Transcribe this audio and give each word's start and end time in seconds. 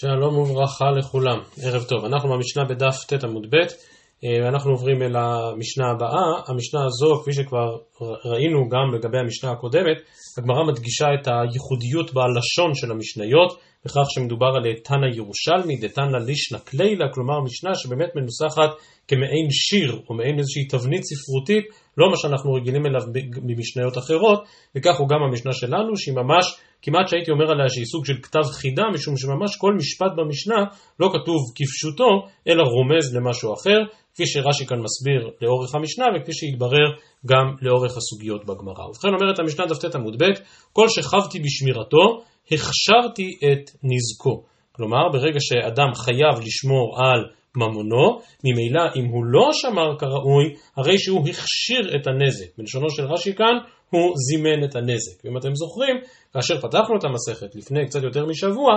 שלום 0.00 0.38
וברכה 0.38 0.90
לכולם, 0.90 1.38
ערב 1.62 1.82
טוב. 1.82 2.04
אנחנו 2.04 2.28
במשנה 2.28 2.64
בדף 2.64 2.96
ט 3.08 3.24
עמוד 3.24 3.46
ב', 3.50 3.56
ואנחנו 4.44 4.70
עוברים 4.70 5.02
אל 5.02 5.16
המשנה 5.16 5.90
הבאה. 5.90 6.26
המשנה 6.48 6.80
הזו, 6.84 7.22
כפי 7.22 7.32
שכבר 7.32 7.68
ראינו 8.24 8.68
גם 8.68 8.94
לגבי 8.94 9.18
המשנה 9.18 9.50
הקודמת, 9.50 9.98
הגמרא 10.38 10.64
מדגישה 10.64 11.06
את 11.14 11.28
הייחודיות 11.28 12.14
בלשון 12.14 12.74
של 12.74 12.90
המשניות, 12.90 13.58
בכך 13.84 14.06
שמדובר 14.08 14.46
על 14.56 14.64
תנא 14.84 15.06
ירושלמי, 15.16 15.76
דתנא 15.76 16.18
לישנא 16.26 16.58
קלילה, 16.58 17.04
כלומר 17.14 17.40
משנה 17.40 17.74
שבאמת 17.74 18.10
מנוסחת 18.16 18.70
כמעין 19.08 19.46
שיר 19.50 20.00
או 20.08 20.14
מעין 20.14 20.38
איזושהי 20.38 20.64
תבנית 20.66 21.02
ספרותית, 21.02 21.64
לא 21.98 22.10
מה 22.10 22.16
שאנחנו 22.16 22.52
רגילים 22.52 22.86
אליו 22.86 23.02
ממשניות 23.42 23.98
אחרות, 23.98 24.44
וכך 24.76 24.98
הוא 24.98 25.08
גם 25.08 25.22
המשנה 25.28 25.52
שלנו, 25.52 25.96
שהיא 25.96 26.14
ממש, 26.14 26.44
כמעט 26.82 27.08
שהייתי 27.08 27.30
אומר 27.30 27.50
עליה 27.50 27.68
שהיא 27.68 27.84
סוג 27.84 28.06
של 28.06 28.16
כתב 28.22 28.46
חידה, 28.60 28.82
משום 28.94 29.16
שממש 29.16 29.56
כל 29.56 29.74
משפט 29.74 30.12
במשנה 30.16 30.60
לא 31.00 31.08
כתוב 31.14 31.40
כפשוטו, 31.56 32.10
אלא 32.48 32.62
רומז 32.62 33.16
למשהו 33.16 33.54
אחר, 33.54 33.78
כפי 34.14 34.26
שרש"י 34.26 34.66
כאן 34.66 34.78
מסביר 34.86 35.30
לאורך 35.42 35.74
המשנה, 35.74 36.06
וכפי 36.14 36.32
שהתברר 36.32 36.88
גם 37.26 37.46
לאורך 37.62 37.96
הסוגיות 37.96 38.44
בגמרא. 38.44 38.84
ובכן 38.88 39.08
אומרת 39.08 39.38
המשנה 39.38 39.66
דף 39.66 39.78
ט 39.78 39.94
עמוד 39.94 40.22
ב', 40.22 40.24
כל 40.72 40.88
שכבתי 40.88 41.38
בשמירתו, 41.40 42.04
הכשרתי 42.52 43.28
את 43.46 43.70
נזקו. 43.82 44.42
כלומר, 44.72 45.08
ברגע 45.12 45.40
שאדם 45.40 45.94
חייב 45.94 46.34
לשמור 46.46 46.96
על 47.04 47.20
ממונו, 47.56 48.20
ממילא 48.44 48.82
אם 48.96 49.04
הוא 49.04 49.24
לא 49.24 49.48
שמר 49.52 49.98
כראוי, 49.98 50.44
הרי 50.76 50.98
שהוא 50.98 51.28
הכשיר 51.28 51.96
את 51.96 52.06
הנזק. 52.06 52.46
בלשונו 52.58 52.90
של 52.90 53.02
רש"י 53.02 53.34
כאן, 53.34 53.56
הוא 53.92 54.14
זימן 54.16 54.64
את 54.64 54.76
הנזק. 54.76 55.24
ואם 55.24 55.36
אתם 55.36 55.54
זוכרים, 55.54 55.96
כאשר 56.32 56.60
פתחנו 56.60 56.96
את 56.98 57.04
המסכת 57.04 57.54
לפני 57.54 57.86
קצת 57.86 58.02
יותר 58.02 58.26
משבוע, 58.26 58.70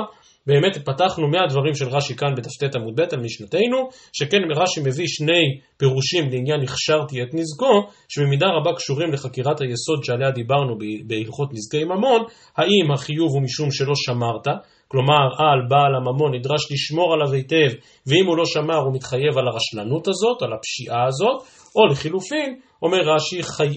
באמת 0.47 0.77
פתחנו 0.85 1.27
מהדברים 1.27 1.75
של 1.75 1.89
רש"י 1.89 2.15
כאן 2.15 2.35
בת"ט 2.35 2.75
עמוד 2.75 2.95
ב' 2.95 3.13
על 3.13 3.19
משנתנו, 3.19 3.89
שכן 4.13 4.37
רש"י 4.55 4.81
מביא 4.81 5.05
שני 5.07 5.43
פירושים 5.77 6.29
לעניין 6.31 6.61
הכשרתי 6.61 7.23
את 7.23 7.27
נזקו, 7.33 7.87
שבמידה 8.09 8.47
רבה 8.47 8.71
קשורים 8.75 9.11
לחקירת 9.13 9.61
היסוד 9.61 10.03
שעליה 10.03 10.31
דיברנו 10.31 10.77
בהלכות 11.07 11.49
נזקי 11.53 11.83
ממון, 11.83 12.21
האם 12.57 12.91
החיוב 12.93 13.31
הוא 13.33 13.41
משום 13.41 13.71
שלא 13.71 13.93
שמרת, 13.95 14.47
כלומר 14.87 15.25
על 15.37 15.59
בעל 15.69 15.95
הממון 15.95 16.35
נדרש 16.35 16.71
לשמור 16.71 17.13
עליו 17.13 17.33
היטב, 17.33 17.71
ואם 18.07 18.25
הוא 18.27 18.37
לא 18.37 18.45
שמר 18.45 18.77
הוא 18.77 18.93
מתחייב 18.93 19.37
על 19.37 19.47
הרשלנות 19.47 20.07
הזאת, 20.07 20.41
על 20.41 20.53
הפשיעה 20.53 21.07
הזאת, 21.07 21.41
או 21.75 21.85
לחילופין, 21.91 22.59
אומר 22.81 22.97
רש"י, 23.15 23.43
חי... 23.43 23.69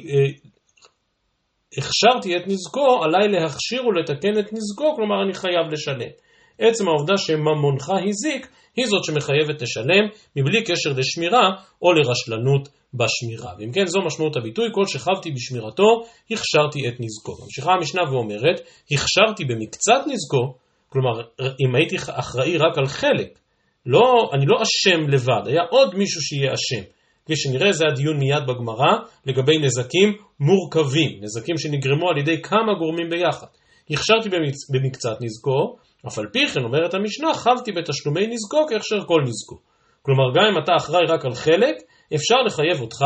הכשרתי 1.77 2.37
את 2.37 2.43
נזקו, 2.47 3.05
עליי 3.05 3.29
להכשיר 3.29 3.87
ולתקן 3.87 4.39
את 4.39 4.53
נזקו, 4.53 4.95
כלומר 4.97 5.23
אני 5.25 5.35
חייב 5.35 5.67
לשלם. 5.73 6.11
עצם 6.59 6.89
העובדה 6.89 7.17
שממונך 7.17 7.91
הזיק, 8.09 8.49
היא 8.77 8.87
זאת 8.87 9.05
שמחייבת 9.05 9.63
לשלם, 9.63 10.05
מבלי 10.37 10.65
קשר 10.65 10.91
לשמירה 10.97 11.51
או 11.83 11.93
לרשלנות 11.93 12.69
בשמירה. 12.95 13.53
ואם 13.59 13.73
כן, 13.73 13.87
זו 13.87 14.01
משמעות 14.07 14.37
הביטוי, 14.37 14.69
כל 14.73 14.87
שכבתי 14.87 15.31
בשמירתו, 15.31 16.05
הכשרתי 16.31 16.89
את 16.89 16.95
נזקו. 17.01 17.45
ממשיכה 17.45 17.73
המשנה 17.73 18.03
ואומרת, 18.03 18.61
הכשרתי 18.93 19.45
במקצת 19.45 20.01
נזקו, 20.07 20.55
כלומר, 20.89 21.21
אם 21.41 21.75
הייתי 21.75 21.97
אחראי 22.11 22.57
רק 22.57 22.79
על 22.79 22.87
חלק, 22.87 23.39
לא, 23.87 24.31
אני 24.35 24.45
לא 24.47 24.57
אשם 24.63 25.09
לבד, 25.09 25.43
היה 25.47 25.63
עוד 25.71 25.95
מישהו 25.95 26.21
שיהיה 26.23 26.55
אשם. 26.55 26.98
כפי 27.29 27.37
שנראה, 27.37 27.73
זה 27.73 27.85
הדיון 27.93 28.17
מיד 28.19 28.43
בגמרא 28.49 28.93
לגבי 29.27 29.59
נזקים 29.59 30.17
מורכבים, 30.41 31.11
נזקים 31.21 31.59
שנגרמו 31.59 32.11
על 32.11 32.19
ידי 32.19 32.43
כמה 32.43 32.75
גורמים 32.79 33.09
ביחד. 33.11 33.47
הכשרתי 33.91 34.29
במקצת 34.73 35.17
נזקו, 35.21 35.77
אף 36.07 36.19
על 36.19 36.27
פי 36.33 36.47
כן 36.47 36.61
אומרת 36.61 36.95
המשנה, 36.95 37.35
חבתי 37.35 37.73
בתשלומי 37.73 38.27
נזקו 38.27 38.67
כהכשר 38.69 39.01
כל 39.07 39.21
נזקו. 39.23 39.57
כלומר, 40.03 40.25
גם 40.35 40.45
אם 40.53 40.63
אתה 40.63 40.73
אחראי 40.77 41.05
רק 41.09 41.25
על 41.25 41.35
חלק, 41.35 41.77
אפשר 42.15 42.37
לחייב 42.47 42.81
אותך 42.81 42.99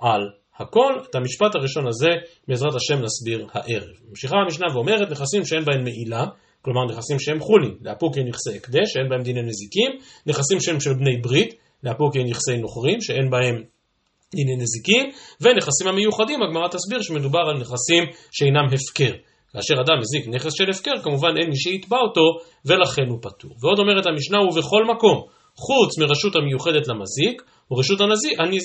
על 0.00 0.20
הכל. 0.58 0.92
את 1.10 1.14
המשפט 1.14 1.54
הראשון 1.54 1.86
הזה, 1.88 2.10
בעזרת 2.48 2.74
השם 2.74 3.02
נסביר 3.02 3.46
הערב. 3.52 3.94
ממשיכה 4.08 4.36
המשנה 4.44 4.66
ואומרת, 4.74 5.10
נכסים 5.10 5.44
שאין 5.44 5.64
בהם 5.64 5.84
מעילה, 5.84 6.24
כלומר 6.62 6.84
נכסים 6.90 7.18
שהם 7.18 7.40
חולין, 7.40 7.74
לאפוקי 7.80 8.24
נכסי 8.24 8.56
הקדש, 8.56 8.92
שאין 8.92 9.08
בהם 9.08 9.22
דיני 9.22 9.42
נזיקים, 9.42 9.90
נכסים 10.26 10.60
שהם 10.60 10.80
של 10.80 10.94
בני 10.94 11.16
ברית, 11.22 11.54
לאפוקי 11.84 12.24
נכסי 12.24 12.56
נוכרים, 12.56 13.00
שאין 13.00 13.30
בהם 13.30 13.62
דיני 14.34 14.56
נזיקים, 14.56 15.10
ונכסים 15.40 15.88
המיוחדים, 15.88 16.42
הגמרא 16.42 16.68
תסביר 16.68 17.02
שמדובר 17.02 17.44
על 17.48 17.56
נכסים 17.58 18.04
שאינם 18.30 18.66
הפקר. 18.74 19.12
כאשר 19.52 19.74
אדם 19.74 19.98
מזיק 20.00 20.34
נכס 20.34 20.52
של 20.54 20.70
הפקר, 20.70 21.02
כמובן 21.02 21.28
אין 21.38 21.48
מי 21.48 21.56
שיתבע 21.56 21.96
אותו, 21.96 22.26
ולכן 22.64 23.06
הוא 23.08 23.18
פטור. 23.22 23.50
ועוד 23.60 23.78
אומרת 23.78 24.06
המשנה, 24.06 24.38
ובכל 24.40 24.84
מקום, 24.84 25.16
חוץ 25.56 25.98
מרשות 25.98 26.36
המיוחדת 26.36 26.88
למזיק, 26.88 27.42
ורשות 27.70 28.00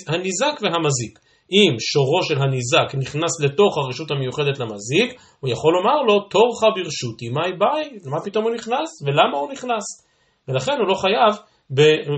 הניזק 0.08 0.56
והמזיק. 0.62 1.20
אם 1.52 1.76
שורו 1.80 2.24
של 2.24 2.38
הניזק 2.42 2.96
נכנס 2.96 3.42
לתוך 3.42 3.78
הרשות 3.78 4.12
המיוחדת 4.12 4.60
למזיק, 4.60 5.22
הוא 5.40 5.50
יכול 5.50 5.74
לומר 5.74 6.02
לו, 6.02 6.20
תורך 6.20 6.60
ברשותי, 6.76 7.30
מאי 7.30 7.52
ביי, 7.60 8.00
מה 8.12 8.22
פתאום 8.26 8.44
הוא 8.44 8.54
נכנס, 8.54 8.90
ולמה 9.06 9.38
הוא 9.38 9.52
נכנס. 9.52 9.86
ולכן 10.48 10.72
הוא 10.80 10.88
לא 10.88 10.96
חייב. 10.96 11.34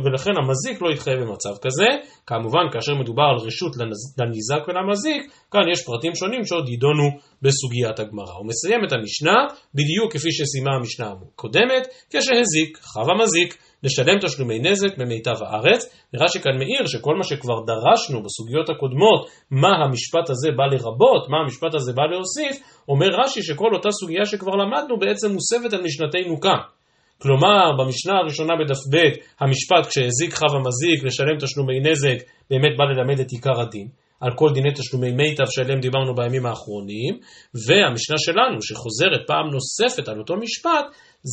ולכן 0.06 0.31
המזיק 0.38 0.81
לא 0.81 0.90
יתחייב 0.91 1.19
במצב 1.19 1.53
כזה. 1.62 1.88
כמובן, 2.25 2.66
כאשר 2.72 2.96
מדובר 2.96 3.24
על 3.24 3.47
רשות 3.47 3.72
לניזק 4.18 4.68
ולמזיק, 4.68 5.31
כאן 5.52 5.62
יש 5.72 5.85
פרטים 5.85 6.16
שונים 6.16 6.46
שעוד 6.46 6.69
יידונו 6.69 7.08
בסוגיית 7.41 8.00
הגמרא. 8.00 8.34
הוא 8.38 8.47
מסיים 8.47 8.80
את 8.88 8.91
המשנה 8.94 9.38
בדיוק 9.74 10.13
כפי 10.13 10.31
שסיימה 10.31 10.72
המשנה 10.80 11.07
הקודמת, 11.12 11.88
כשהזיק, 12.09 12.78
חב 12.81 13.09
המזיק, 13.09 13.57
לשלם 13.84 14.19
תשלומי 14.22 14.59
נזק 14.59 14.97
במיטב 14.97 15.36
הארץ. 15.44 15.81
נראה 16.13 16.28
שכאן 16.28 16.57
מאיר 16.57 16.88
שכל 16.88 17.16
מה 17.18 17.24
שכבר 17.24 17.59
דרשנו 17.68 18.24
בסוגיות 18.24 18.69
הקודמות, 18.69 19.30
מה 19.52 19.72
המשפט 19.84 20.30
הזה 20.30 20.50
בא 20.57 20.66
לרבות, 20.66 21.30
מה 21.30 21.38
המשפט 21.44 21.74
הזה 21.75 21.94
בא 21.94 22.03
להוסיף, 22.12 22.63
אומר 22.90 23.07
רש"י 23.19 23.44
שכל 23.44 23.69
אותה 23.74 23.91
סוגיה 23.91 24.25
שכבר 24.25 24.56
למדנו 24.56 25.00
בעצם 25.00 25.34
מוסבת 25.34 25.74
על 25.74 25.81
משנתנו 25.84 26.40
כאן. 26.41 26.77
כלומר, 27.22 27.66
במשנה 27.80 28.14
הראשונה 28.18 28.54
בדף 28.60 28.82
ב', 28.94 28.98
המשפט 29.44 29.86
כשהזיק 29.90 30.34
חב 30.34 30.56
המזיק 30.56 31.04
לשלם 31.04 31.38
תשלומי 31.40 31.80
נזק, 31.80 32.18
באמת 32.50 32.78
בא 32.78 32.84
ללמד 32.84 33.20
את 33.20 33.32
עיקר 33.32 33.62
הדין, 33.62 33.88
על 34.20 34.32
כל 34.36 34.50
דיני 34.54 34.72
תשלומי 34.72 35.12
מיטב 35.12 35.44
שעליהם 35.50 35.80
דיברנו 35.80 36.16
בימים 36.16 36.46
האחרונים, 36.46 37.14
והמשנה 37.68 38.18
שלנו, 38.18 38.62
שחוזרת 38.62 39.22
פעם 39.28 39.46
נוספת 39.56 40.08
על 40.08 40.20
אותו 40.20 40.36
משפט, 40.36 40.86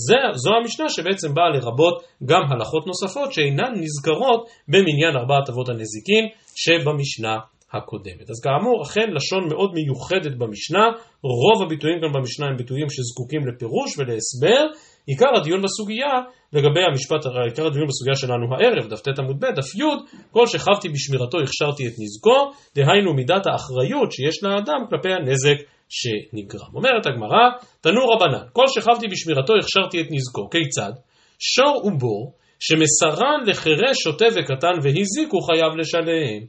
זה, 0.07 0.17
זו 0.35 0.51
המשנה 0.61 0.89
שבעצם 0.89 1.35
באה 1.35 1.51
לרבות 1.55 2.03
גם 2.25 2.43
הלכות 2.51 2.87
נוספות 2.87 3.33
שאינן 3.33 3.73
נזכרות 3.83 4.49
במניין 4.69 5.17
ארבעת 5.17 5.49
אבות 5.49 5.69
הנזיקין 5.69 6.25
שבמשנה 6.57 7.37
הקודמת. 7.73 8.31
אז 8.31 8.41
כאמור, 8.45 8.83
אכן 8.83 9.09
לשון 9.17 9.49
מאוד 9.49 9.71
מיוחדת 9.75 10.35
במשנה, 10.39 10.85
רוב 11.23 11.63
הביטויים 11.67 11.99
כאן 12.01 12.13
במשנה 12.13 12.47
הם 12.47 12.57
ביטויים 12.57 12.87
שזקוקים 12.91 13.47
לפירוש 13.49 13.99
ולהסבר. 13.99 14.63
עיקר 15.07 15.37
הדיון 15.37 15.63
בסוגיה, 15.63 16.13
לגבי 16.53 16.83
המשפט, 16.91 17.27
עיקר 17.45 17.67
הדיון 17.67 17.87
בסוגיה 17.89 18.15
שלנו 18.15 18.47
הערב, 18.55 18.91
דף 18.91 19.01
ט 19.01 19.19
עמוד 19.19 19.41
ב, 19.41 19.45
דף 19.45 19.75
י, 19.75 19.83
כל 20.31 20.47
שכבתי 20.47 20.89
בשמירתו 20.89 21.39
הכשרתי 21.41 21.87
את 21.87 21.93
נזקו, 21.99 22.51
דהיינו 22.75 23.15
מידת 23.15 23.47
האחריות 23.47 24.13
שיש 24.13 24.43
לאדם 24.43 24.81
כלפי 24.91 25.13
הנזק 25.13 25.59
שנגרם. 25.89 26.71
אומרת 26.75 27.07
הגמרא, 27.07 27.45
תנו 27.81 28.01
רבנן, 28.09 28.47
כל 28.53 28.65
שכבתי 28.69 29.09
בשמירתו 29.09 29.53
הכשרתי 29.61 30.01
את 30.01 30.07
נזקו, 30.11 30.51
כיצד? 30.51 30.93
שור 31.39 31.87
ובור, 31.87 32.33
שמסרן 32.61 33.41
לחירש, 33.47 33.97
שוטה 34.05 34.27
וקטן 34.35 34.77
והזיק, 34.83 35.29
הוא 35.33 35.43
חייב 35.47 35.73
לשלם. 35.79 36.41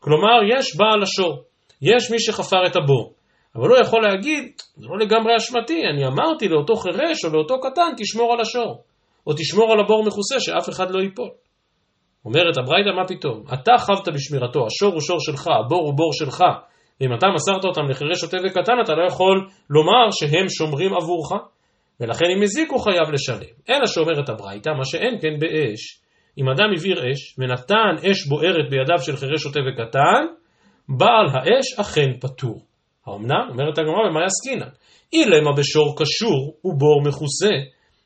כלומר, 0.00 0.38
יש 0.58 0.76
בעל 0.76 1.02
השור, 1.02 1.42
יש 1.82 2.10
מי 2.10 2.20
שחפר 2.20 2.66
את 2.66 2.76
הבור, 2.76 3.12
אבל 3.56 3.68
הוא 3.68 3.78
יכול 3.78 4.02
להגיד, 4.02 4.52
זה 4.76 4.86
לא 4.88 4.98
לגמרי 4.98 5.36
אשמתי, 5.36 5.82
אני 5.86 6.06
אמרתי 6.06 6.48
לאותו 6.48 6.76
חירש 6.76 7.24
או 7.24 7.30
לאותו 7.32 7.60
קטן, 7.60 7.90
תשמור 7.96 8.32
על 8.32 8.40
השור, 8.40 8.82
או 9.26 9.32
תשמור 9.32 9.72
על 9.72 9.80
הבור 9.80 10.04
מכוסה, 10.06 10.40
שאף 10.40 10.68
אחד 10.68 10.90
לא 10.90 11.00
ייפול. 11.00 11.30
אומרת 12.24 12.58
הברייתא, 12.58 12.90
מה 12.90 13.08
פתאום? 13.08 13.44
אתה 13.54 13.72
חבת 13.78 14.08
בשמירתו, 14.14 14.66
השור 14.66 14.92
הוא 14.92 15.00
שור 15.00 15.20
שלך, 15.20 15.48
הבור 15.64 15.86
הוא 15.86 15.96
בור 15.96 16.12
שלך, 16.12 16.44
ואם 17.00 17.14
אתה 17.14 17.26
מסרת 17.34 17.64
אותם 17.64 17.88
לחירש, 17.90 18.20
שוטה 18.20 18.36
וקטן, 18.46 18.72
אתה 18.84 18.94
לא 18.94 19.06
יכול 19.06 19.46
לומר 19.70 20.10
שהם 20.10 20.48
שומרים 20.48 20.94
עבורך, 20.94 21.32
ולכן 22.00 22.24
אם 22.36 22.42
הזיקו 22.42 22.78
חייב 22.78 23.10
לשלם. 23.12 23.54
אלא 23.68 23.86
שאומרת 23.86 24.28
הברייתא, 24.28 24.70
מה 24.70 24.84
שאין 24.84 25.18
כן 25.22 25.38
באש. 25.38 26.00
אם 26.38 26.48
אדם 26.48 26.70
הבעיר 26.76 27.12
אש, 27.12 27.38
ונתן 27.38 28.10
אש 28.10 28.26
בוערת 28.26 28.70
בידיו 28.70 28.98
של 28.98 29.16
חירש, 29.16 29.42
שוטה 29.42 29.60
וקטן, 29.60 30.26
בעל 30.88 31.26
האש 31.32 31.78
אכן 31.80 32.12
פטור. 32.20 32.69
האומנם? 33.06 33.46
אומרת 33.50 33.78
הגמרא, 33.78 34.10
במה 34.10 34.20
יסקינן? 34.26 34.70
אילמה 35.12 35.52
בשור 35.58 35.96
קשור 35.98 36.54
ובור 36.64 37.02
מכוסה. 37.06 37.54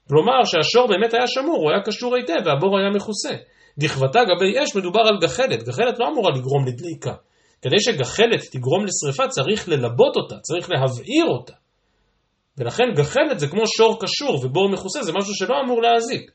כלומר 0.08 0.44
שהשור 0.44 0.88
באמת 0.88 1.14
היה 1.14 1.26
שמור, 1.26 1.56
הוא 1.56 1.70
היה 1.70 1.80
קשור 1.82 2.14
היטב 2.14 2.46
והבור 2.46 2.78
היה 2.78 2.90
מכוסה. 2.90 3.34
דכבתה 3.78 4.20
גבי 4.24 4.64
אש 4.64 4.76
מדובר 4.76 5.00
על 5.00 5.18
גחלת, 5.20 5.62
גחלת 5.62 5.98
לא 5.98 6.08
אמורה 6.08 6.30
לגרום 6.30 6.66
לדליקה. 6.66 7.14
כדי 7.62 7.80
שגחלת 7.80 8.40
תגרום 8.52 8.84
לשרפה 8.84 9.28
צריך 9.28 9.68
ללבות 9.68 10.16
אותה, 10.16 10.38
צריך 10.38 10.70
להבעיר 10.70 11.26
אותה. 11.26 11.52
ולכן 12.58 12.84
גחלת 12.96 13.38
זה 13.40 13.48
כמו 13.48 13.62
שור 13.66 13.98
קשור 14.00 14.44
ובור 14.44 14.68
מכוסה, 14.68 15.02
זה 15.02 15.12
משהו 15.12 15.34
שלא 15.34 15.54
אמור 15.64 15.82
להזיק. 15.82 16.30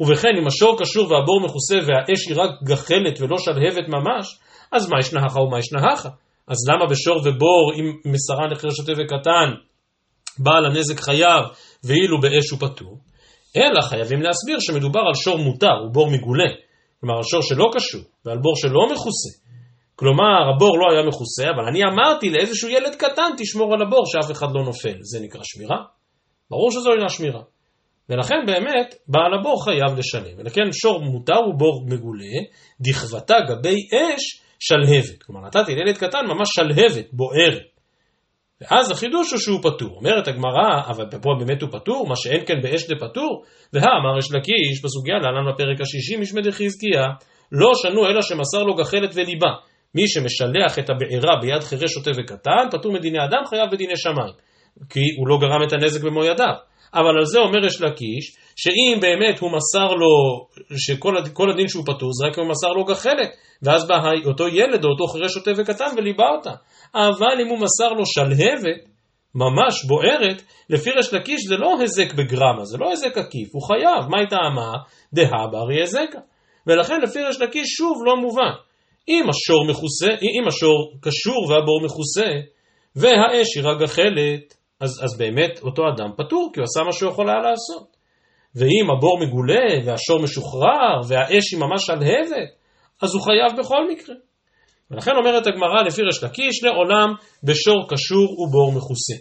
ובכן 0.00 0.28
אם 0.42 0.46
השור 0.46 0.76
קשור 0.80 1.12
והבור 1.12 1.40
מכוסה 1.44 1.74
והאש 1.74 2.28
היא 2.28 2.36
רק 2.36 2.50
גחלת 2.64 3.20
ולא 3.20 3.38
שלהבת 3.38 3.88
ממש, 3.88 4.38
אז 4.72 4.88
מה 4.88 4.98
ישנהך 5.00 5.36
ומה 5.36 5.58
ישנהך? 5.58 6.06
אז 6.48 6.56
למה 6.68 6.86
בשור 6.90 7.16
ובור 7.16 7.72
אם 7.78 8.12
מסרן 8.12 8.50
לחיר 8.50 8.70
שוטה 8.70 8.92
וקטן 8.92 9.48
בעל 10.38 10.66
הנזק 10.66 11.00
חייב 11.00 11.44
ואילו 11.84 12.20
באש 12.20 12.50
הוא 12.50 12.58
פטור? 12.60 12.98
אלא 13.56 13.80
חייבים 13.80 14.22
להסביר 14.22 14.60
שמדובר 14.60 15.00
על 15.08 15.14
שור 15.14 15.38
מותר, 15.38 15.76
הוא 15.82 15.92
בור 15.92 16.10
מגולה. 16.10 16.50
כלומר 17.00 17.16
על 17.16 17.22
שור 17.22 17.42
שלא 17.42 17.70
קשור 17.74 18.02
ועל 18.24 18.38
בור 18.38 18.56
שלא 18.56 18.86
מכוסה. 18.92 19.38
כלומר 19.96 20.54
הבור 20.54 20.78
לא 20.78 20.86
היה 20.92 21.08
מכוסה, 21.08 21.44
אבל 21.54 21.64
אני 21.68 21.80
אמרתי 21.84 22.30
לאיזשהו 22.30 22.68
ילד 22.68 22.94
קטן 22.94 23.30
תשמור 23.38 23.74
על 23.74 23.82
הבור 23.82 24.04
שאף 24.06 24.30
אחד 24.30 24.46
לא 24.54 24.64
נופל. 24.64 24.96
זה 25.00 25.20
נקרא 25.20 25.40
שמירה? 25.44 25.76
ברור 26.50 26.70
שזו 26.70 26.92
אינה 26.92 27.08
שמירה. 27.08 27.42
ולכן 28.08 28.34
באמת 28.46 28.94
בעל 29.08 29.34
הבור 29.40 29.64
חייב 29.64 29.98
לשלם. 29.98 30.38
ולכן 30.38 30.72
שור 30.72 31.00
מותר 31.00 31.36
הוא 31.36 31.58
בור 31.58 31.86
מגולה, 31.88 32.36
דכבתה 32.80 33.34
גבי 33.48 33.76
אש 33.92 34.41
שלהבת. 34.66 35.22
כלומר 35.22 35.40
נתתי 35.46 35.74
לילד 35.74 35.98
קטן 35.98 36.26
ממש 36.26 36.48
שלהבת, 36.54 37.06
בוערת. 37.12 37.62
ואז 38.60 38.90
החידוש 38.90 39.32
הוא 39.32 39.40
שהוא 39.40 39.60
פטור. 39.62 39.96
אומרת 39.96 40.28
הגמרא, 40.28 40.80
אבל 40.86 41.04
פה 41.22 41.30
באמת 41.38 41.62
הוא 41.62 41.70
פטור, 41.72 42.08
מה 42.08 42.16
שאין 42.16 42.42
כן 42.46 42.60
באש 42.62 42.82
דפטור, 42.90 43.44
והאמר 43.72 44.18
יש 44.18 44.32
לקיש 44.32 44.82
בסוגיה 44.84 45.14
להלן 45.22 45.52
בפרק 45.52 45.80
השישי 45.80 46.16
משמי 46.16 46.42
דחזקיה, 46.42 47.02
לא 47.52 47.70
שנו 47.74 48.06
אלא 48.06 48.22
שמסר 48.22 48.62
לו 48.62 48.74
גחלת 48.74 49.10
וליבה. 49.14 49.52
מי 49.94 50.08
שמשלח 50.08 50.78
את 50.78 50.90
הבעירה 50.90 51.36
ביד 51.40 51.62
חירש 51.62 51.92
שוטה 51.92 52.10
וקטן, 52.18 52.64
פטור 52.70 52.92
מדיני 52.92 53.18
אדם, 53.24 53.42
חייב 53.46 53.70
בדיני 53.72 53.96
שמיים. 53.96 54.34
כי 54.88 55.00
הוא 55.18 55.28
לא 55.28 55.38
גרם 55.40 55.62
את 55.66 55.72
הנזק 55.72 56.02
במו 56.04 56.24
ידיו. 56.24 56.54
אבל 56.94 57.18
על 57.18 57.24
זה 57.24 57.38
אומר 57.38 57.66
יש 57.66 57.80
לקיש, 57.80 58.36
שאם 58.56 58.98
באמת 59.00 59.38
הוא 59.38 59.50
מסר 59.50 59.94
לו, 59.94 60.08
שכל 60.76 61.50
הדין 61.50 61.68
שהוא 61.68 61.84
פטור 61.84 62.10
זה 62.12 62.26
רק 62.26 62.38
אם 62.38 62.44
הוא 62.44 62.50
מסר 62.50 62.68
לו 62.68 62.84
גחלת, 62.84 63.30
ואז 63.62 63.88
בא 63.88 63.94
אותו 64.26 64.48
ילד 64.48 64.84
או 64.84 64.90
אותו 64.90 65.06
חירש 65.06 65.32
שוטה 65.32 65.50
וקטן 65.56 65.94
וליבה 65.96 66.28
אותה. 66.36 66.52
אבל 66.94 67.40
אם 67.42 67.48
הוא 67.48 67.58
מסר 67.58 67.88
לו 67.88 68.06
שלהבת, 68.06 68.92
ממש 69.34 69.84
בוערת, 69.88 70.42
לפי 70.70 70.90
ריש 70.90 71.14
לקיש 71.14 71.46
זה 71.48 71.56
לא 71.56 71.76
הזק 71.82 72.14
בגרמה, 72.14 72.64
זה 72.64 72.78
לא 72.78 72.92
הזק 72.92 73.18
עקיף, 73.18 73.48
הוא 73.52 73.62
חייב, 73.62 74.10
מה 74.10 74.18
הייתה 74.18 74.36
אמה? 74.46 74.72
דהא 75.12 75.46
ברי 75.52 75.82
הזקה. 75.82 76.18
ולכן 76.66 77.00
לפי 77.00 77.22
ריש 77.22 77.40
לקיש 77.40 77.68
שוב 77.68 77.98
לא 78.06 78.16
מובן. 78.16 78.52
אם 79.08 79.24
השור 79.30 79.66
מכוסה, 79.70 80.10
אם 80.40 80.48
השור 80.48 80.94
קשור 81.00 81.50
והבור 81.50 81.80
מכוסה, 81.84 82.30
והאש 82.96 83.56
היא 83.56 83.64
רק 83.64 83.80
גחלת, 83.82 84.54
אז, 84.80 84.90
אז 85.04 85.18
באמת 85.18 85.60
אותו 85.62 85.82
אדם 85.94 86.10
פטור, 86.16 86.50
כי 86.52 86.60
הוא 86.60 86.64
עשה 86.64 86.84
מה 86.86 86.92
שהוא 86.92 87.10
יכול 87.10 87.28
היה 87.28 87.38
לעשות. 87.38 88.01
ואם 88.56 88.90
הבור 88.96 89.18
מגולה, 89.20 89.84
והשור 89.84 90.22
משוחרר, 90.22 91.00
והאש 91.08 91.52
היא 91.52 91.60
ממש 91.60 91.82
שלהבת, 91.86 92.50
אז 93.02 93.14
הוא 93.14 93.22
חייב 93.22 93.58
בכל 93.58 93.92
מקרה. 93.92 94.14
ולכן 94.90 95.10
אומרת 95.16 95.46
הגמרא 95.46 95.82
לפי 95.86 96.02
רש 96.02 96.24
לקיש, 96.24 96.64
לעולם 96.64 97.14
בשור 97.44 97.88
קשור 97.88 98.40
ובור 98.40 98.72
מכוסה. 98.72 99.14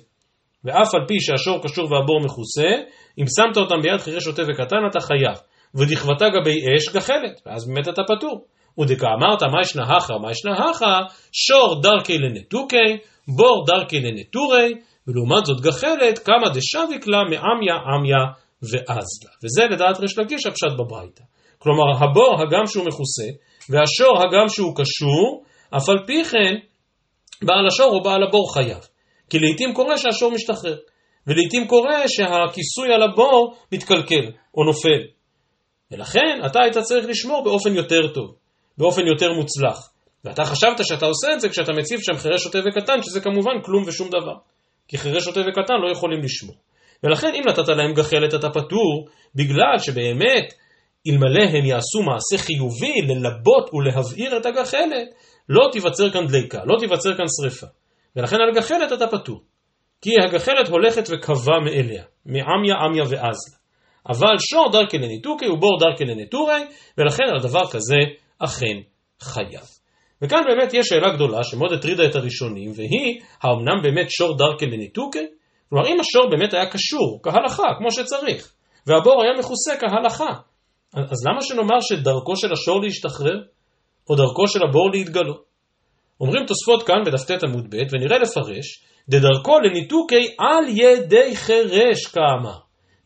ואף 0.63 0.95
על 0.95 1.01
פי 1.07 1.19
שהשור 1.19 1.63
קשור 1.63 1.92
והבור 1.92 2.19
מכוסה, 2.25 2.69
אם 3.19 3.25
שמת 3.36 3.57
אותם 3.57 3.81
ביד 3.81 4.00
חירש 4.00 4.24
שוטה 4.24 4.42
וקטן 4.42 4.78
אתה 4.89 5.00
חייב. 5.00 5.38
ודכבתה 5.75 6.25
גבי 6.30 6.60
אש 6.75 6.89
גחלת, 6.95 7.42
ואז 7.45 7.68
באמת 7.68 7.88
אתה 7.88 8.01
פטור. 8.04 8.45
ודקה 8.80 9.07
אמרת 9.07 9.44
מה 9.44 9.62
ישנה 9.62 9.83
הכא, 9.83 10.13
מה 10.22 10.31
ישנה 10.31 10.69
הכא, 10.69 11.00
שור 11.31 11.81
דרכי 11.81 12.18
לנתוקי, 12.18 12.98
בור 13.28 13.66
דרכי 13.68 14.00
לנטורי, 14.00 14.74
ולעומת 15.07 15.45
זאת 15.45 15.62
גחלת, 15.62 16.19
כמה 16.19 16.50
דשביק 16.50 17.07
לה 17.07 17.24
מעמיה 17.24 17.75
עמיה 17.75 18.24
ואזלה. 18.63 19.31
וזה 19.44 19.63
לדעת 19.72 20.00
ריש 20.00 20.18
לקיש 20.18 20.46
הפשט 20.46 20.72
בברייתא. 20.80 21.24
כלומר, 21.58 22.04
הבור 22.04 22.42
הגם 22.42 22.66
שהוא 22.68 22.86
מכוסה, 22.86 23.28
והשור 23.69 24.18
הגם 24.18 24.50
שהוא 24.50 24.75
קשור, 24.75 25.44
אף 25.78 25.90
על 25.90 25.98
פי 26.08 26.24
כן, 26.24 26.56
בעל 27.42 27.68
השור 27.68 27.92
או 27.94 28.04
בעל 28.04 28.24
הבור 28.24 28.54
חייב. 28.54 28.88
כי 29.30 29.40
לעיתים 29.40 29.74
קורה 29.74 29.98
שהשור 29.98 30.31
משתחרר, 30.31 30.78
ולעיתים 31.28 31.68
קורה 31.68 32.08
שהכיסוי 32.08 32.94
על 32.94 33.04
הבור 33.04 33.56
מתקלקל 33.72 34.31
או 34.58 34.64
נופל. 34.64 35.02
ולכן 35.92 36.40
אתה 36.46 36.60
היית 36.64 36.78
צריך 36.78 37.06
לשמור 37.06 37.44
באופן 37.44 37.75
יותר 37.75 38.07
טוב, 38.14 38.36
באופן 38.78 39.07
יותר 39.07 39.34
מוצלח. 39.34 39.92
ואתה 40.25 40.46
חשבת 40.46 40.78
שאתה 40.84 41.06
עושה 41.06 41.34
את 41.34 41.42
זה 41.42 41.50
כשאתה 41.50 41.72
מציב 41.74 42.00
שם 42.02 42.18
חירש 42.18 42.44
שוטה 42.44 42.60
וקטן, 42.60 43.04
שזה 43.04 43.22
כמובן 43.22 43.62
כלום 43.64 43.84
ושום 43.88 44.07
דבר. 44.10 44.36
כי 44.88 44.98
חירש 44.98 45.24
שוטה 45.24 45.40
וקטן 45.40 45.74
לא 45.88 45.92
יכולים 45.92 46.19
לשמור. 46.24 46.56
ולכן 47.03 47.27
אם 47.36 47.42
נתת 47.48 47.68
להם 47.68 47.94
גחלת 47.94 48.33
אתה 48.33 48.50
פטור, 48.50 49.07
בגלל 49.36 49.77
שבאמת 49.77 50.53
אלמלא 51.07 51.44
הם 51.57 51.65
יעשו 51.65 52.01
מעשה 52.03 52.44
חיובי 52.45 53.01
ללבות 53.07 53.74
ולהבעיר 53.74 54.38
את 54.38 54.45
הגחלת, 54.45 55.07
לא 55.50 55.69
תיווצר 55.71 56.09
כאן 56.09 56.27
דליקה, 56.27 56.59
לא 56.65 56.80
תיווצר 56.80 57.18
כאן 57.18 57.25
שריפה. 57.42 57.68
ולכן 58.15 58.36
על 58.36 58.56
גחלת 58.56 58.92
אתה 58.94 59.07
פטור. 59.07 59.42
כי 60.01 60.09
הגחלת 60.25 60.68
הולכת 60.68 61.03
וקבע 61.09 61.59
מאליה, 61.65 62.03
מעמיה 62.25 62.75
עמיה 62.75 63.04
ואזלה. 63.04 63.62
אבל 64.09 64.36
שור 64.51 64.71
דרכי 64.71 64.97
לניתוקי 64.97 65.47
ובור 65.47 65.80
דרכי 65.80 66.06
לנטורי, 66.06 66.62
ולכן 66.97 67.24
על 67.24 67.39
דבר 67.39 67.68
כזה 67.71 67.97
אכן 68.39 68.77
חייב. 69.21 69.65
וכאן 70.21 70.42
באמת 70.47 70.74
יש 70.74 70.88
שאלה 70.88 71.13
גדולה 71.15 71.44
שמאוד 71.44 71.74
הטרידה 71.74 72.06
את 72.06 72.15
הראשונים, 72.15 72.71
והיא, 72.75 73.21
האמנם 73.42 73.81
באמת 73.83 74.12
שור 74.12 74.38
דרכי 74.38 74.65
לניתוקי? 74.65 75.27
כלומר, 75.71 75.88
אם 75.88 75.97
השור 76.00 76.29
באמת 76.29 76.53
היה 76.53 76.65
קשור 76.65 77.19
כהלכה, 77.23 77.63
כמו 77.77 77.91
שצריך, 77.91 78.53
והבור 78.88 79.23
היה 79.23 79.31
מכוסה 79.39 79.71
כהלכה, 79.79 80.33
אז 80.94 81.25
למה 81.27 81.41
שנאמר 81.41 81.79
שדרכו 81.81 82.35
של 82.35 82.53
השור 82.53 82.81
להשתחרר, 82.81 83.38
או 84.09 84.15
דרכו 84.15 84.47
של 84.47 84.59
הבור 84.69 84.91
להתגלות? 84.91 85.44
אומרים 86.21 86.45
תוספות 86.45 86.83
כאן 86.83 87.03
בדף 87.06 87.23
ט 87.23 87.44
עמוד 87.44 87.65
ב', 87.69 87.75
ונראה 87.91 88.18
לפרש, 88.18 88.83
דדרכו 89.09 89.59
לניתוקי 89.59 90.35
על 90.39 90.65
ידי 90.69 91.35
חירש 91.35 92.06
כאמר, 92.06 92.57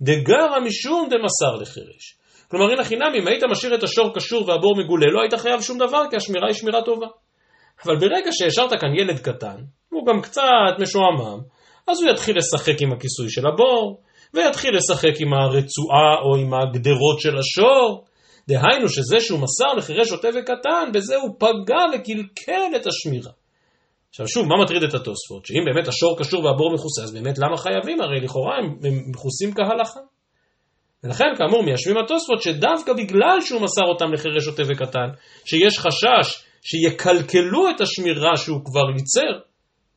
דגרא 0.02 0.60
משום 0.66 1.10
דמסר 1.10 1.56
לחירש. 1.62 2.18
כלומר, 2.52 2.72
הנה 2.72 2.84
חינם, 2.84 3.12
אם 3.20 3.28
היית 3.28 3.44
משאיר 3.52 3.76
את 3.76 3.84
השור 3.84 4.16
קשור 4.16 4.50
והבור 4.50 4.76
מגולה, 4.78 5.06
לא 5.12 5.22
היית 5.22 5.34
חייב 5.34 5.62
שום 5.62 5.78
דבר, 5.78 6.04
כי 6.10 6.16
השמירה 6.16 6.48
היא 6.48 6.56
שמירה 6.56 6.82
טובה. 6.82 7.08
אבל 7.86 7.96
ברגע 7.96 8.32
שהשארת 8.32 8.70
כאן 8.82 8.96
ילד 9.00 9.20
קטן, 9.20 9.58
הוא 9.90 10.06
גם 10.08 10.22
קצת 10.22 10.76
משועמם, 10.80 11.40
אז 11.88 12.02
הוא 12.02 12.12
יתחיל 12.12 12.38
לשחק 12.38 12.82
עם 12.82 12.92
הכיסוי 12.94 13.30
של 13.30 13.48
הבור, 13.48 14.02
ויתחיל 14.34 14.78
לשחק 14.78 15.14
עם 15.20 15.34
הרצועה 15.34 16.16
או 16.26 16.36
עם 16.36 16.54
הגדרות 16.54 17.20
של 17.20 17.38
השור. 17.38 18.06
דהיינו 18.48 18.90
שזה 18.90 19.20
שהוא 19.20 19.40
מסר 19.40 19.74
לחירש 19.78 20.10
שוטה 20.10 20.28
וקטן, 20.28 20.92
בזה 20.94 21.16
הוא 21.16 21.36
פגע 21.40 21.84
וקלקל 21.94 22.76
את 22.76 22.88
השמירה. 22.88 23.32
עכשיו 24.10 24.28
שוב, 24.28 24.48
מה 24.48 24.64
מטריד 24.64 24.84
את 24.84 24.94
התוספות? 24.94 25.46
שאם 25.46 25.64
באמת 25.66 25.88
השור 25.88 26.20
קשור 26.20 26.44
והבור 26.44 26.74
מכוסה, 26.74 27.04
אז 27.04 27.14
באמת 27.14 27.38
למה 27.38 27.58
חייבים? 27.58 28.02
הרי 28.02 28.20
לכאורה 28.22 28.58
הם, 28.58 28.66
הם 28.84 29.12
מכוסים 29.12 29.54
כהלכה. 29.54 30.00
ולכן 31.04 31.26
כאמור 31.38 31.64
מיישבים 31.64 31.98
התוספות 31.98 32.42
שדווקא 32.42 32.94
בגלל 32.94 33.38
שהוא 33.42 33.62
מסר 33.62 33.84
אותם 33.84 34.14
לחירש 34.14 34.44
שוטה 34.44 34.64
וקטן, 34.68 35.10
שיש 35.46 35.80
חשש 35.80 36.44
שיקלקלו 36.62 37.70
את 37.70 37.82
השמירה 37.82 38.38
שהוא 38.38 38.66
כבר 38.66 38.90
ייצר, 38.98 39.40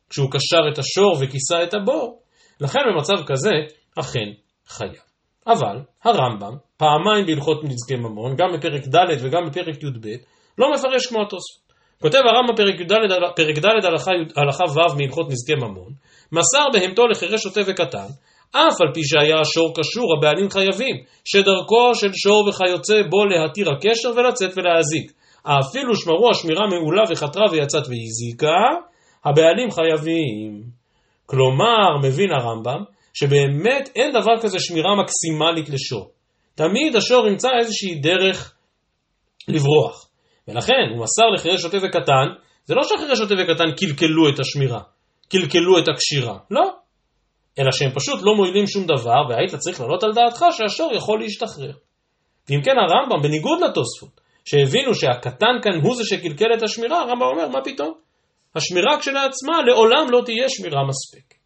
כשהוא 0.09 0.29
קשר 0.31 0.71
את 0.73 0.77
השור 0.77 1.17
וכיסה 1.19 1.63
את 1.63 1.73
הבור, 1.73 2.19
לכן 2.61 2.79
במצב 2.89 3.23
כזה 3.25 3.51
אכן 3.99 4.29
חייב. 4.67 5.09
אבל 5.47 5.77
הרמב"ם, 6.03 6.55
פעמיים 6.77 7.25
בהלכות 7.25 7.63
נזקי 7.63 7.95
ממון, 7.95 8.35
גם 8.35 8.47
בפרק 8.53 8.87
ד' 8.87 9.23
וגם 9.23 9.41
בפרק 9.49 9.83
י"ב, 9.83 10.07
לא 10.57 10.67
מפרש 10.73 11.05
כמו 11.07 11.21
התוספות. 11.21 11.69
כותב 12.01 12.17
הרמב"ם 12.17 12.55
פרק 12.55 12.79
י"ד, 12.79 12.93
פרק 13.35 13.57
ד' 13.57 13.85
הלכה, 13.85 14.11
הלכה 14.35 14.63
ו' 14.63 14.97
מהלכות 14.97 15.27
נזקי 15.29 15.55
ממון, 15.55 15.93
מסר 16.31 16.65
בהמתו 16.73 17.07
לחירש 17.07 17.41
שוטה 17.41 17.61
וקטן, 17.67 18.07
אף 18.51 18.81
על 18.81 18.93
פי 18.93 19.01
שהיה 19.03 19.39
השור 19.41 19.73
קשור, 19.75 20.17
הבעלים 20.17 20.49
חייבים, 20.49 20.95
שדרכו 21.25 21.95
של 21.95 22.13
שור 22.13 22.49
וכיוצא 22.49 23.01
בו 23.09 23.25
להתיר 23.25 23.67
הקשר 23.71 24.09
ולצאת 24.15 24.57
ולהזיק. 24.57 25.11
אפילו 25.43 25.95
שמרו 25.95 26.29
השמירה 26.31 26.67
מעולה 26.67 27.03
וחתרה 27.09 27.45
ויצאת 27.51 27.83
והזיקה, 27.87 28.88
הבעלים 29.25 29.71
חייבים. 29.71 30.63
כלומר, 31.25 31.97
מבין 32.03 32.29
הרמב"ם, 32.31 32.83
שבאמת 33.13 33.89
אין 33.95 34.11
דבר 34.11 34.41
כזה 34.41 34.59
שמירה 34.59 34.89
מקסימלית 35.01 35.69
לשור. 35.69 36.11
תמיד 36.55 36.95
השור 36.95 37.27
ימצא 37.27 37.49
איזושהי 37.59 37.95
דרך 37.95 38.55
לברוח. 39.47 40.09
ולכן 40.47 40.73
הוא 40.93 41.03
מסר 41.03 41.29
לחירש 41.35 41.61
שוטה 41.61 41.77
וקטן, 41.77 42.27
זה 42.65 42.75
לא 42.75 42.83
שהחירש 42.83 43.17
שוטה 43.17 43.33
וקטן 43.33 43.71
קלקלו 43.77 44.29
את 44.29 44.39
השמירה, 44.39 44.79
קלקלו 45.29 45.79
את 45.79 45.87
הקשירה, 45.87 46.37
לא. 46.51 46.71
אלא 47.59 47.71
שהם 47.71 47.91
פשוט 47.91 48.19
לא 48.23 48.35
מועילים 48.35 48.67
שום 48.67 48.85
דבר, 48.85 49.21
והיית 49.29 49.55
צריך 49.55 49.81
לעלות 49.81 50.03
על 50.03 50.13
דעתך 50.13 50.45
שהשור 50.51 50.91
יכול 50.93 51.19
להשתחרר. 51.19 51.71
ואם 52.49 52.61
כן 52.61 52.75
הרמב"ם, 52.77 53.21
בניגוד 53.23 53.59
לתוספות, 53.63 54.21
שהבינו 54.45 54.95
שהקטן 54.95 55.55
כאן 55.63 55.81
הוא 55.83 55.95
זה 55.95 56.03
שקלקל 56.05 56.53
את 56.57 56.63
השמירה, 56.63 57.01
הרמב"ם 57.01 57.25
אומר, 57.25 57.47
מה 57.47 57.59
פתאום? 57.63 57.93
השמירה 58.55 58.99
כשלעצמה 58.99 59.61
לעולם 59.65 60.05
לא 60.11 60.21
תהיה 60.25 60.49
שמירה 60.49 60.81
מספקת. 60.87 61.39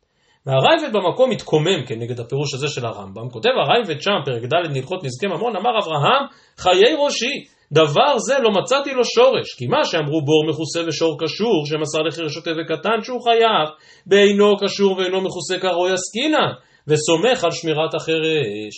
והרייבד 0.46 0.94
במקום 0.94 1.30
מתקומם 1.30 1.86
כנגד 1.88 2.20
הפירוש 2.20 2.54
הזה 2.54 2.68
של 2.68 2.86
הרמב"ם, 2.86 3.30
כותב 3.30 3.50
הרייבד 3.50 4.02
שם, 4.02 4.12
פרק 4.26 4.44
ד' 4.44 4.72
נלכות 4.78 5.04
נזקי 5.04 5.28
ממון, 5.28 5.56
אמר 5.56 5.80
אברהם, 5.80 6.24
חיי 6.58 6.96
ראשי, 6.98 7.46
דבר 7.72 8.18
זה 8.18 8.40
לא 8.40 8.50
מצאתי 8.52 8.94
לו 8.94 9.06
שורש, 9.06 9.54
כי 9.58 9.68
מה 9.68 9.86
שאמרו 9.86 10.22
בור 10.26 10.46
מכוסה 10.50 10.80
ושור 10.88 11.18
קשור, 11.20 11.66
שמסר 11.66 12.02
לחיר 12.08 12.28
שוטה 12.28 12.52
וקטן 12.52 13.02
שהוא 13.04 13.22
חייב, 13.22 13.68
בעינו 14.06 14.58
קשור 14.58 14.98
ואינו 14.98 15.22
מכוסה 15.22 15.60
כרוי 15.60 15.92
עסקינן, 15.92 16.52
וסומך 16.88 17.44
על 17.44 17.52
שמירת 17.52 17.94
החרש. 17.94 18.76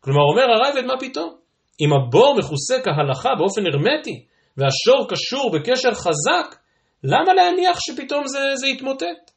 כלומר 0.00 0.22
אומר 0.32 0.42
הרייבד 0.54 0.84
מה 0.86 0.94
פתאום? 1.00 1.34
אם 1.80 1.90
הבור 1.92 2.34
מכוסה 2.38 2.74
כהלכה 2.84 3.34
באופן 3.38 3.66
הרמטי, 3.66 4.24
והשור 4.56 5.08
קשור 5.08 5.50
בקשר 5.50 5.94
חזק, 5.94 6.56
למה 7.04 7.34
להניח 7.34 7.78
שפתאום 7.80 8.26
זה, 8.26 8.38
זה 8.54 8.66
יתמוטט? 8.66 9.30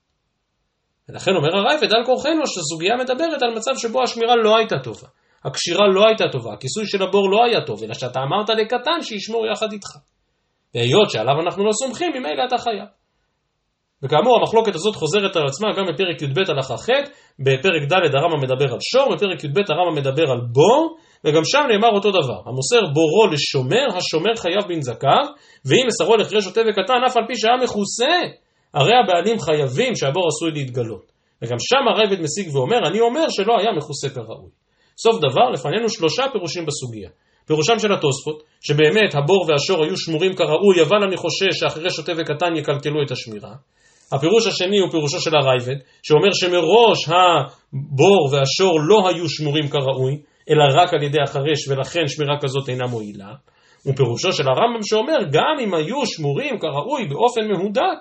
ולכן 1.10 1.31
אומר 1.31 1.57
הרייבד 1.57 1.93
על 1.93 2.05
כורחנו 2.05 2.48
שהסוגיה 2.48 2.95
מדברת 2.95 3.41
על 3.43 3.55
מצב 3.55 3.72
שבו 3.77 4.03
השמירה 4.03 4.36
לא 4.36 4.57
הייתה 4.57 4.75
טובה. 4.84 5.07
הקשירה 5.45 5.88
לא 5.88 6.03
הייתה 6.07 6.24
טובה, 6.31 6.53
הכיסוי 6.53 6.86
של 6.86 7.03
הבור 7.03 7.31
לא 7.31 7.45
היה 7.45 7.65
טוב, 7.65 7.84
אלא 7.84 7.93
שאתה 7.93 8.19
אמרת 8.19 8.50
לקטן 8.50 9.01
שישמור 9.01 9.48
יחד 9.48 9.72
איתך. 9.72 9.89
והיות 10.75 11.12
שעליו 11.12 11.41
אנחנו 11.45 11.65
לא 11.65 11.72
סומכים, 11.72 12.12
ממילא 12.12 12.43
אתה 12.48 12.57
חייב. 12.57 12.88
וכאמור, 14.03 14.38
המחלוקת 14.39 14.75
הזאת 14.75 14.95
חוזרת 14.95 15.36
על 15.36 15.45
עצמה 15.45 15.67
גם 15.77 15.86
בפרק 15.93 16.22
י"ב 16.22 16.39
הלכה 16.50 16.77
ח', 16.77 16.89
בפרק 17.39 17.84
ד' 17.89 18.15
הרמב"ם 18.15 18.41
מדבר 18.43 18.74
על 18.74 18.79
שור, 18.91 19.15
בפרק 19.15 19.43
י"ב 19.43 19.60
הרמב"ם 19.69 19.95
מדבר 19.95 20.31
על 20.31 20.39
בור, 20.51 20.98
וגם 21.25 21.41
שם 21.46 21.63
נאמר 21.70 21.89
אותו 21.96 22.12
דבר. 22.12 22.39
המוסר 22.46 22.82
בורו 22.94 23.27
לשומר, 23.34 23.98
השומר 23.98 24.36
חייב 24.36 24.63
בנזקיו, 24.67 25.25
ואם 25.65 25.86
מסרו 25.88 26.15
לחרי 26.15 26.41
שוטה 26.41 26.62
וקטן, 26.62 27.00
אף 27.08 27.17
על 27.17 27.24
פי 27.27 27.36
שהיה 27.36 27.58
מכוסה, 27.63 28.15
הרי 28.74 28.91
הבעלים 29.03 29.39
חייבים 29.39 29.96
שהבור 29.96 30.27
עשוי 30.27 30.51
להתגלות. 30.51 31.05
וגם 31.41 31.58
שם 31.60 31.84
הרבד 31.88 32.22
משיג 32.22 32.55
ואומר, 32.55 32.88
אני 32.88 33.00
אומר 33.00 33.29
שלא 33.29 33.53
היה 33.60 33.72
מכוסה 33.77 34.10
כראוי. 34.10 34.50
סוף 34.98 35.15
דבר, 35.17 35.50
לפנינו 35.53 35.89
שלושה 35.89 36.24
פירושים 36.32 36.65
בסוגיה. 36.65 37.10
פירושם 37.48 37.79
של 37.79 37.94
התוספות, 37.94 38.44
שבאמת 38.62 39.15
הבור 39.15 39.46
והשור 39.50 39.84
היו 39.84 39.98
שמורים 39.98 40.36
כראוי, 40.36 40.82
אבל 40.82 41.03
אני 41.08 41.17
חושש 41.17 41.60
שאחרי 41.60 41.89
שוטה 41.89 42.12
וקטן 42.17 42.55
יקלקלו 42.55 43.03
את 43.05 43.12
השמירה. 43.12 43.53
הפירוש 44.12 44.48
השני 44.48 44.79
הוא 44.79 44.91
פירושו 44.91 45.22
של 45.22 45.36
הרייבד, 45.36 45.75
שאומר 46.03 46.34
שמראש 46.34 47.10
הבור 47.10 48.29
והשור 48.32 48.79
לא 48.88 49.10
היו 49.10 49.29
שמורים 49.29 49.67
כראוי, 49.67 50.22
אלא 50.50 50.64
רק 50.82 50.94
על 50.94 51.04
ידי 51.04 51.22
החרש, 51.24 51.68
ולכן 51.70 52.08
שמירה 52.08 52.36
כזאת 52.42 52.70
אינה 52.70 52.88
מועילה. 52.88 53.34
ופירושו 53.86 54.34
של 54.34 54.44
הרמב"ם 54.44 54.84
שאומר, 54.84 55.18
גם 55.32 55.56
אם 55.64 55.74
היו 55.74 56.06
שמורים 56.06 56.60
כראוי 56.60 57.08
באופן 57.08 57.42
מהודק, 57.48 58.00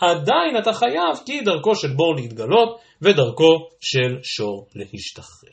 עדיין 0.00 0.58
אתה 0.62 0.72
חייב 0.72 1.16
כי 1.26 1.40
דרכו 1.40 1.74
של 1.74 1.88
בור 1.96 2.14
להתגלות, 2.16 2.80
ודרכו 3.02 3.68
של 3.80 4.16
שור 4.22 4.66
להשתחרר. 4.74 5.52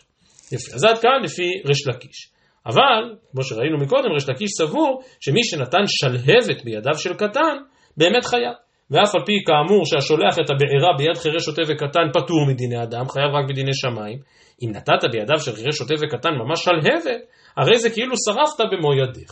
יפה, 0.52 0.76
אז 0.76 0.84
עד 0.84 0.98
כאן 0.98 1.24
לפי 1.24 1.44
ריש 1.68 1.88
לקיש. 1.88 2.30
אבל, 2.66 3.16
כמו 3.32 3.44
שראינו 3.44 3.78
מקודם, 3.78 4.12
ריש 4.14 4.30
לקיש 4.30 4.52
סבור 4.58 5.02
שמי 5.20 5.44
שנתן 5.44 5.84
שלהבת 5.86 6.64
בידיו 6.64 6.98
של 6.98 7.14
קטן, 7.14 7.58
באמת 7.98 8.26
חייב. 8.26 8.54
ואף 8.92 9.16
על 9.16 9.22
פי 9.26 9.34
כאמור 9.48 9.86
שהשולח 9.86 10.36
את 10.40 10.50
הבעירה 10.50 10.92
ביד 10.98 11.18
חירש 11.18 11.46
שוטה 11.46 11.62
וקטן 11.68 12.08
פטור 12.14 12.46
מדיני 12.48 12.84
אדם, 12.84 13.10
חייב 13.10 13.32
רק 13.36 13.46
בדיני 13.50 13.74
שמיים. 13.74 14.20
אם 14.64 14.70
נתת 14.72 15.02
בידיו 15.12 15.40
של 15.40 15.56
חירש 15.56 15.76
שוטה 15.78 15.94
וקטן 16.02 16.34
ממש 16.42 16.64
שלהבת, 16.64 17.22
הרי 17.58 17.78
זה 17.78 17.90
כאילו 17.90 18.14
שרפת 18.26 18.60
במו 18.72 18.94
ידיך. 18.94 19.32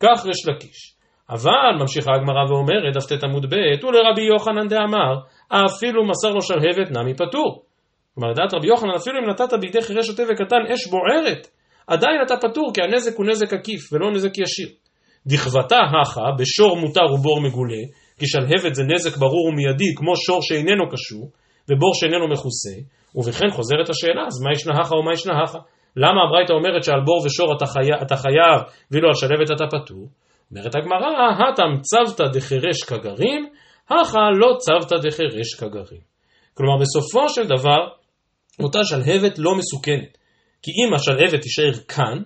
כך 0.00 0.26
ריש 0.26 0.48
לקיש. 0.48 0.94
אבל, 1.30 1.74
ממשיכה 1.80 2.10
הגמרא 2.14 2.44
ואומרת, 2.48 2.94
דף 2.94 3.06
ט 3.06 3.24
עמוד 3.24 3.46
ב', 3.46 3.84
ולרבי 3.84 4.22
יוחנן 4.22 4.68
דאמר, 4.68 5.14
אפילו 5.48 6.06
מסר 6.06 6.30
לו 6.30 6.42
שלהבת 6.42 6.90
נמי 6.90 7.14
פטור. 7.14 7.62
כלומר, 8.14 8.30
לדעת 8.30 8.54
רבי 8.54 8.66
יוחנן, 8.66 8.94
אפילו 8.96 9.18
אם 9.18 9.30
נתת 9.30 9.52
בידי 9.60 9.82
חירש 9.82 10.06
שוטה 10.06 10.22
וקטן 10.22 10.72
אש 10.72 10.86
בוערת, 10.86 11.46
עדיין 11.86 12.16
אתה 12.26 12.48
פטור, 12.48 12.70
כי 12.74 12.82
הנזק 12.82 13.16
הוא 13.16 13.26
נזק 13.26 13.52
עקיף 13.52 13.92
ולא 13.92 14.10
נזק 14.10 14.38
ישיר. 14.38 14.68
דכבתה 15.26 15.78
הכה, 16.02 16.20
בשור 16.38 16.76
מותר 16.76 17.12
ובור 17.14 17.40
מגולה, 17.40 17.82
כי 18.22 18.28
שלהבת 18.28 18.74
זה 18.74 18.82
נזק 18.82 19.16
ברור 19.16 19.44
ומיידי, 19.48 19.94
כמו 19.96 20.16
שור 20.16 20.42
שאיננו 20.42 20.84
קשור, 20.92 21.30
ובור 21.68 21.92
שאיננו 21.94 22.28
מכוסה, 22.28 22.76
ובכן 23.14 23.50
חוזרת 23.50 23.88
השאלה, 23.90 24.26
אז 24.26 24.42
מה 24.42 24.52
ישנה 24.52 24.74
הכה 24.80 24.96
ומה 24.96 25.12
ישנה 25.12 25.42
הכה? 25.42 25.58
למה 25.96 26.18
הברייתא 26.24 26.52
אומרת 26.52 26.84
שעל 26.84 27.00
בור 27.04 27.26
ושור 27.26 27.56
אתה, 27.56 27.66
חי... 27.66 28.02
אתה 28.02 28.16
חייב, 28.16 28.58
ואילו 28.90 29.08
על 29.08 29.14
שלהבת 29.14 29.50
אתה 29.56 29.64
פטור? 29.70 30.08
אומרת 30.50 30.74
הגמרא, 30.74 31.08
הטם 31.40 31.80
צוותא 31.80 32.24
דחירש 32.32 32.82
כגרים, 32.82 33.48
הכה 33.90 34.30
לא 34.40 34.56
צוותא 34.58 34.96
דחירש 34.96 35.54
כגרים. 35.58 36.02
כלומר, 36.54 36.76
בסופו 36.80 37.28
של 37.28 37.44
דבר, 37.44 37.80
אותה 38.62 38.84
שלהבת 38.84 39.38
לא 39.38 39.54
מסוכנת. 39.54 40.18
כי 40.62 40.70
אם 40.70 40.94
השלהבת 40.94 41.40
תישאר 41.42 41.72
כאן, 41.88 42.18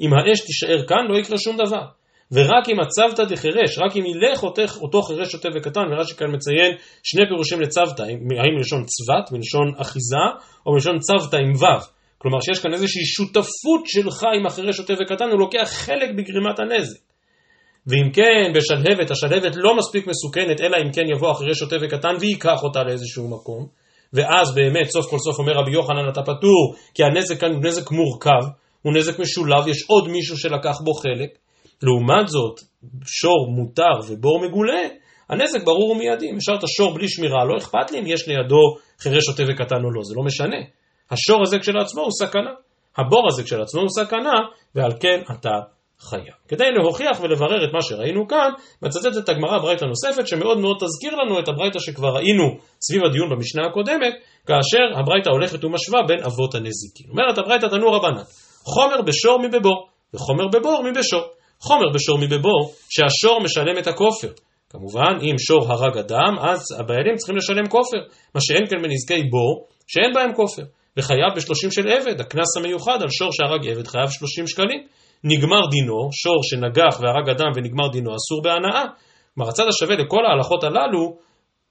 אם 0.00 0.10
האש 0.14 0.40
תישאר 0.40 0.86
כאן, 0.88 1.06
לא 1.08 1.18
יקרה 1.18 1.38
שום 1.38 1.56
דבר. 1.56 1.99
ורק 2.32 2.68
אם 2.68 2.80
הצוותא 2.80 3.24
דחירש, 3.24 3.78
רק 3.78 3.96
אם 3.96 4.04
ילך 4.06 4.42
אותך, 4.42 4.76
אותו 4.80 5.02
חירש 5.02 5.32
שוטה 5.32 5.48
וקטן, 5.54 5.80
ורש"י 5.92 6.14
כאן 6.14 6.26
מציין 6.34 6.72
שני 7.02 7.22
פירושים 7.28 7.60
לצוותא, 7.60 8.02
האם 8.02 8.54
מלשון 8.56 8.84
צבת, 8.84 9.32
מלשון 9.32 9.74
אחיזה, 9.76 10.26
או 10.66 10.72
מלשון 10.72 10.98
צוותא 10.98 11.36
עם 11.36 11.52
ו'. 11.52 12.00
כלומר 12.18 12.40
שיש 12.40 12.58
כאן 12.58 12.72
איזושהי 12.72 13.04
שותפות 13.04 13.82
שלך 13.86 14.24
עם 14.36 14.46
החירש 14.46 14.76
שוטה 14.76 14.92
וקטן, 14.92 15.24
הוא 15.30 15.40
לוקח 15.40 15.68
חלק 15.72 16.10
בגרימת 16.16 16.58
הנזק. 16.58 17.00
ואם 17.86 18.12
כן, 18.12 18.52
בשלהבת, 18.54 19.10
השלהבת 19.10 19.52
לא 19.56 19.76
מספיק 19.76 20.06
מסוכנת, 20.06 20.60
אלא 20.60 20.76
אם 20.76 20.92
כן 20.92 21.06
יבוא 21.16 21.30
החירש 21.30 21.58
שוטה 21.58 21.76
וקטן 21.82 22.14
וייקח 22.20 22.62
אותה 22.62 22.82
לאיזשהו 22.82 23.28
מקום. 23.28 23.66
ואז 24.12 24.54
באמת, 24.54 24.86
סוף 24.90 25.10
כל 25.10 25.18
סוף 25.18 25.38
אומר 25.38 25.52
רבי 25.52 25.72
יוחנן, 25.72 26.08
אתה 26.08 26.22
פטור, 26.22 26.74
כי 26.94 27.02
הנזק 27.04 27.40
כאן 27.40 27.52
הוא 27.52 27.64
נזק 27.64 27.90
מורכב, 27.90 28.42
הוא 28.82 28.92
נזק 28.94 29.18
משולב, 29.18 29.68
יש 29.68 29.84
עוד 29.88 30.08
מישהו 30.08 30.38
שלקח 30.38 30.80
בו 30.84 30.92
חלק. 30.94 31.30
לעומת 31.82 32.28
זאת, 32.28 32.60
שור 33.06 33.50
מותר 33.50 34.08
ובור 34.08 34.40
מגולה, 34.40 34.82
הנזק 35.28 35.64
ברור 35.64 35.90
ומיידי. 35.90 36.30
אם 36.30 36.36
השארת 36.36 36.68
שור 36.68 36.94
בלי 36.94 37.08
שמירה, 37.08 37.44
לא 37.44 37.56
אכפת 37.58 37.90
לי 37.90 37.98
אם 37.98 38.06
יש 38.06 38.28
לידו 38.28 38.76
חירש 39.00 39.24
שוטה 39.24 39.42
וקטן 39.48 39.84
או 39.84 39.90
לא, 39.90 40.02
זה 40.02 40.14
לא 40.16 40.22
משנה. 40.22 40.60
השור 41.10 41.42
הזה 41.42 41.58
כשלעצמו 41.58 42.02
הוא 42.02 42.10
סכנה. 42.10 42.50
הבור 42.96 43.28
הזה 43.28 43.42
כשלעצמו 43.42 43.80
הוא 43.80 43.88
סכנה, 43.88 44.32
ועל 44.74 44.92
כן 45.00 45.20
אתה 45.32 45.50
חייב. 46.00 46.34
כדי 46.48 46.70
להוכיח 46.70 47.20
ולברר 47.20 47.64
את 47.64 47.72
מה 47.72 47.82
שראינו 47.82 48.28
כאן, 48.28 48.50
מצטטת 48.82 49.28
הגמרא 49.28 49.58
ברייתא 49.58 49.84
נוספת, 49.84 50.26
שמאוד 50.26 50.58
מאוד 50.58 50.76
תזכיר 50.80 51.14
לנו 51.16 51.38
את 51.38 51.48
הברייתא 51.48 51.78
שכבר 51.78 52.08
ראינו 52.08 52.44
סביב 52.80 53.04
הדיון 53.04 53.30
במשנה 53.30 53.62
הקודמת, 53.66 54.14
כאשר 54.46 54.98
הברייתא 55.00 55.30
הולכת 55.30 55.64
ומשווה 55.64 56.00
בין 56.08 56.24
אבות 56.24 56.54
הנזיקין. 56.54 57.06
אומרת 57.10 57.38
הברייתא 57.38 57.66
תנו 57.66 57.92
רבנן, 57.92 58.22
חומר 58.64 59.02
בשור 59.02 59.38
מבבור, 59.38 59.88
וחומר 60.14 60.48
בבור 60.52 60.82
מבשור. 60.90 61.22
חומר 61.60 61.86
בשור 61.94 62.18
מבבור, 62.18 62.72
שהשור 62.90 63.40
משלם 63.44 63.78
את 63.78 63.86
הכופר. 63.86 64.32
כמובן, 64.70 65.14
אם 65.22 65.38
שור 65.38 65.72
הרג 65.72 65.98
אדם, 65.98 66.38
אז 66.40 66.60
הבעלים 66.78 67.16
צריכים 67.16 67.36
לשלם 67.36 67.66
כופר, 67.68 67.98
מה 68.34 68.40
שאין 68.40 68.66
כאן 68.66 68.82
בנזקי 68.82 69.22
בור, 69.22 69.66
שאין 69.86 70.12
בהם 70.14 70.34
כופר. 70.34 70.62
וחייב 70.96 71.30
בשלושים 71.36 71.70
של 71.70 71.88
עבד, 71.88 72.20
הקנס 72.20 72.56
המיוחד 72.56 73.02
על 73.02 73.08
שור 73.10 73.32
שהרג 73.32 73.68
עבד 73.68 73.86
חייב 73.86 74.10
שלושים 74.10 74.46
שקלים. 74.46 74.86
נגמר 75.24 75.66
דינו, 75.70 76.08
שור 76.12 76.40
שנגח 76.42 77.00
והרג 77.00 77.28
אדם 77.28 77.50
ונגמר 77.56 77.88
דינו, 77.92 78.10
אסור 78.16 78.42
בהנאה. 78.42 78.84
כלומר, 79.34 79.50
הצד 79.50 79.64
השווה 79.68 79.96
לכל 79.96 80.26
ההלכות 80.26 80.64
הללו, 80.64 81.16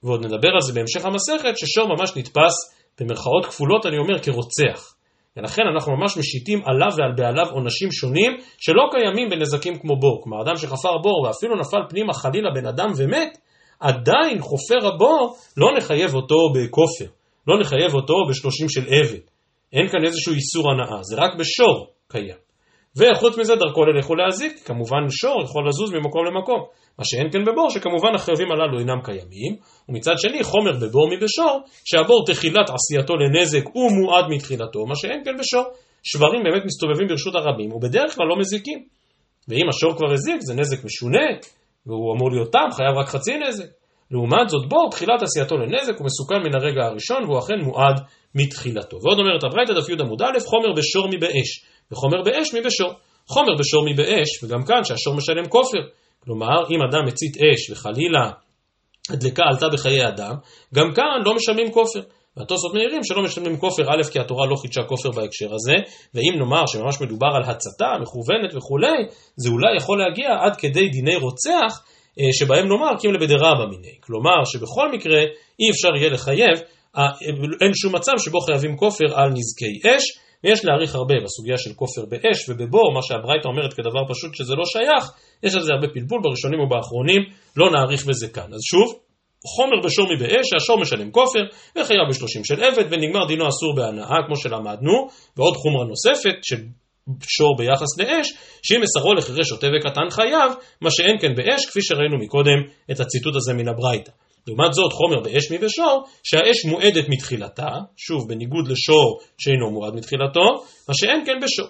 ועוד 0.03 0.25
נדבר 0.25 0.50
על 0.53 0.62
זה 0.62 0.74
בהמשך 0.74 1.05
המסכת, 1.05 1.58
ששור 1.58 1.88
ממש 1.88 2.12
נתפס, 2.15 2.55
במרכאות 3.00 3.46
כפולות 3.46 3.86
אני 3.86 3.98
אומר, 3.98 4.19
כרוצח. 4.19 4.93
ולכן 5.38 5.62
אנחנו 5.74 5.98
ממש 5.98 6.17
משיתים 6.17 6.62
עליו 6.65 6.89
ועל 6.98 7.13
בעליו 7.17 7.45
עונשים 7.51 7.91
שונים 7.91 8.38
שלא 8.57 8.83
קיימים 8.91 9.29
בנזקים 9.29 9.79
כמו 9.79 10.00
בור. 10.00 10.21
כלומר, 10.24 10.41
אדם 10.41 10.55
שחפר 10.55 10.98
בור 10.98 11.21
ואפילו 11.21 11.55
נפל 11.55 11.81
פנימה 11.89 12.13
חלילה 12.13 12.50
בן 12.55 12.65
אדם 12.65 12.91
ומת, 12.98 13.38
עדיין 13.79 14.41
חופר 14.41 14.88
הבור 14.88 15.36
לא 15.57 15.67
נחייב 15.77 16.15
אותו 16.15 16.36
בכופר, 16.55 17.12
לא 17.48 17.59
נחייב 17.59 17.93
אותו 17.93 18.13
בשלושים 18.29 18.69
של 18.69 18.86
עבד. 18.88 19.19
אין 19.74 19.88
כאן 19.88 20.05
איזשהו 20.05 20.33
איסור 20.33 20.71
הנאה, 20.71 21.03
זה 21.03 21.15
רק 21.17 21.31
בשור 21.39 21.88
קיים. 22.07 22.49
וחוץ 22.98 23.38
מזה 23.38 23.55
דרכו 23.55 23.86
ללך 23.86 24.10
ולהזיק, 24.10 24.60
כמובן 24.65 25.10
שור 25.10 25.41
יכול 25.43 25.67
לזוז 25.67 25.91
ממקום 25.93 26.25
למקום, 26.25 26.60
מה 27.00 27.05
שאין 27.05 27.31
כן 27.31 27.43
בבור, 27.46 27.69
שכמובן 27.69 28.15
החייבים 28.15 28.51
הללו 28.51 28.79
אינם 28.79 29.01
קיימים, 29.03 29.55
ומצד 29.89 30.13
שני 30.17 30.43
חומר 30.43 30.72
בבור 30.81 31.10
מבשור, 31.12 31.60
שהבור 31.86 32.25
תחילת 32.25 32.69
עשייתו 32.69 33.13
לנזק 33.15 33.63
הוא 33.74 33.91
מועד 33.91 34.25
מתחילתו, 34.29 34.86
מה 34.86 34.96
שאין 34.96 35.22
כן 35.25 35.38
בשור. 35.39 35.63
שברים 36.03 36.43
באמת 36.43 36.65
מסתובבים 36.65 37.08
ברשות 37.08 37.36
הרבים, 37.36 37.74
ובדרך 37.74 38.15
כלל 38.15 38.25
לא 38.27 38.36
מזיקים. 38.39 38.79
ואם 39.48 39.69
השור 39.69 39.98
כבר 39.98 40.13
הזיק, 40.13 40.41
זה 40.41 40.53
נזק 40.53 40.84
משונה, 40.86 41.27
והוא 41.86 42.15
אמור 42.15 42.31
להיות 42.31 42.51
תם, 42.51 42.67
חייב 42.72 42.98
רק 42.98 43.08
חצי 43.08 43.38
נזק. 43.38 43.69
לעומת 44.12 44.50
זאת 44.50 44.69
בור, 44.69 44.89
תחילת 44.91 45.22
עשייתו 45.22 45.58
לנזק 45.58 45.93
הוא 45.98 46.05
מסוכן 46.05 46.39
מן 46.46 46.55
הרגע 46.55 46.81
הראשון, 46.86 47.24
והוא 47.24 47.39
אכן 47.39 47.60
מועד 47.63 47.96
מתחילתו. 48.36 48.98
ועוד 49.03 49.19
אומרת 49.19 49.43
הברייתא 49.43 49.74
דף 49.74 49.89
י 49.89 49.93
עמוד 50.00 50.22
א', 50.22 50.39
חומר 50.46 50.74
בשור 50.77 51.08
מבאש. 51.08 51.65
וחומר 51.91 52.22
באש 52.24 52.53
מבשור. 52.53 52.93
חומר 53.27 53.55
בשור 53.60 53.86
מבאש, 53.91 54.43
וגם 54.43 54.63
כאן 54.63 54.84
שהשור 54.84 55.15
משלם 55.15 55.48
כופר. 55.50 55.79
כלומר, 56.19 56.67
אם 56.72 56.79
אדם 56.89 57.05
מצית 57.08 57.38
אש 57.38 57.69
וחלילה 57.69 58.31
הדלקה 59.10 59.43
עלתה 59.51 59.69
בחיי 59.74 60.08
אדם, 60.08 60.34
גם 60.75 60.93
כאן 60.96 61.22
לא 61.25 61.36
משלמים 61.36 61.72
כופר. 61.72 62.00
והתוספות 62.38 62.74
מעירים 62.74 63.03
שלא 63.03 63.24
משלמים 63.24 63.58
כופר, 63.58 63.84
א', 63.84 64.03
כי 64.12 64.19
התורה 64.19 64.48
לא 64.48 64.55
חידשה 64.55 64.81
כופר 64.84 65.12
בהקשר 65.12 65.53
הזה, 65.53 65.75
ואם 66.13 66.34
נאמר 66.39 66.65
שממש 66.67 67.01
מדובר 67.01 67.27
על 67.36 67.43
הצתה 67.43 67.86
מכוונת 68.01 68.55
וכולי, 68.55 68.98
זה 69.36 69.50
אולי 69.50 69.77
יכול 69.77 70.00
להגיע 70.00 70.29
עד 70.41 70.55
כדי 70.55 70.89
דיני 70.89 71.15
רוצח, 71.15 71.81
אה, 72.19 72.34
שבהם 72.34 72.67
נאמר 72.67 72.98
קים 73.00 73.13
לבדרה 73.13 73.53
במיני. 73.55 73.96
כלומר, 74.00 74.46
שבכל 74.46 74.91
מקרה 74.91 75.19
אי 75.60 75.69
אפשר 75.72 75.96
יהיה 75.96 76.10
לחייב, 76.10 76.58
אה, 76.98 77.03
אין 77.62 77.72
שום 77.74 77.96
מצב 77.96 78.12
שבו 78.17 78.39
חייבים 78.39 78.77
כופר 78.77 79.05
על 79.15 79.29
נזקי 79.29 79.79
אש, 79.88 80.03
ויש 80.43 80.65
להעריך 80.65 80.96
הרבה 80.96 81.13
בסוגיה 81.24 81.58
של 81.58 81.74
כופר 81.74 82.05
באש 82.05 82.50
ובבור, 82.50 82.93
מה 82.93 83.01
שהברייתא 83.01 83.48
אומרת 83.48 83.74
כדבר 83.74 84.03
פשוט 84.10 84.36
שזה 84.36 84.53
לא 84.55 84.65
שייך, 84.65 85.12
יש 85.43 85.55
על 85.55 85.63
זה 85.63 85.72
הרבה 85.74 85.88
פלפול 85.93 86.19
בראשונים 86.24 86.60
ובאחרונים, 86.60 87.22
לא 87.58 87.72
נאריך 87.72 88.05
בזה 88.05 88.27
כאן. 88.27 88.53
אז 88.53 88.62
שוב, 88.72 89.00
חומר 89.55 89.79
בשור 89.86 90.08
מבאש, 90.13 90.46
שהשור 90.50 90.79
משלם 90.81 91.12
כופר, 91.12 91.43
וחייב 91.75 92.10
בשלושים 92.10 92.46
של 92.46 92.63
עבד, 92.63 92.84
ונגמר 92.89 93.25
דינו 93.27 93.48
אסור 93.50 93.75
בהנאה, 93.75 94.17
כמו 94.27 94.36
שלמדנו, 94.36 94.93
ועוד 95.38 95.55
חומרה 95.55 95.86
נוספת 95.86 96.38
של 96.43 96.62
שור 97.27 97.58
ביחס 97.58 97.98
לאש, 98.00 98.27
שאם 98.63 98.81
מסרו 98.81 99.13
לחירש 99.13 99.50
שוטה 99.50 99.67
וקטן 99.67 100.10
חייב, 100.10 100.51
מה 100.81 100.91
שאין 100.91 101.15
כן 101.22 101.36
באש, 101.36 101.65
כפי 101.65 101.81
שראינו 101.81 102.17
מקודם 102.17 102.60
את 102.91 103.00
הציטוט 103.00 103.36
הזה 103.36 103.53
מן 103.53 103.67
הברייתא. 103.67 104.12
לעומת 104.48 104.74
זאת 104.74 104.93
חומר 104.93 105.19
באש 105.24 105.51
מבשור, 105.51 106.03
שהאש 106.24 106.65
מועדת 106.65 107.05
מתחילתה, 107.10 107.69
שוב 107.98 108.29
בניגוד 108.29 108.67
לשור 108.67 109.19
שאינו 109.38 109.72
מועד 109.72 109.96
מתחילתו, 109.96 110.46
מה 110.89 110.93
שאין 110.96 111.25
כן 111.25 111.39
בשור. 111.43 111.67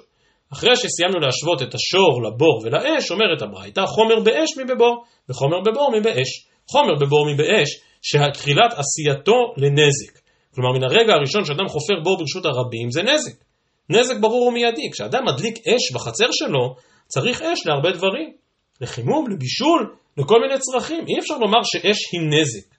אחרי 0.54 0.76
שסיימנו 0.76 1.20
להשוות 1.20 1.62
את 1.62 1.76
השור 1.76 2.24
לבור 2.24 2.62
ולאש, 2.64 3.12
אומרת 3.12 3.42
הברייתא, 3.42 3.86
חומר 3.86 4.20
באש 4.20 4.50
מבבור, 4.58 5.04
וחומר 5.30 5.60
בבור 5.66 5.92
מבאש. 6.00 6.48
חומר 6.72 6.96
בבור 7.02 7.34
מבאש, 7.34 7.70
שתחילת 8.02 8.74
עשייתו 8.78 9.54
לנזק. 9.58 10.20
כלומר, 10.56 10.72
מן 10.78 10.84
הרגע 10.84 11.14
הראשון 11.14 11.46
שאדם 11.46 11.68
חופר 11.68 11.94
בור 12.04 12.18
ברשות 12.18 12.46
הרבים, 12.46 12.92
זה 12.92 13.04
נזק. 13.04 13.44
נזק 13.90 14.16
ברור 14.22 14.48
ומיידי. 14.48 14.90
כשאדם 14.94 15.26
מדליק 15.26 15.56
אש 15.68 15.92
בחצר 15.94 16.26
שלו, 16.32 16.76
צריך 17.08 17.42
אש 17.42 17.68
להרבה 17.68 17.92
דברים. 17.92 18.34
לחימום, 18.82 19.30
לבישול, 19.30 19.96
לכל 20.18 20.40
מיני 20.42 20.60
צרכים. 20.60 21.06
אי 21.08 21.20
אפשר 21.20 21.38
לומר 21.38 21.64
שאש 21.64 21.98
היא 22.14 22.22
נזק. 22.22 22.76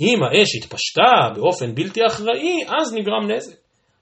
אם 0.00 0.18
האש 0.22 0.56
התפשטה 0.56 1.10
באופן 1.34 1.74
בלתי 1.74 2.00
אחראי, 2.06 2.64
אז 2.78 2.94
נגרם 2.94 3.30
נזק. 3.30 3.56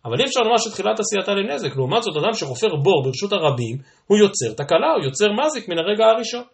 אבל 0.05 0.21
אי 0.21 0.25
אפשר 0.25 0.41
לומר 0.41 0.59
שתחילת 0.59 1.01
עשייתה 1.01 1.33
לנזק. 1.35 1.77
לעומת 1.77 2.03
זאת, 2.03 2.17
אדם 2.17 2.33
שחופר 2.35 2.77
בור 2.83 3.03
ברשות 3.05 3.33
הרבים, 3.33 3.77
הוא 4.07 4.19
יוצר 4.19 4.53
תקלה, 4.53 4.93
הוא 4.97 5.05
יוצר 5.05 5.27
מזיק 5.33 5.69
מן 5.69 5.79
הרגע 5.79 6.05
הראשון. 6.05 6.45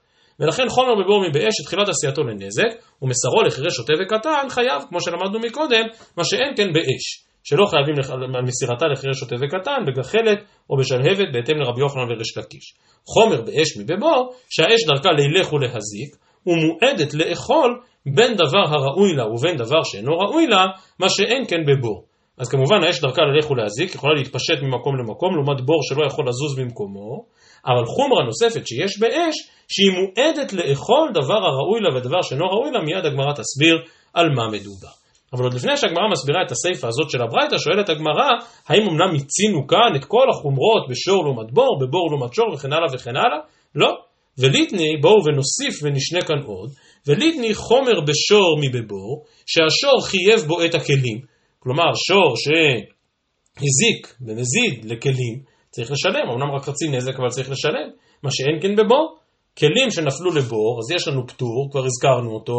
ולכן 0.41 0.69
חומר 0.69 0.95
בבור 0.95 1.29
מבאש 1.29 1.55
שתחילת 1.59 1.89
עשייתו 1.89 2.23
לנזק, 2.25 2.71
ומסרו 3.03 3.43
לחירש 3.47 3.77
שוטה 3.77 3.93
וקטן, 4.01 4.49
חייב, 4.49 4.83
כמו 4.89 5.01
שלמדנו 5.01 5.39
מקודם, 5.39 5.85
מה 6.17 6.25
שאין 6.25 6.53
כן 6.57 6.73
באש. 6.73 7.27
שלא 7.45 7.67
חייבים 7.67 7.95
על 8.35 8.43
מסירתה 8.43 8.87
לחירש 8.87 9.19
שוטה 9.19 9.37
וקטן, 9.37 9.81
בגחלת 9.87 10.39
או 10.71 10.77
בשלהבת, 10.77 11.29
בהתאם 11.33 11.57
לרבי 11.61 11.81
יוחנן 11.81 12.11
וריש 12.11 12.39
לקיש. 12.39 12.75
חומר 13.07 13.43
באש 13.43 13.77
מבבור, 13.77 14.33
שהאש 14.51 14.85
דרכה 14.87 15.13
לילך 15.13 15.53
ולהזיק, 15.53 16.17
ומועדת 16.47 17.15
לאכול 17.15 17.81
בין 18.07 18.35
דבר 18.35 18.65
הראוי 18.69 19.13
לה 19.15 19.27
ובין 19.27 19.57
דבר 19.57 19.83
שאינו 19.85 20.19
ראוי 20.19 20.47
לה, 20.47 20.65
מה 21.01 21.09
שאין 21.09 21.45
כן 21.49 21.65
בבור. 21.67 22.05
אז 22.39 22.49
כמובן 22.49 22.85
האש 22.85 23.01
דרכה 23.01 23.23
ללך 23.23 23.51
ולהזיק, 23.51 23.95
יכולה 23.95 24.15
להתפשט 24.15 24.59
ממקום 24.63 24.97
למקום, 24.97 25.35
לעומת 25.35 25.61
בור 25.61 25.81
שלא 25.83 26.07
יכול 26.07 26.29
לזוז 26.29 26.59
במקומו, 26.59 27.25
אבל 27.67 27.85
חומרה 27.87 28.25
נוספת 28.25 28.67
שיש 28.67 28.99
באש, 29.01 29.35
שהיא 29.69 29.91
מועדת 29.91 30.53
לאכול 30.53 31.11
דבר 31.15 31.41
הראוי 31.47 31.81
לה 31.81 31.97
ודבר 31.97 32.23
שאינו 32.23 32.45
ראוי 32.45 32.71
לה, 32.71 32.81
מיד 32.81 33.07
הגמרא 33.07 33.33
תסביר 33.33 33.77
על 34.15 34.29
מה 34.37 34.49
מדובר. 34.49 35.06
אבל 35.37 35.45
עוד 35.45 35.55
לפני 35.55 35.77
שהגמרא 35.77 36.09
מסבירה 36.13 36.43
את 36.47 36.51
הסיפא 36.53 36.87
הזאת 36.87 37.11
של 37.11 37.23
הברייתא, 37.23 37.59
שואלת 37.59 37.89
הגמרא, 37.89 38.29
האם 38.69 38.83
אמנם 38.89 39.13
מיצינו 39.13 39.67
כאן 39.67 39.97
את 39.97 40.05
כל 40.05 40.27
החומרות 40.31 40.89
בשור 40.91 41.25
לעומת 41.25 41.53
בור, 41.53 41.79
בבור 41.81 42.11
לעומת 42.11 42.35
שור 42.35 42.55
וכן 42.55 42.73
הלאה 42.73 42.89
וכן 42.95 43.17
הלאה? 43.17 43.39
לא. 43.75 43.91
וליטני, 44.39 44.97
בואו 45.01 45.25
ונוסיף 45.25 45.83
ונשנה 45.83 46.21
כאן 46.21 46.39
עוד, 46.47 46.71
וליטני 47.07 47.55
חומר 47.55 48.01
בשור 48.01 48.59
מבבור, 48.63 49.25
שהשור 49.47 50.07
חייב 50.07 50.41
בו 50.49 50.65
את 50.65 50.75
הכלים, 50.75 51.21
כלומר 51.59 51.95
שור 52.09 52.35
שהזיק 52.37 54.17
ומזיד 54.21 54.85
לכלים, 54.85 55.43
צריך 55.71 55.91
לשלם, 55.91 56.31
אמנם 56.35 56.55
רק 56.55 56.63
חצי 56.63 56.89
נזק 56.89 57.15
אבל 57.19 57.29
צריך 57.29 57.51
לשלם, 57.51 57.89
מה 58.23 58.31
שאין 58.31 58.59
כן 58.63 58.77
בבור. 58.77 59.26
כלים 59.59 59.91
שנפלו 59.91 60.31
לבור, 60.35 60.79
אז 60.79 60.97
יש 60.97 61.09
לנו 61.09 61.27
פטור, 61.27 61.69
כבר 61.71 61.85
הזכרנו 61.85 62.35
אותו, 62.35 62.59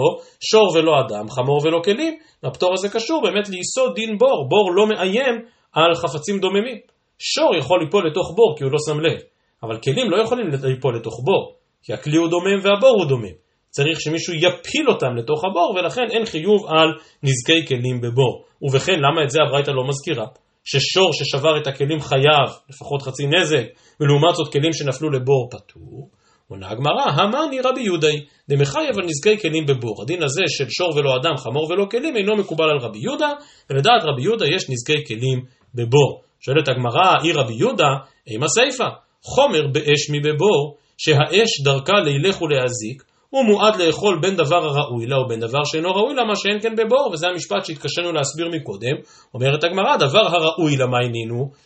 שור 0.52 0.68
ולא 0.76 0.92
אדם, 1.00 1.30
חמור 1.30 1.62
ולא 1.64 1.80
כלים, 1.84 2.18
והפטור 2.44 2.74
הזה 2.74 2.90
קשור 2.90 3.22
באמת 3.24 3.50
ליסוד 3.50 3.96
דין 3.96 4.18
בור, 4.18 4.50
בור 4.50 4.72
לא 4.76 4.88
מאיים 4.88 5.36
על 5.74 5.96
חפצים 5.96 6.40
דוממים. 6.40 6.78
שור 7.20 7.56
יכול 7.56 7.80
ליפול 7.84 8.08
לתוך 8.08 8.34
בור 8.36 8.56
כי 8.58 8.64
הוא 8.64 8.72
לא 8.72 8.78
שם 8.88 9.00
לב, 9.00 9.20
אבל 9.64 9.78
כלים 9.78 10.10
לא 10.12 10.24
יכולים 10.24 10.48
ליפול 10.64 10.96
לתוך 10.96 11.14
בור, 11.24 11.54
כי 11.84 11.94
הכלי 11.94 12.18
הוא 12.18 12.28
דומם 12.28 12.60
והבור 12.64 12.90
הוא 12.90 13.06
דומם. 13.06 13.36
צריך 13.70 14.02
שמישהו 14.02 14.34
יפיל 14.34 14.90
אותם 14.90 15.16
לתוך 15.16 15.46
הבור, 15.46 15.76
ולכן 15.78 16.06
אין 16.12 16.26
חיוב 16.26 16.66
על 16.68 16.88
נזקי 17.24 17.68
כלים 17.68 18.02
בבור. 18.02 18.44
ובכן, 18.62 19.00
למה 19.00 19.24
את 19.24 19.30
זה 19.30 19.40
הברייתא 19.48 19.72
לא 19.72 19.88
מזכירה? 19.88 20.26
ששור 20.64 21.14
ששבר 21.14 21.62
את 21.62 21.68
הכלים 21.68 22.00
חייב 22.00 22.50
לפחות 22.70 23.02
חצי 23.02 23.28
נזק, 23.28 23.66
ולעומת 24.00 24.36
זאת 24.36 24.54
כלים 24.54 24.74
שנפלו 24.74 25.10
לבור 25.10 25.50
פטור. 25.52 26.10
עונה 26.50 26.70
הגמרא, 26.70 27.04
המאני 27.06 27.62
רבי 27.62 27.82
יהודאי, 27.82 28.26
דמחייב 28.50 29.00
על 29.00 29.06
נזקי 29.06 29.38
כלים 29.38 29.66
בבור. 29.66 30.02
הדין 30.02 30.24
הזה 30.24 30.42
של 30.48 30.70
שור 30.70 30.96
ולא 30.96 31.16
אדם, 31.22 31.38
חמור 31.38 31.72
ולא 31.72 31.86
כלים, 31.92 32.18
אינו 32.18 32.36
מקובל 32.36 32.70
על 32.70 32.78
רבי 32.78 33.00
יהודה, 33.00 33.30
ולדעת 33.70 34.02
רבי 34.04 34.22
יהודה 34.22 34.46
יש 34.48 34.70
נזקי 34.70 35.06
כלים 35.08 35.46
בבור. 35.76 36.22
שואלת 36.40 36.68
הגמרא, 36.68 37.14
אי 37.24 37.32
רבי 37.32 37.54
יהודה, 37.54 37.90
אימה 38.28 38.48
סיפה, 38.48 38.88
חומר 39.24 39.68
באש 39.68 40.10
מבבור, 40.12 40.78
שהאש 40.98 41.62
דרכה 41.64 42.00
לילך 42.00 42.42
ולהזיק, 42.42 43.04
הוא 43.30 43.46
מועד 43.46 43.76
לאכול 43.82 44.20
בין 44.22 44.36
דבר 44.36 44.66
הראוי 44.66 45.06
לה 45.06 45.22
ובין 45.22 45.40
דבר 45.40 45.64
שאינו 45.64 45.90
ראוי 45.90 46.16
לה, 46.16 46.24
מה 46.24 46.36
שאין 46.36 46.60
כן 46.62 46.76
בבור, 46.76 47.10
וזה 47.14 47.28
המשפט 47.28 47.66
שהתקשינו 47.66 48.12
להסביר 48.12 48.50
מקודם. 48.50 48.96
אומרת 49.34 49.64
הגמרא, 49.64 49.98
דבר 49.98 50.28
הראוי 50.28 50.78
לה 50.78 50.88
מה? 50.88 50.98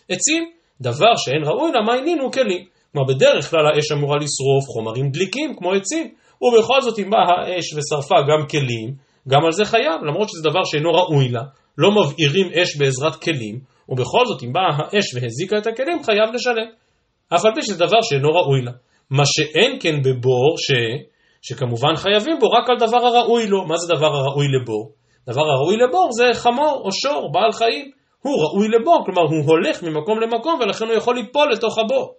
עצים, 0.09 0.43
דבר 0.81 1.15
שאין 1.17 1.43
ראוי 1.43 1.71
לה 1.71 1.81
מה 1.81 1.93
עינינו? 1.93 2.31
כלים. 2.31 2.70
כלומר, 2.91 3.07
בדרך 3.13 3.49
כלל 3.49 3.65
האש 3.67 3.91
אמורה 3.91 4.17
לשרוף 4.17 4.65
חומרים 4.73 5.09
דליקים, 5.09 5.55
כמו 5.55 5.73
עצים, 5.73 6.13
ובכל 6.41 6.81
זאת 6.81 6.99
אם 6.99 7.09
באה 7.09 7.21
האש 7.21 7.65
ושרפה 7.73 8.15
גם 8.15 8.47
כלים, 8.47 8.93
גם 9.27 9.45
על 9.45 9.51
זה 9.51 9.65
חייב, 9.65 10.03
למרות 10.07 10.29
שזה 10.29 10.49
דבר 10.49 10.63
שאינו 10.63 10.89
ראוי 10.91 11.29
לה, 11.29 11.41
לא 11.77 11.91
מבעירים 11.91 12.47
אש 12.61 12.77
בעזרת 12.77 13.15
כלים, 13.15 13.59
ובכל 13.89 14.25
זאת 14.25 14.43
אם 14.43 14.53
באה 14.53 14.77
האש 14.77 15.15
והזיקה 15.15 15.57
את 15.57 15.67
הכלים, 15.67 16.03
חייב 16.03 16.29
לשלם. 16.33 16.69
אף 17.35 17.45
על 17.45 17.51
פי 17.55 17.61
שזה 17.61 17.85
דבר 17.85 18.01
שאינו 18.01 18.29
ראוי 18.29 18.61
לה. 18.61 18.71
מה 19.09 19.23
שאין 19.25 19.77
כן 19.79 20.01
בבור, 20.01 20.55
ש... 20.57 20.71
שכמובן 21.41 21.95
חייבים 21.95 22.39
בו 22.39 22.47
רק 22.47 22.69
על 22.69 22.75
דבר 22.87 23.05
הראוי 23.05 23.47
לו. 23.47 23.65
מה 23.65 23.77
זה 23.77 23.93
דבר 23.95 24.15
הראוי 24.15 24.47
לבור? 24.47 24.91
דבר 25.27 25.41
הראוי 25.41 25.77
לבור 25.77 26.09
זה 26.11 26.39
חמור 26.39 26.81
או 26.85 26.91
שור, 26.91 27.31
בעל 27.31 27.51
חיים. 27.51 27.91
הוא 28.21 28.43
ראוי 28.43 28.67
לבור, 28.67 29.03
כלומר 29.05 29.21
הוא 29.21 29.45
הולך 29.45 29.83
ממקום 29.83 30.19
למקום 30.19 30.59
ולכן 30.61 30.85
הוא 30.85 30.93
יכול 30.93 31.15
ליפול 31.15 31.51
לתוך 31.51 31.77
הבור. 31.77 32.13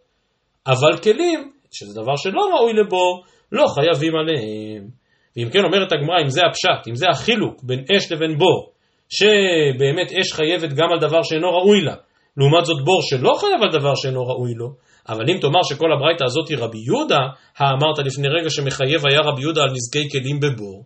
אבל 0.67 0.97
כלים, 1.03 1.53
שזה 1.73 2.01
דבר 2.03 2.17
שלא 2.17 2.41
ראוי 2.55 2.73
לבור, 2.73 3.25
לא 3.53 3.67
חייבים 3.67 4.13
עליהם. 4.17 4.89
ואם 5.37 5.51
כן 5.51 5.65
אומרת 5.65 5.93
הגמרא, 5.93 6.23
אם 6.23 6.29
זה 6.29 6.41
הפשט, 6.51 6.89
אם 6.89 6.95
זה 6.95 7.07
החילוק 7.11 7.63
בין 7.63 7.85
אש 7.97 8.13
לבין 8.13 8.39
בור, 8.39 8.73
שבאמת 9.09 10.13
אש 10.21 10.33
חייבת 10.33 10.73
גם 10.73 10.93
על 10.93 10.99
דבר 11.01 11.23
שאינו 11.23 11.49
ראוי 11.49 11.81
לה, 11.81 11.95
לעומת 12.37 12.65
זאת 12.65 12.85
בור 12.85 13.03
שלא 13.03 13.33
חייב 13.41 13.63
על 13.63 13.81
דבר 13.81 13.95
שאינו 13.95 14.27
ראוי 14.27 14.55
לו, 14.55 14.69
אבל 15.09 15.31
אם 15.31 15.39
תאמר 15.41 15.63
שכל 15.63 15.93
הברייתא 15.93 16.25
הזאת 16.25 16.49
היא 16.49 16.59
רבי 16.59 16.79
יהודה, 16.79 17.19
האמרת 17.59 17.99
לפני 17.99 18.29
רגע 18.29 18.51
שמחייב 18.51 19.07
היה 19.07 19.21
רבי 19.21 19.43
יהודה 19.43 19.63
על 19.63 19.71
נזקי 19.71 20.11
כלים 20.11 20.41
בבור, 20.41 20.85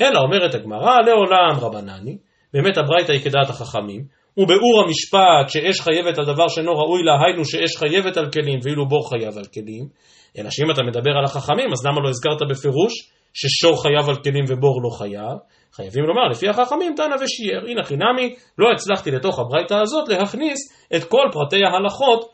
אלא 0.00 0.18
אומרת 0.20 0.54
הגמרא, 0.54 0.96
לעולם 1.06 1.58
רבנני, 1.60 2.18
באמת 2.54 2.78
הברייתא 2.78 3.12
היא 3.12 3.20
כדעת 3.20 3.50
החכמים, 3.50 4.04
וביאור 4.36 4.82
המשפט 4.84 5.48
שאש 5.48 5.80
חייבת 5.80 6.18
על 6.18 6.24
דבר 6.24 6.48
שאינו 6.48 6.72
ראוי 6.72 7.02
לה, 7.02 7.12
היינו 7.26 7.44
שאש 7.44 7.76
חייבת 7.76 8.16
על 8.16 8.30
כלים 8.30 8.58
ואילו 8.62 8.88
בור 8.88 9.08
חייב 9.08 9.38
על 9.38 9.44
כלים, 9.44 9.88
אלא 10.38 10.50
שאם 10.50 10.70
אתה 10.70 10.82
מדבר 10.82 11.10
על 11.18 11.24
החכמים, 11.24 11.72
אז 11.72 11.86
למה 11.86 12.00
לא 12.04 12.08
הזכרת 12.08 12.50
בפירוש 12.50 12.92
ששור 13.34 13.82
חייב 13.82 14.08
על 14.08 14.16
כלים 14.22 14.44
ובור 14.48 14.82
לא 14.82 14.90
חייב? 14.98 15.38
חייבים 15.72 16.04
לומר, 16.04 16.28
לפי 16.30 16.48
החכמים 16.48 16.94
תנא 16.96 17.14
ושיער. 17.22 17.62
הנה 17.68 17.82
חינמי, 17.84 18.34
לא 18.58 18.68
הצלחתי 18.74 19.10
לתוך 19.10 19.38
הברייתא 19.38 19.74
הזאת 19.74 20.08
להכניס 20.08 20.58
את 20.96 21.04
כל 21.04 21.26
פרטי 21.32 21.64
ההלכות, 21.64 22.30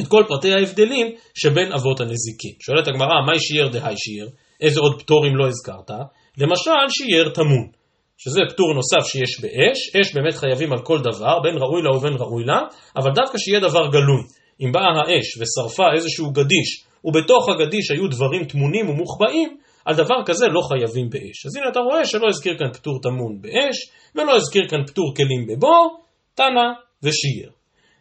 את 0.00 0.08
כל 0.08 0.24
פרטי 0.28 0.52
ההבדלים 0.52 1.06
שבין 1.34 1.72
אבות 1.72 2.00
הנזיקין. 2.00 2.52
שואלת 2.60 2.88
הגמרא, 2.88 3.22
מהי 3.26 3.40
שיער 3.40 3.68
דהי 3.68 3.94
שיער? 3.96 4.28
איזה 4.60 4.80
עוד 4.80 5.02
פטורים 5.02 5.36
לא 5.36 5.46
הזכרת? 5.46 5.90
למשל, 6.38 6.70
שיער 6.88 7.28
טמון. 7.28 7.77
שזה 8.18 8.40
פטור 8.50 8.74
נוסף 8.74 9.08
שיש 9.10 9.40
באש, 9.40 9.96
אש 9.96 10.14
באמת 10.14 10.34
חייבים 10.34 10.72
על 10.72 10.78
כל 10.78 10.98
דבר, 11.00 11.40
בין 11.42 11.56
ראוי 11.58 11.82
לה 11.82 11.96
ובין 11.96 12.14
ראוי 12.18 12.44
לה, 12.44 12.60
אבל 12.96 13.10
דווקא 13.14 13.38
שיהיה 13.38 13.60
דבר 13.60 13.86
גלוי. 13.86 14.22
אם 14.60 14.72
באה 14.72 14.90
האש 14.98 15.26
ושרפה 15.38 15.92
איזשהו 15.94 16.30
גדיש, 16.30 16.84
ובתוך 17.04 17.48
הגדיש 17.48 17.90
היו 17.90 18.08
דברים 18.08 18.44
טמונים 18.44 18.88
ומוחבאים, 18.88 19.56
על 19.84 19.94
דבר 19.94 20.24
כזה 20.26 20.46
לא 20.46 20.60
חייבים 20.60 21.10
באש. 21.10 21.46
אז 21.46 21.56
הנה 21.56 21.68
אתה 21.68 21.80
רואה 21.80 22.04
שלא 22.04 22.28
הזכיר 22.28 22.58
כאן 22.58 22.72
פטור 22.72 23.00
טמון 23.02 23.40
באש, 23.40 23.76
ולא 24.14 24.36
הזכיר 24.36 24.68
כאן 24.68 24.86
פטור 24.86 25.14
כלים 25.16 25.46
בבור, 25.46 26.04
תנא 26.34 26.68
ושיער. 27.02 27.50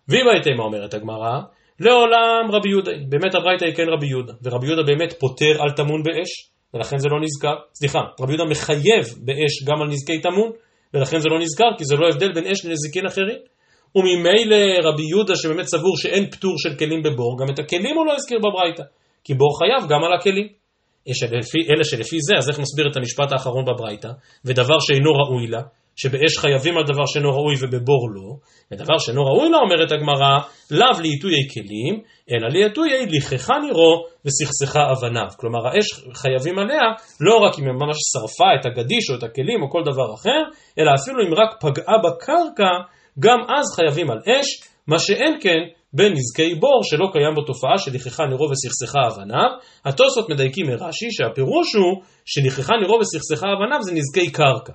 הייתם 0.10 0.52
מה 0.58 0.64
אומרת 0.64 0.94
הגמרא, 0.94 1.40
לעולם 1.80 2.52
רבי 2.52 2.70
יהודה, 2.70 2.92
באמת 3.10 3.36
הברייתא 3.36 3.66
היא 3.66 3.76
כן 3.76 3.90
רבי 3.98 4.08
יהודה, 4.08 4.34
ורבי 4.44 4.68
יהודה 4.68 4.84
באמת 4.84 5.14
פוטר 5.20 5.62
על 5.62 5.72
טמון 5.76 6.04
באש, 6.04 6.50
ולכן 6.74 6.98
זה 6.98 7.08
לא 7.10 7.22
נזכר, 7.22 7.56
סליחה, 7.74 8.00
רבי 8.22 8.34
יהודה 8.34 8.52
מחייב 8.52 9.06
באש 9.26 9.64
גם 9.64 9.82
על 9.82 9.88
נזקי 9.88 10.22
טמון, 10.22 10.52
ולכן 10.94 11.20
זה 11.20 11.30
לא 11.30 11.40
נזכר, 11.40 11.70
כי 11.78 11.86
זה 11.86 11.96
לא 11.96 12.08
הבדל 12.08 12.34
בין 12.34 12.48
אש 12.48 12.66
לנזיקין 12.66 13.06
אחרים. 13.06 13.40
וממילא 13.96 14.56
רבי 14.84 15.04
יהודה 15.10 15.36
שבאמת 15.36 15.66
סבור 15.66 15.98
שאין 15.98 16.30
פטור 16.32 16.54
של 16.58 16.76
כלים 16.76 17.04
בבור, 17.04 17.38
גם 17.40 17.54
את 17.54 17.60
הכלים 17.60 17.98
הוא 17.98 18.06
לא 18.06 18.14
הזכיר 18.16 18.40
בברייתא, 18.40 18.84
כי 19.24 19.34
בור 19.34 19.60
חייב 19.60 19.90
גם 19.90 20.04
על 20.04 20.14
הכלים. 20.14 20.48
אלה 21.70 21.84
שלפי 21.84 22.18
זה, 22.22 22.38
אז 22.38 22.50
איך 22.50 22.60
נסביר 22.60 22.88
את 22.92 22.98
המשפט 22.98 23.32
האחרון 23.32 23.66
בברייתא, 23.66 24.10
ודבר 24.46 24.80
שאינו 24.80 25.12
ראוי 25.12 25.48
לה, 25.48 25.62
שבאש 25.98 26.38
חייבים 26.38 26.78
על 26.78 26.84
דבר 26.84 27.06
שאינו 27.06 27.30
ראוי 27.30 27.56
ובבור 27.62 28.10
לא, 28.16 28.30
ודבר 28.72 28.98
שאינו 28.98 29.26
ראוי 29.26 29.50
לה 29.50 29.58
אומרת 29.58 29.92
הגמרא, 29.92 30.38
לאו 30.72 31.02
לעיתויי 31.02 31.44
כלים, 31.54 32.02
אלא 32.32 32.48
לעיתויי 32.50 33.06
לכחה 33.06 33.54
נירו 33.60 34.06
וסכסכה 34.26 34.84
אבניו. 34.92 35.28
כלומר 35.40 35.68
האש 35.68 35.88
חייבים 36.14 36.60
עליה 36.60 36.88
לא 37.22 37.36
רק 37.36 37.60
אם 37.60 37.64
היא 37.64 37.74
ממש 37.74 37.98
שרפה 38.12 38.50
את 38.60 38.66
הגדיש 38.66 39.10
או 39.10 39.16
את 39.16 39.24
הכלים 39.24 39.62
או 39.64 39.70
כל 39.70 39.82
דבר 39.86 40.14
אחר, 40.14 40.42
אלא 40.80 40.92
אפילו 41.02 41.28
אם 41.28 41.34
רק 41.34 41.62
פגעה 41.62 41.98
בקרקע, 42.04 42.72
גם 43.20 43.40
אז 43.58 43.76
חייבים 43.76 44.12
על 44.12 44.20
אש, 44.28 44.48
מה 44.88 45.00
שאין 45.00 45.38
כן 45.42 45.62
בנזקי 45.94 46.56
בור 46.56 46.82
שלא 46.84 47.08
קיים 47.14 47.34
בו 47.36 47.42
תופעה 47.42 47.78
של 47.78 47.92
לכחה 47.94 48.26
נירו 48.26 48.50
וסכסכה 48.52 49.00
אבניו. 49.08 49.52
התוספות 49.86 50.30
מדייקים 50.30 50.66
מרש"י 50.68 51.12
שהפירוש 51.12 51.76
הוא 51.76 52.04
שלכחה 52.26 52.74
נירו 52.82 53.00
וסכסכה 53.00 53.48
אבניו 53.54 53.84
זה 53.84 53.92
נזקי 53.94 54.32
קרקע. 54.32 54.74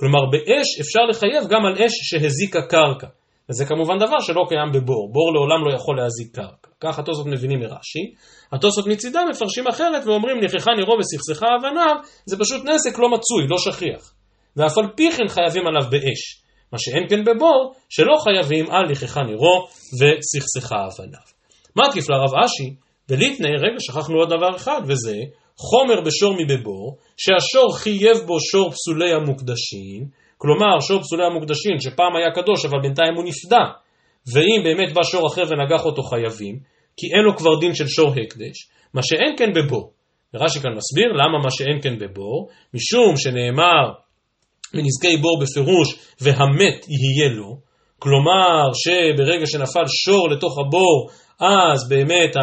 כלומר 0.00 0.20
באש 0.32 0.68
אפשר 0.80 1.00
לחייב 1.10 1.50
גם 1.50 1.66
על 1.66 1.74
אש 1.82 1.92
שהזיקה 2.02 2.62
קרקע. 2.62 3.06
וזה 3.50 3.64
כמובן 3.66 3.98
דבר 3.98 4.20
שלא 4.20 4.44
קיים 4.48 4.72
בבור, 4.72 5.12
בור 5.12 5.32
לעולם 5.34 5.64
לא 5.66 5.74
יכול 5.76 5.96
להזיק 5.96 6.34
קרקע. 6.34 6.70
כך 6.80 6.98
התוספות 6.98 7.26
מבינים 7.26 7.60
מרש"י. 7.60 8.04
התוספות 8.52 8.86
מצידם 8.86 9.26
מפרשים 9.30 9.66
אחרת 9.66 10.06
ואומרים 10.06 10.36
לכחה 10.42 10.70
נירו 10.76 10.94
וסכסכה 10.98 11.46
אבניו, 11.58 11.96
זה 12.26 12.36
פשוט 12.38 12.64
נזק 12.64 12.98
לא 12.98 13.08
מצוי, 13.08 13.46
לא 13.48 13.58
שכיח. 13.58 14.12
ואף 14.56 14.78
על 14.78 14.84
פי 14.96 15.12
כן 15.12 15.28
חייבים 15.28 15.66
עליו 15.66 15.90
באש. 15.90 16.42
מה 16.72 16.78
שאין 16.78 17.08
כן 17.08 17.24
בבור, 17.24 17.74
שלא 17.88 18.14
חייבים 18.24 18.70
על 18.70 18.90
לכחה 18.90 19.22
נירו 19.22 19.66
וסכסכה 19.98 20.76
אבניו. 20.76 21.26
מה 21.76 21.82
תקיף 21.90 22.10
לרב 22.10 22.44
אשי? 22.44 22.74
וליטני, 23.08 23.48
רגע, 23.48 23.80
שכחנו 23.80 24.16
עוד 24.18 24.28
דבר 24.28 24.56
אחד, 24.56 24.80
וזה 24.86 25.16
חומר 25.56 26.00
בשור 26.00 26.34
מבבור, 26.38 26.96
שהשור 27.16 27.76
חייב 27.78 28.18
בו 28.26 28.40
שור 28.40 28.70
פסולי 28.70 29.12
המוקדשים, 29.12 30.06
כלומר 30.38 30.80
שור 30.80 31.00
פסולי 31.00 31.26
המוקדשים 31.26 31.80
שפעם 31.80 32.16
היה 32.16 32.30
קדוש 32.34 32.64
אבל 32.64 32.78
בינתיים 32.82 33.14
הוא 33.16 33.24
נפדה, 33.24 33.64
ואם 34.32 34.60
באמת 34.64 34.92
בא 34.94 35.02
שור 35.02 35.26
אחר 35.26 35.42
ונגח 35.42 35.84
אותו 35.84 36.02
חייבים, 36.02 36.58
כי 36.96 37.06
אין 37.06 37.24
לו 37.24 37.36
כבר 37.36 37.60
דין 37.60 37.74
של 37.74 37.88
שור 37.88 38.08
הקדש, 38.10 38.68
מה 38.94 39.02
שאין 39.02 39.34
כן 39.38 39.52
בבור. 39.54 39.90
ורש"י 40.34 40.60
כאן 40.60 40.70
מסביר 40.76 41.12
למה 41.12 41.38
מה 41.44 41.50
שאין 41.50 41.78
כן 41.82 41.98
בבור, 41.98 42.48
משום 42.74 43.16
שנאמר 43.16 43.92
בנזקי 44.74 45.16
בור 45.16 45.38
בפירוש 45.42 45.94
והמת 46.20 46.86
יהיה 46.88 47.28
לו, 47.30 47.56
כלומר 47.98 48.72
שברגע 48.74 49.46
שנפל 49.46 49.86
שור 50.04 50.28
לתוך 50.30 50.58
הבור 50.58 51.10
אז 51.40 51.88
באמת 51.88 52.36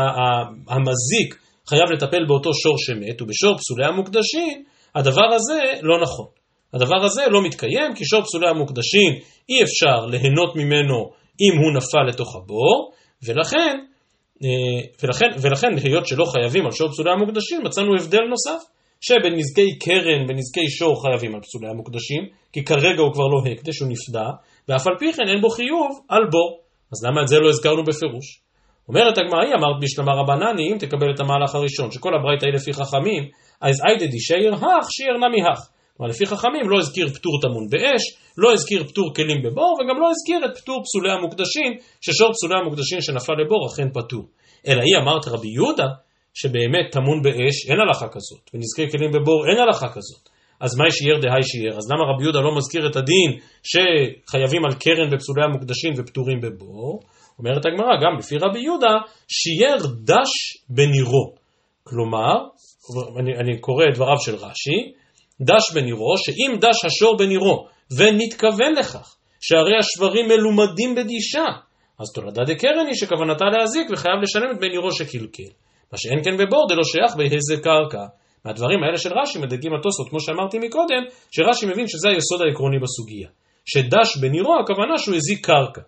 המזיק 0.67 1.40
חייב 1.69 1.91
לטפל 1.91 2.25
באותו 2.27 2.53
שור 2.53 2.75
שמת, 2.77 3.21
ובשור 3.21 3.57
פסולי 3.57 3.85
המוקדשים, 3.85 4.63
הדבר 4.95 5.33
הזה 5.35 5.59
לא 5.81 6.01
נכון. 6.01 6.25
הדבר 6.73 7.05
הזה 7.05 7.21
לא 7.31 7.43
מתקיים, 7.43 7.95
כי 7.95 8.05
שור 8.05 8.21
פסולי 8.21 8.49
המוקדשים 8.49 9.11
אי 9.49 9.63
אפשר 9.63 10.05
ליהנות 10.05 10.55
ממנו 10.55 11.11
אם 11.41 11.57
הוא 11.61 11.73
נפל 11.77 12.03
לתוך 12.07 12.35
הבור, 12.35 12.91
ולכן, 13.25 13.77
אה, 14.43 14.81
ולכן, 15.03 15.29
ולכן 15.41 15.67
היות 15.83 16.07
שלא 16.07 16.25
חייבים 16.25 16.65
על 16.65 16.71
שור 16.71 16.89
פסולי 16.89 17.11
המוקדשים, 17.11 17.61
מצאנו 17.63 17.95
הבדל 17.95 18.23
נוסף, 18.29 18.63
שבנזקי 19.01 19.79
קרן, 19.79 20.27
בנזקי 20.27 20.69
שור 20.69 21.01
חייבים 21.01 21.35
על 21.35 21.41
פסולי 21.41 21.69
המוקדשים, 21.69 22.23
כי 22.53 22.63
כרגע 22.63 23.01
הוא 23.01 23.13
כבר 23.13 23.27
לא 23.27 23.51
הקדש, 23.51 23.79
הוא 23.79 23.89
נפדה, 23.89 24.29
ואף 24.67 24.87
על 24.87 24.93
פי 24.99 25.13
כן 25.13 25.27
אין 25.27 25.41
בו 25.41 25.49
חיוב 25.49 25.99
על 26.09 26.23
בור. 26.31 26.59
אז 26.91 27.05
למה 27.05 27.21
את 27.21 27.27
זה 27.27 27.39
לא 27.39 27.49
הזכרנו 27.49 27.83
בפירוש? 27.83 28.41
אומרת 28.89 29.17
הגמרא, 29.17 29.43
היא 29.45 29.53
אמרת 29.53 29.77
בשלמה 29.81 30.11
רבנני, 30.13 30.71
אם 30.71 30.77
תקבל 30.77 31.13
את 31.15 31.19
המהלך 31.19 31.55
הראשון, 31.55 31.91
שכל 31.91 32.13
הברייתא 32.15 32.45
היא 32.45 32.53
לפי 32.53 32.73
חכמים, 32.73 33.23
אז 33.61 33.75
איידא 33.85 34.05
דישייר 34.05 34.53
הך, 34.53 34.85
שייר 34.91 35.17
נמי 35.17 35.41
הך. 35.51 35.69
כלומר, 35.97 36.11
לפי 36.11 36.25
חכמים 36.25 36.69
לא 36.69 36.77
הזכיר 36.79 37.07
פטור 37.09 37.41
טמון 37.41 37.67
באש, 37.69 38.03
לא 38.37 38.53
הזכיר 38.53 38.83
פטור 38.83 39.13
כלים 39.15 39.41
בבור, 39.43 39.77
וגם 39.79 40.01
לא 40.01 40.09
הזכיר 40.09 40.45
את 40.45 40.57
פטור 40.57 40.83
פסולי 40.83 41.11
המוקדשים, 41.11 41.71
ששור 42.01 42.29
פסולי 42.33 42.55
המוקדשים 42.59 43.01
שנפל 43.01 43.33
לבור 43.33 43.67
אכן 43.67 43.89
פטור. 43.93 44.25
אלא 44.67 44.81
היא 44.81 44.97
אמרת 45.03 45.27
רבי 45.27 45.47
יהודה, 45.47 45.87
שבאמת 46.33 46.85
טמון 46.91 47.21
באש 47.21 47.55
אין 47.69 47.79
הלכה 47.79 48.07
כזאת, 48.07 48.43
ונזכיר 48.53 48.89
כלים 48.91 49.11
בבור 49.11 49.47
אין 49.49 49.59
הלכה 49.59 49.89
כזאת. 49.89 50.29
אז 50.61 50.77
מה 50.77 50.91
שיער 50.91 51.19
דהי 51.21 51.43
שיער? 51.43 51.77
אז 51.77 51.91
למה 51.91 52.03
רבי 52.13 52.23
יהודה 52.23 52.39
לא 52.39 52.55
מזכיר 52.57 52.87
את 52.89 52.95
הדין 52.95 53.29
שחייבים 53.63 54.65
על 54.65 54.73
קרן 54.73 55.09
בפסולי 55.11 55.43
המוקדשים 55.43 55.93
ופטורים 55.97 56.39
בבור? 56.41 56.99
אומרת 57.41 57.65
הגמרא, 57.65 57.95
גם 58.03 58.17
לפי 58.19 58.37
רבי 58.37 58.59
יהודה, 58.59 58.93
שיער 59.27 59.77
דש 60.03 60.31
בנירו. 60.69 61.35
כלומר, 61.83 62.35
אני, 63.19 63.37
אני 63.37 63.59
קורא 63.59 63.83
את 63.89 63.95
דבריו 63.95 64.17
של 64.19 64.35
רש"י, 64.35 64.91
דש 65.41 65.73
בנירו, 65.73 66.17
שאם 66.17 66.57
דש 66.59 66.85
השור 66.85 67.17
בנירו, 67.17 67.67
ונתכוון 67.97 68.73
לכך, 68.79 69.15
שהרי 69.41 69.77
השברים 69.79 70.27
מלומדים 70.27 70.95
בדישה, 70.95 71.45
אז 71.99 72.07
תולדה 72.15 72.43
דקרן 72.43 72.85
היא 72.87 72.95
שכוונתה 72.95 73.45
להזיק 73.45 73.87
וחייב 73.91 74.15
לשלם 74.23 74.51
את 74.51 74.59
בנירו 74.59 74.91
שקלקל. 74.91 75.51
מה 75.91 75.97
שאין 75.97 76.23
כן 76.23 76.37
בבור 76.37 76.67
דלא 76.69 76.83
שייך 76.83 77.15
באיזה 77.15 77.57
קרקע. 77.63 78.05
מהדברים 78.45 78.83
האלה 78.83 78.97
של 78.97 79.09
רש"י 79.13 79.39
מדגים 79.39 79.71
התוספות, 79.73 80.09
כמו 80.09 80.19
שאמרתי 80.19 80.59
מקודם, 80.59 81.03
שרש"י 81.31 81.65
מבין 81.65 81.87
שזה 81.87 82.09
היסוד 82.09 82.41
העקרוני 82.41 82.79
בסוגיה. 82.79 83.29
שדש 83.65 84.17
בנירו 84.21 84.55
הכוונה 84.59 84.97
שהוא 84.97 85.15
הזיק 85.15 85.45
קרקע. 85.45 85.81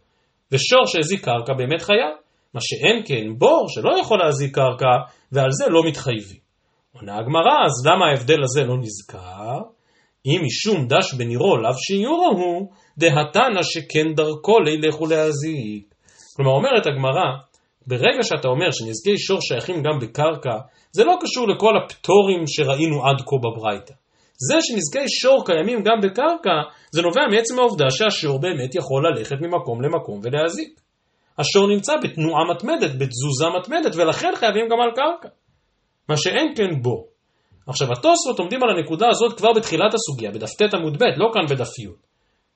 ושור 0.52 0.86
שהזיק 0.86 1.26
קרקע 1.26 1.54
באמת 1.54 1.82
חייב. 1.82 2.16
מה 2.54 2.62
שאין 2.62 3.04
כן 3.06 3.38
בור 3.38 3.66
שלא 3.70 4.00
יכול 4.00 4.20
להזיק 4.20 4.56
קרקע, 4.56 4.96
ועל 5.32 5.52
זה 5.52 5.70
לא 5.70 5.82
מתחייבים. 5.88 6.44
עונה 6.94 7.18
הגמרא, 7.18 7.66
אז 7.66 7.88
למה 7.88 8.06
ההבדל 8.06 8.44
הזה 8.44 8.64
לא 8.64 8.78
נזכר? 8.78 9.58
אם 10.26 10.42
משום 10.46 10.88
דש 10.88 11.14
בנירו 11.14 11.58
לאו 11.58 11.74
שיורו 11.88 12.32
הוא, 12.32 12.70
דהתנא 12.98 13.64
שכן 13.64 14.14
דרכו 14.16 14.60
לילך 14.60 15.02
ולהזיק. 15.02 15.96
כלומר, 16.36 16.52
אומרת 16.52 16.86
הגמרא, 16.86 17.28
ברגע 17.88 18.24
שאתה 18.24 18.48
אומר 18.48 18.72
שנזקי 18.72 19.18
שור 19.18 19.42
שייכים 19.42 19.76
גם 19.76 20.00
בקרקע, 20.02 20.58
זה 20.92 21.04
לא 21.04 21.16
קשור 21.22 21.48
לכל 21.48 21.74
הפטורים 21.78 22.44
שראינו 22.48 23.06
עד 23.08 23.22
כה 23.22 23.36
בברייתא. 23.44 23.94
זה 24.48 24.58
שנזקי 24.62 25.10
שור 25.10 25.46
קיימים 25.46 25.84
גם 25.84 25.98
בקרקע, 26.04 26.58
זה 26.92 27.02
נובע 27.02 27.22
מעצם 27.32 27.60
העובדה 27.60 27.90
שהשור 27.90 28.40
באמת 28.42 28.76
יכול 28.76 29.02
ללכת 29.08 29.36
ממקום 29.42 29.82
למקום 29.82 30.20
ולהזיק. 30.24 30.82
השור 31.38 31.68
נמצא 31.68 31.94
בתנועה 32.04 32.44
מתמדת, 32.56 32.92
בתזוזה 32.92 33.46
מתמדת, 33.60 33.96
ולכן 33.96 34.32
חייבים 34.36 34.66
גם 34.72 34.78
על 34.82 34.92
קרקע. 34.96 35.30
מה 36.10 36.18
שאין 36.18 36.54
כן 36.56 36.82
בו. 36.82 37.06
עכשיו 37.68 37.88
התוספות 37.92 38.40
עומדים 38.40 38.64
על 38.64 38.70
הנקודה 38.70 39.08
הזאת 39.10 39.38
כבר 39.38 39.54
בתחילת 39.54 39.94
הסוגיה, 39.94 40.32
בדף 40.32 40.54
ט 40.54 40.74
עמוד 40.74 40.98
ב', 40.98 41.04
לא 41.18 41.30
כאן 41.34 41.46
בדף 41.50 41.80
י. 41.80 41.88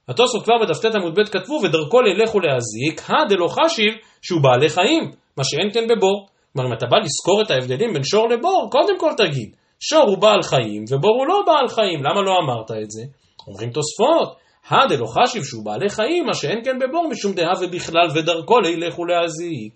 התוספות 0.08 0.43
כבר 0.43 0.54
בדף 0.62 0.80
ט 0.80 0.95
עמוד 0.95 1.19
ב' 1.19 1.23
כתבו, 1.23 1.54
ודרכו 1.63 2.02
ללך 2.02 2.36
ולהזיק, 2.36 3.02
הדלא 3.10 3.47
חשיב 3.47 3.93
שהוא 4.21 4.41
בעלי 4.43 4.69
חיים, 4.69 5.12
מה 5.38 5.43
שאין 5.43 5.69
כן 5.73 5.88
בבור. 5.88 6.28
כלומר, 6.54 6.69
אם 6.69 6.73
אתה 6.78 6.86
בא 6.86 6.97
לזכור 6.97 7.41
את 7.41 7.52
ההבדלים 7.52 7.93
בין 7.93 8.04
שור 8.04 8.30
לבור, 8.30 8.69
קודם 8.71 9.00
כל 9.00 9.12
תגיד, 9.17 9.56
שור 9.80 10.06
הוא 10.08 10.18
בעל 10.18 10.42
חיים 10.42 10.84
ובור 10.92 11.16
הוא 11.18 11.28
לא 11.28 11.44
בעל 11.46 11.68
חיים, 11.68 12.04
למה 12.04 12.22
לא 12.22 12.40
אמרת 12.44 12.72
את 12.84 12.92
זה? 12.92 13.04
אומרים 13.48 13.70
תוספות, 13.70 14.36
הדלא 14.70 15.06
חשיב 15.06 15.44
שהוא 15.44 15.66
בעלי 15.66 15.90
חיים, 15.90 16.26
מה 16.26 16.34
שאין 16.34 16.63
כן 16.63 16.80
בבור 16.80 17.10
משום 17.12 17.34
דעה 17.34 17.54
ובכלל 17.62 18.08
ודרכו 18.16 18.60
לילך 18.60 19.00
ולהזיק. 19.00 19.74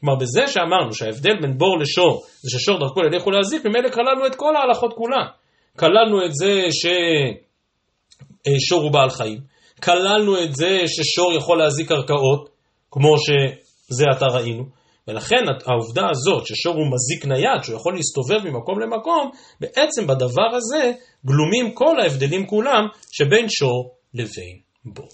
כלומר, 0.00 0.18
בזה 0.18 0.46
שאמרנו 0.46 0.94
שההבדל 0.94 1.40
בין 1.40 1.58
בור 1.58 1.78
לשור 1.78 2.22
זה 2.42 2.58
ששור 2.58 2.78
דרכו 2.78 3.02
לילך 3.02 3.26
ולהזיק, 3.26 3.66
ממילא 3.66 3.88
כללנו 3.88 4.26
את 4.26 4.34
כל 4.34 4.56
ההלכות 4.56 4.92
כולן. 4.92 5.26
כללנו 5.78 6.26
את 6.26 6.34
זה 6.34 6.62
ששור 6.70 8.82
הוא 8.82 8.92
בעל 8.92 9.10
חיים, 9.10 9.40
כללנו 9.82 10.44
את 10.44 10.54
זה 10.54 10.82
ששור 10.86 11.32
יכול 11.32 11.58
להזיק 11.58 11.88
קרקעות, 11.88 12.48
כמו 12.90 13.14
שזה 13.18 14.04
עתה 14.10 14.26
ראינו, 14.26 14.64
ולכן 15.08 15.44
העובדה 15.66 16.02
הזאת 16.10 16.46
ששור 16.46 16.74
הוא 16.74 16.86
מזיק 16.94 17.26
נייד, 17.26 17.62
שהוא 17.62 17.76
יכול 17.76 17.94
להסתובב 17.94 18.50
ממקום 18.50 18.80
למקום, 18.80 19.30
בעצם 19.60 20.06
בדבר 20.06 20.50
הזה 20.56 20.92
גלומים 21.26 21.74
כל 21.74 22.00
ההבדלים 22.00 22.46
כולם 22.46 22.82
שבין 23.12 23.46
שור 23.48 23.94
לבין 24.14 24.58
בור. 24.84 25.08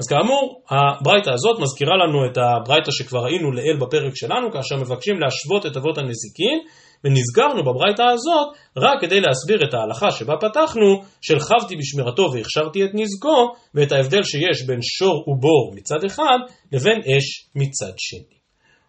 אז 0.00 0.06
כאמור, 0.06 0.62
הברייתא 0.70 1.30
הזאת 1.30 1.60
מזכירה 1.60 1.96
לנו 1.96 2.18
את 2.26 2.38
הברייתא 2.38 2.90
שכבר 2.90 3.24
ראינו 3.24 3.52
לעיל 3.52 3.76
בפרק 3.80 4.12
שלנו, 4.14 4.52
כאשר 4.52 4.76
מבקשים 4.76 5.14
להשוות 5.20 5.66
את 5.66 5.76
אבות 5.76 5.98
הנזיקין, 5.98 6.58
ונזכרנו 7.04 7.62
בברייתא 7.64 8.02
הזאת 8.02 8.48
רק 8.76 9.00
כדי 9.00 9.20
להסביר 9.20 9.68
את 9.68 9.74
ההלכה 9.74 10.10
שבה 10.10 10.34
פתחנו, 10.40 11.02
של 11.20 11.38
חבתי 11.38 11.76
בשמירתו 11.76 12.22
והכשרתי 12.32 12.84
את 12.84 12.90
נזקו, 12.94 13.52
ואת 13.74 13.92
ההבדל 13.92 14.22
שיש 14.22 14.66
בין 14.66 14.78
שור 14.82 15.28
ובור 15.28 15.72
מצד 15.74 16.04
אחד, 16.06 16.38
לבין 16.72 16.98
אש 17.00 17.48
מצד 17.54 17.92
שני. 17.98 18.33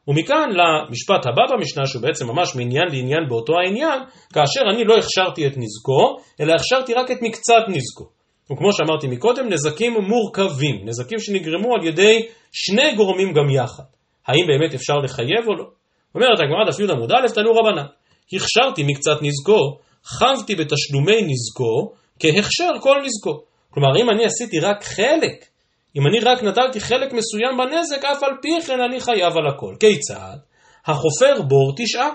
ומכאן 0.08 0.50
למשפט 0.50 1.26
הבא 1.26 1.56
במשנה, 1.56 1.86
שהוא 1.86 2.02
בעצם 2.02 2.28
ממש 2.28 2.56
מעניין 2.56 2.88
לעניין 2.91 3.30
באותו 3.30 3.54
העניין, 3.60 4.00
כאשר 4.34 4.62
אני 4.74 4.84
לא 4.84 4.96
הכשרתי 4.98 5.48
את 5.48 5.54
נזקו, 5.58 6.18
אלא 6.39 6.54
הכשרתי 6.54 6.94
רק 6.94 7.12
את 7.12 7.18
מקצת 7.22 7.63
נזקו. 7.68 8.06
וכמו 8.52 8.74
שאמרתי 8.74 9.08
מקודם, 9.08 9.50
נזקים 9.50 9.94
מורכבים, 9.94 10.76
נזקים 10.86 11.20
שנגרמו 11.20 11.76
על 11.76 11.88
ידי 11.88 12.28
שני 12.52 12.96
גורמים 12.96 13.34
גם 13.34 13.50
יחד. 13.50 13.84
האם 14.28 14.48
באמת 14.48 14.74
אפשר 14.74 14.94
לחייב 14.94 15.48
או 15.48 15.56
לא? 15.56 15.65
אומרת 16.15 16.39
הגמרא 16.39 16.65
דף 16.72 16.80
י 16.80 16.91
עמוד 16.91 17.12
א', 17.12 17.28
תנו 17.34 17.52
רבנן. 17.52 17.86
הכשרתי 18.34 18.84
מקצת 18.84 19.22
נזקו, 19.22 19.78
חבתי 20.04 20.56
בתשלומי 20.56 21.22
נזקו, 21.22 21.91
כהכשר 22.20 22.72
כל 22.82 22.98
נזקו. 23.06 23.44
כלומר, 23.70 24.02
אם 24.02 24.10
אני 24.10 24.26
עשיתי 24.26 24.60
רק 24.60 24.84
חלק, 24.84 25.46
אם 25.97 26.08
אני 26.08 26.19
רק 26.19 26.43
נטלתי 26.43 26.79
חלק 26.79 27.13
מסוים 27.13 27.58
בנזק, 27.58 28.05
אף 28.05 28.23
על 28.23 28.31
פי 28.41 28.62
כן 28.67 28.79
אני 28.89 28.99
חייב 28.99 29.38
על 29.38 29.47
הכל. 29.47 29.75
כיצד? 29.79 30.38
החופר 30.86 31.41
בור 31.47 31.73
תשעה. 31.77 32.10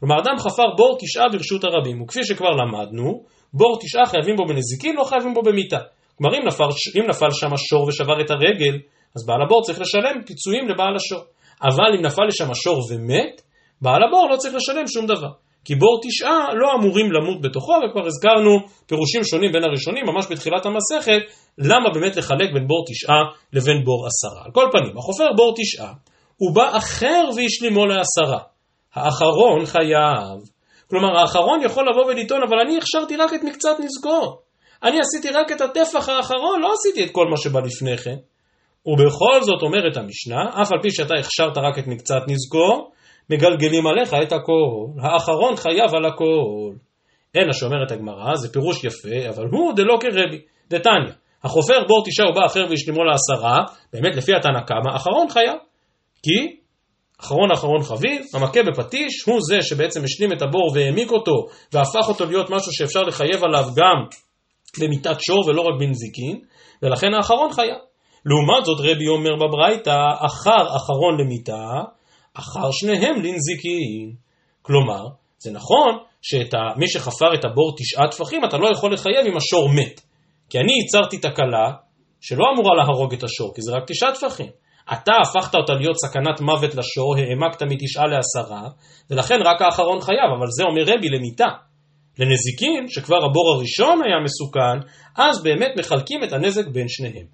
כלומר, 0.00 0.14
אדם 0.20 0.38
חפר 0.38 0.74
בור 0.76 0.96
תשעה 1.00 1.24
ברשות 1.32 1.64
הרבים, 1.64 2.02
וכפי 2.02 2.24
שכבר 2.24 2.50
למדנו, 2.50 3.24
בור 3.54 3.78
תשעה 3.80 4.06
חייבים 4.06 4.36
בו 4.36 4.46
בנזיקין, 4.46 4.96
לא 4.96 5.04
חייבים 5.04 5.34
בו 5.34 5.42
במיתה. 5.42 5.78
כלומר, 6.18 6.38
אם 6.38 6.46
נפל, 6.46 6.64
אם 6.98 7.08
נפל 7.08 7.30
שם 7.30 7.52
השור 7.54 7.88
ושבר 7.88 8.20
את 8.20 8.30
הרגל, 8.30 8.78
אז 9.16 9.26
בעל 9.26 9.42
הבור 9.46 9.62
צריך 9.62 9.80
לשלם 9.80 10.22
פיצויים 10.26 10.68
לבעל 10.68 10.96
השור. 10.96 11.24
אבל 11.62 11.90
אם 11.98 12.06
נפל 12.06 12.22
לשם 12.28 12.50
השור 12.50 12.78
ומת, 12.90 13.42
בעל 13.82 14.02
הבור 14.08 14.28
לא 14.30 14.36
צריך 14.36 14.54
לשלם 14.54 14.86
שום 14.86 15.06
דבר. 15.06 15.45
כי 15.66 15.74
בור 15.74 16.00
תשעה 16.02 16.54
לא 16.54 16.68
אמורים 16.78 17.12
למות 17.12 17.40
בתוכו, 17.40 17.72
וכבר 17.72 18.06
הזכרנו 18.06 18.52
פירושים 18.86 19.24
שונים 19.24 19.52
בין 19.52 19.64
הראשונים, 19.64 20.04
ממש 20.06 20.26
בתחילת 20.30 20.66
המסכת, 20.66 21.22
למה 21.58 21.90
באמת 21.94 22.16
לחלק 22.16 22.48
בין 22.54 22.66
בור 22.66 22.84
תשעה 22.88 23.22
לבין 23.52 23.84
בור 23.84 24.06
עשרה. 24.06 24.42
על 24.44 24.50
כל 24.52 24.66
פנים, 24.72 24.98
החופר 24.98 25.24
בור 25.36 25.54
תשעה, 25.56 25.92
הוא 26.36 26.54
בא 26.54 26.76
אחר 26.76 27.24
והשלימו 27.36 27.86
לעשרה. 27.86 28.42
האחרון 28.94 29.66
חייב. 29.66 30.38
כלומר, 30.90 31.18
האחרון 31.18 31.62
יכול 31.62 31.84
לבוא 31.90 32.04
ולטעון, 32.06 32.42
אבל 32.48 32.56
אני 32.64 32.78
הכשרתי 32.78 33.16
רק 33.16 33.34
את 33.34 33.42
מקצת 33.42 33.76
נזקו. 33.78 34.38
אני 34.82 34.98
עשיתי 35.00 35.38
רק 35.38 35.52
את 35.52 35.60
הטפח 35.60 36.08
האחרון, 36.08 36.60
לא 36.60 36.72
עשיתי 36.72 37.04
את 37.04 37.10
כל 37.10 37.26
מה 37.30 37.36
שבא 37.36 37.60
לפני 37.60 37.98
כן. 37.98 38.16
ובכל 38.86 39.42
זאת 39.42 39.62
אומרת 39.62 39.96
המשנה, 39.96 40.62
אף 40.62 40.72
על 40.72 40.78
פי 40.82 40.90
שאתה 40.90 41.14
הכשרת 41.18 41.58
רק 41.58 41.78
את 41.78 41.86
מקצת 41.86 42.22
נזקו, 42.28 42.90
מגלגלים 43.30 43.86
עליך 43.86 44.14
את 44.22 44.32
הכל, 44.32 45.00
האחרון 45.00 45.56
חייב 45.56 45.94
על 45.94 46.04
הכל. 46.04 46.72
אלא 47.36 47.52
שאומרת 47.52 47.92
הגמרא, 47.92 48.36
זה 48.36 48.52
פירוש 48.52 48.84
יפה, 48.84 49.28
אבל 49.28 49.44
הוא 49.52 49.72
דלא 49.72 49.96
כרבי, 50.00 50.40
דתניא. 50.70 51.12
החופר 51.44 51.84
בור 51.88 52.02
תשעה 52.06 52.30
ובא 52.30 52.46
אחר 52.46 52.66
וישלימו 52.70 53.04
לעשרה, 53.04 53.58
באמת 53.92 54.16
לפי 54.16 54.34
התנא 54.34 54.60
קמא, 54.60 54.96
אחרון 54.96 55.28
חייב. 55.28 55.56
כי 56.22 56.56
אחרון 57.20 57.50
אחרון 57.50 57.82
חביב, 57.82 58.22
המכה 58.34 58.60
בפטיש 58.62 59.22
הוא 59.26 59.38
זה 59.40 59.62
שבעצם 59.62 60.04
השלים 60.04 60.32
את 60.32 60.42
הבור 60.42 60.72
והעמיק 60.74 61.10
אותו 61.10 61.46
והפך 61.72 62.08
אותו 62.08 62.24
להיות 62.24 62.50
משהו 62.50 62.72
שאפשר 62.72 63.02
לחייב 63.02 63.44
עליו 63.44 63.64
גם 63.76 64.04
במיטת 64.80 65.20
שור 65.20 65.48
ולא 65.48 65.62
רק 65.62 65.80
בנזיקין, 65.80 66.40
ולכן 66.82 67.14
האחרון 67.14 67.52
חייב. 67.52 67.76
לעומת 68.26 68.64
זאת 68.64 68.80
רבי 68.80 69.08
אומר 69.08 69.36
בברייתא, 69.36 69.98
אחר 70.26 70.76
אחרון 70.76 71.20
למיטה, 71.20 71.82
אחר 72.38 72.70
שניהם 72.72 73.14
לנזיקין. 73.14 74.14
כלומר, 74.62 75.06
זה 75.38 75.50
נכון 75.50 75.98
שמי 76.22 76.88
שחפר 76.88 77.34
את 77.34 77.44
הבור 77.44 77.74
תשעה 77.78 78.08
טפחים, 78.10 78.44
אתה 78.44 78.56
לא 78.56 78.68
יכול 78.72 78.92
לחייב 78.92 79.26
אם 79.26 79.36
השור 79.36 79.68
מת. 79.68 80.00
כי 80.50 80.58
אני 80.58 80.72
ייצרתי 80.72 81.18
תקלה 81.18 81.72
שלא 82.20 82.44
אמורה 82.54 82.74
להרוג 82.74 83.12
את 83.14 83.22
השור, 83.22 83.54
כי 83.54 83.62
זה 83.62 83.72
רק 83.72 83.82
תשעה 83.86 84.12
טפחים. 84.14 84.50
אתה 84.92 85.12
הפכת 85.22 85.54
אותה 85.54 85.72
להיות 85.72 85.96
סכנת 85.96 86.40
מוות 86.40 86.74
לשור, 86.74 87.16
העמקת 87.16 87.62
מתשעה 87.62 88.06
לעשרה, 88.06 88.68
ולכן 89.10 89.38
רק 89.44 89.62
האחרון 89.62 90.00
חייב, 90.00 90.30
אבל 90.38 90.46
זה 90.50 90.64
אומר 90.64 90.82
רבי 90.82 91.08
למיתה. 91.08 91.48
לנזיקין, 92.18 92.88
שכבר 92.88 93.16
הבור 93.16 93.54
הראשון 93.54 94.00
היה 94.04 94.20
מסוכן, 94.24 94.88
אז 95.16 95.42
באמת 95.42 95.72
מחלקים 95.78 96.24
את 96.24 96.32
הנזק 96.32 96.66
בין 96.72 96.88
שניהם. 96.88 97.26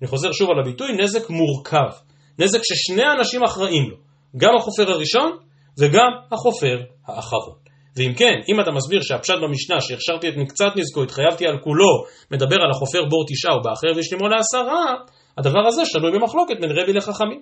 אני 0.00 0.08
חוזר 0.08 0.32
שוב 0.32 0.50
על 0.50 0.60
הביטוי, 0.60 0.92
נזק 0.92 1.30
מורכב. 1.30 1.90
נזק 2.38 2.60
ששני 2.62 3.02
אנשים 3.18 3.44
אחראים 3.44 3.90
לו. 3.90 4.05
גם 4.36 4.56
החופר 4.58 4.90
הראשון 4.90 5.30
וגם 5.78 6.10
החופר 6.32 6.76
האחרון. 7.06 7.56
ואם 7.96 8.12
כן, 8.14 8.34
אם 8.48 8.60
אתה 8.60 8.70
מסביר 8.70 9.02
שהפשט 9.02 9.34
במשנה 9.42 9.80
שהכשרתי 9.80 10.28
את 10.28 10.36
מקצת 10.36 10.72
נזקו, 10.76 11.02
התחייבתי 11.02 11.46
על 11.46 11.58
כולו, 11.64 12.04
מדבר 12.30 12.56
על 12.56 12.70
החופר 12.70 13.04
בור 13.04 13.24
תשעה 13.28 13.56
ובאחר 13.56 13.88
וישלימו 13.96 14.28
לעשרה, 14.28 14.94
הדבר 15.38 15.66
הזה 15.66 15.82
שנוי 15.84 16.12
במחלוקת 16.12 16.54
בין 16.60 16.70
רבי 16.70 16.92
לחכמים. 16.92 17.40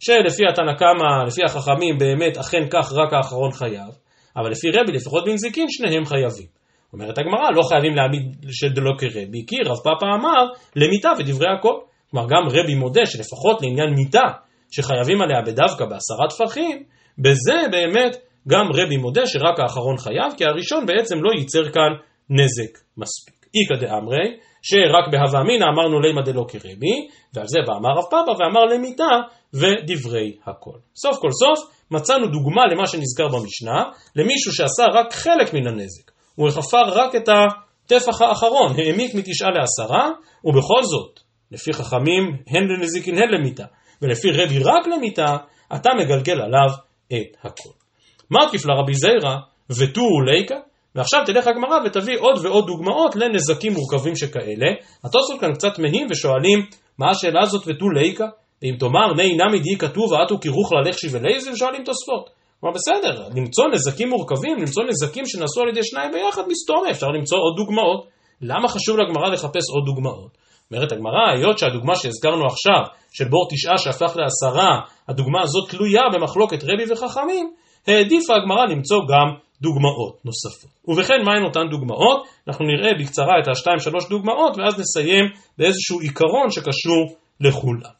שלפי 0.00 0.42
התנא 0.50 0.74
קמא, 0.78 1.26
לפי 1.26 1.40
החכמים, 1.44 1.98
באמת 1.98 2.38
אכן 2.38 2.68
כך 2.70 2.92
רק 2.92 3.12
האחרון 3.12 3.50
חייב, 3.52 3.92
אבל 4.36 4.50
לפי 4.50 4.68
רבי, 4.70 4.92
לפחות 4.92 5.24
בנזיקין, 5.24 5.66
שניהם 5.68 6.04
חייבים. 6.04 6.46
אומרת 6.92 7.18
הגמרא, 7.18 7.50
לא 7.54 7.62
חייבים 7.62 7.94
להעמיד 7.96 8.22
שדלא 8.50 8.92
כרבי, 8.98 9.44
כי 9.46 9.56
רב 9.66 9.76
פאפא 9.76 10.06
אמר 10.20 10.44
למיתה 10.76 11.10
ודברי 11.18 11.46
הכל. 11.58 11.74
כלומר, 12.10 12.26
גם 12.28 12.48
רבי 12.48 12.74
מודה 12.74 13.06
שלפחות 13.06 13.62
לעניין 13.62 13.94
מיתה, 13.94 14.24
שחייבים 14.72 15.22
עליה 15.22 15.42
בדווקא 15.46 15.84
בעשרה 15.84 16.26
טפחים, 16.30 16.82
בזה 17.18 17.58
באמת 17.70 18.16
גם 18.48 18.66
רבי 18.74 18.96
מודה 18.96 19.26
שרק 19.26 19.60
האחרון 19.60 19.96
חייב, 19.98 20.32
כי 20.36 20.44
הראשון 20.44 20.86
בעצם 20.86 21.16
לא 21.22 21.30
ייצר 21.38 21.64
כאן 21.72 21.92
נזק 22.30 22.78
מספיק. 22.96 23.46
איכא 23.54 23.86
דאמרי, 23.86 24.36
שרק 24.62 25.08
בהווה 25.12 25.40
אמינא 25.40 25.64
אמרנו 25.74 26.00
לימא 26.00 26.22
דלא 26.22 26.44
כרבי, 26.48 26.96
ועל 27.34 27.46
זה 27.46 27.58
בא 27.66 27.72
אמר 27.72 27.90
רב 27.98 28.04
פאפא 28.10 28.30
ואמר 28.30 28.64
למיתה 28.64 29.10
ודברי 29.54 30.36
הכל. 30.46 30.78
סוף 30.96 31.18
כל 31.18 31.30
סוף 31.30 31.58
מצאנו 31.90 32.26
דוגמה 32.26 32.62
למה 32.72 32.86
שנזכר 32.86 33.28
במשנה, 33.28 33.82
למישהו 34.16 34.52
שעשה 34.52 34.84
רק 34.94 35.12
חלק 35.12 35.54
מן 35.54 35.66
הנזק. 35.66 36.10
הוא 36.34 36.50
חפר 36.50 36.82
רק 36.86 37.14
את 37.14 37.28
הטפח 37.28 38.22
האחרון, 38.22 38.72
העמיק 38.78 39.14
מתשעה 39.14 39.48
לעשרה, 39.50 40.10
ובכל 40.44 40.82
זאת, 40.82 41.20
לפי 41.52 41.72
חכמים, 41.72 42.36
הן 42.48 42.64
לנזיקין 42.68 43.18
הן 43.18 43.28
למיתה, 43.30 43.64
ולפי 44.02 44.30
רבי 44.30 44.58
רק 44.58 44.86
למיתה, 44.86 45.36
אתה 45.74 45.90
מגלגל 45.98 46.40
עליו 46.40 46.68
את 47.08 47.36
הכל. 47.42 47.70
מקיף 48.30 48.66
לרבי 48.66 48.94
זיירא 48.94 49.36
ותו 49.70 50.20
ליקה, 50.26 50.54
ועכשיו 50.94 51.20
תלך 51.26 51.46
הגמרא 51.46 51.78
ותביא 51.86 52.18
עוד 52.18 52.46
ועוד 52.46 52.66
דוגמאות 52.66 53.16
לנזקים 53.16 53.72
מורכבים 53.72 54.16
שכאלה. 54.16 54.70
התוספות 55.04 55.40
כאן 55.40 55.52
קצת 55.54 55.78
מהים 55.78 56.06
ושואלים, 56.10 56.58
מה 56.98 57.10
השאלה 57.10 57.40
הזאת 57.42 57.62
ותו 57.66 57.90
ליקה? 57.90 58.26
ואם 58.62 58.76
תאמר, 58.78 59.12
ני 59.16 59.36
נמי 59.36 59.58
די 59.58 59.78
כתוב 59.78 60.12
ואתו 60.12 60.38
כירוך 60.40 60.72
ללכשי 60.72 61.06
ולייזל, 61.10 61.54
שואלים 61.54 61.84
תוספות. 61.84 62.30
כלומר 62.60 62.74
בסדר, 62.74 63.28
למצוא 63.36 63.64
נזקים 63.72 64.08
מורכבים, 64.08 64.58
למצוא 64.58 64.84
נזקים 64.84 65.26
שנעשו 65.26 65.60
על 65.60 65.68
ידי 65.68 65.84
שניים 65.84 66.10
ביחד, 66.12 66.42
מסתומה, 66.48 66.90
אפשר 66.90 67.06
למצוא 67.06 67.38
עוד 67.38 67.56
דוגמאות. 67.56 68.06
למה 68.42 68.68
חשוב 68.68 68.96
לגמרא 68.96 69.28
לחפש 69.32 69.64
עוד 69.74 69.84
דוגמאות? 69.86 70.41
אומרת 70.74 70.92
הגמרא, 70.92 71.30
היות 71.34 71.58
שהדוגמה 71.58 71.96
שהזכרנו 71.96 72.46
עכשיו, 72.46 72.80
של 73.12 73.28
בור 73.28 73.48
תשעה 73.50 73.78
שהפך 73.78 74.16
לעשרה, 74.16 74.80
הדוגמה 75.08 75.42
הזאת 75.42 75.70
תלויה 75.70 76.02
במחלוקת 76.12 76.64
רבי 76.64 76.92
וחכמים, 76.92 77.52
העדיפה 77.86 78.32
הגמרא 78.36 78.64
למצוא 78.64 78.98
גם 79.08 79.28
דוגמאות 79.60 80.24
נוספות. 80.24 80.70
ובכן, 80.88 81.24
מהן 81.24 81.44
אותן 81.44 81.60
דוגמאות? 81.70 82.26
אנחנו 82.48 82.64
נראה 82.66 82.90
בקצרה 82.98 83.32
את 83.42 83.48
השתיים 83.48 83.78
שלוש 83.78 84.08
דוגמאות, 84.08 84.58
ואז 84.58 84.80
נסיים 84.80 85.24
באיזשהו 85.58 86.00
עיקרון 86.00 86.50
שקשור 86.50 87.16
לכולם. 87.40 87.94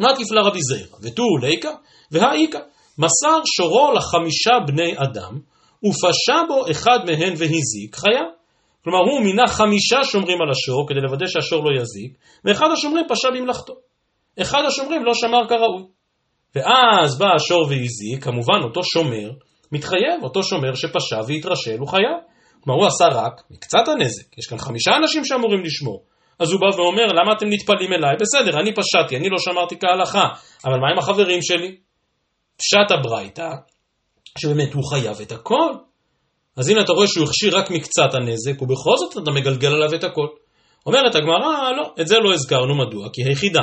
מה 0.00 0.08
תפלה 0.12 0.42
רבי 0.42 0.62
זעירא? 0.62 0.96
ותו 1.02 1.22
ליקה 1.42 1.70
והאיכא. 2.10 2.58
מסר 2.98 3.40
שורו 3.56 3.92
לחמישה 3.92 4.50
בני 4.66 4.92
אדם, 4.96 5.38
ופשע 5.84 6.42
בו 6.48 6.70
אחד 6.70 6.98
מהן 7.06 7.32
והזיק 7.38 7.96
חיה. 7.96 8.41
כלומר, 8.84 8.98
הוא 8.98 9.20
מינה 9.20 9.46
חמישה 9.46 10.04
שומרים 10.04 10.38
על 10.42 10.50
השור 10.50 10.88
כדי 10.88 11.00
לוודא 11.00 11.26
שהשור 11.26 11.64
לא 11.64 11.80
יזיק, 11.80 12.18
ואחד 12.44 12.66
השומרים 12.72 13.04
פשע 13.08 13.28
במלאכתו. 13.30 13.74
אחד 14.40 14.62
השומרים 14.66 15.04
לא 15.04 15.14
שמר 15.14 15.48
כראוי. 15.48 15.84
ואז 16.54 17.18
בא 17.18 17.26
השור 17.36 17.62
והזיק, 17.62 18.24
כמובן 18.24 18.60
אותו 18.64 18.80
שומר, 18.84 19.30
מתחייב, 19.72 20.22
אותו 20.22 20.42
שומר 20.42 20.74
שפשע 20.74 21.20
והתרשל 21.26 21.78
הוא 21.78 21.88
חייב. 21.88 22.18
כלומר, 22.60 22.80
הוא 22.80 22.86
עשה 22.86 23.04
רק 23.04 23.42
מקצת 23.50 23.88
הנזק, 23.88 24.38
יש 24.38 24.46
כאן 24.46 24.58
חמישה 24.58 24.90
אנשים 24.96 25.24
שאמורים 25.24 25.62
לשמור. 25.64 26.04
אז 26.38 26.52
הוא 26.52 26.60
בא 26.60 26.76
ואומר, 26.76 27.06
למה 27.06 27.32
אתם 27.36 27.46
נטפלים 27.48 27.92
אליי? 27.92 28.16
בסדר, 28.20 28.60
אני 28.60 28.74
פשעתי, 28.74 29.16
אני 29.16 29.28
לא 29.28 29.38
שמרתי 29.38 29.78
כהלכה, 29.78 30.28
אבל 30.64 30.78
מה 30.80 30.90
עם 30.92 30.98
החברים 30.98 31.42
שלי? 31.42 31.76
פשט 32.56 32.90
הברייתא, 32.90 33.48
שבאמת 34.38 34.72
הוא 34.72 34.82
חייב 34.90 35.16
את 35.22 35.32
הכל. 35.32 35.72
אז 36.56 36.68
הנה 36.68 36.80
אתה 36.80 36.92
רואה 36.92 37.06
שהוא 37.06 37.26
הכשיר 37.28 37.56
רק 37.56 37.70
מקצת 37.70 38.14
הנזק, 38.14 38.62
ובכל 38.62 38.96
זאת 38.96 39.22
אתה 39.22 39.30
מגלגל 39.30 39.72
עליו 39.72 39.94
את 39.94 40.04
הכל. 40.04 40.26
אומרת 40.86 41.14
הגמרא, 41.14 41.72
לא, 41.76 41.94
את 42.00 42.08
זה 42.08 42.18
לא 42.18 42.32
הזכרנו, 42.32 42.74
מדוע? 42.74 43.08
כי 43.12 43.22
היחידה. 43.24 43.62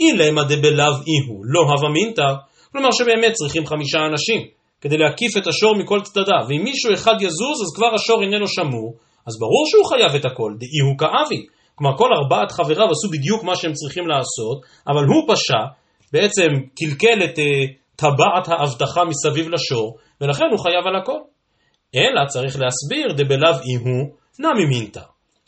אילמה 0.00 0.44
דבלאו 0.44 0.94
איהו, 1.06 1.42
לא 1.44 1.60
הווה 1.60 1.90
מינתא, 1.92 2.32
כלומר 2.72 2.90
שבאמת 2.90 3.32
צריכים 3.32 3.66
חמישה 3.66 3.98
אנשים. 4.12 4.42
כדי 4.80 4.98
להקיף 4.98 5.36
את 5.36 5.46
השור 5.46 5.74
מכל 5.78 6.00
צדדיו, 6.00 6.44
ואם 6.48 6.64
מישהו 6.64 6.94
אחד 6.94 7.14
יזוז, 7.20 7.62
אז 7.62 7.76
כבר 7.76 7.94
השור 7.94 8.22
איננו 8.22 8.48
שמור, 8.48 8.94
אז 9.26 9.38
ברור 9.38 9.64
שהוא 9.66 9.84
חייב 9.84 10.14
את 10.14 10.24
הכל, 10.24 10.52
דאי 10.58 10.80
הוא 10.88 10.98
כאבי. 10.98 11.46
כלומר, 11.74 11.96
כל 11.96 12.08
ארבעת 12.22 12.52
חבריו 12.52 12.88
עשו 12.90 13.08
בדיוק 13.12 13.42
מה 13.44 13.56
שהם 13.56 13.72
צריכים 13.72 14.04
לעשות, 14.06 14.58
אבל 14.88 15.04
הוא 15.04 15.34
פשע, 15.34 15.62
בעצם 16.12 16.48
קלקל 16.76 17.24
את 17.24 17.38
uh, 17.38 17.42
טבעת 17.96 18.48
האבטחה 18.48 19.04
מסביב 19.04 19.48
לשור, 19.48 19.96
ולכן 20.20 20.44
הוא 20.50 20.60
חייב 20.60 20.86
על 20.86 20.96
הכל. 20.96 21.18
אלא 21.96 22.26
צריך 22.26 22.56
להסביר 22.58 23.12
דבלאו 23.16 23.54
אי 23.64 23.74
הוא 23.74 24.16
נמי 24.38 24.66
מינתא. 24.66 25.00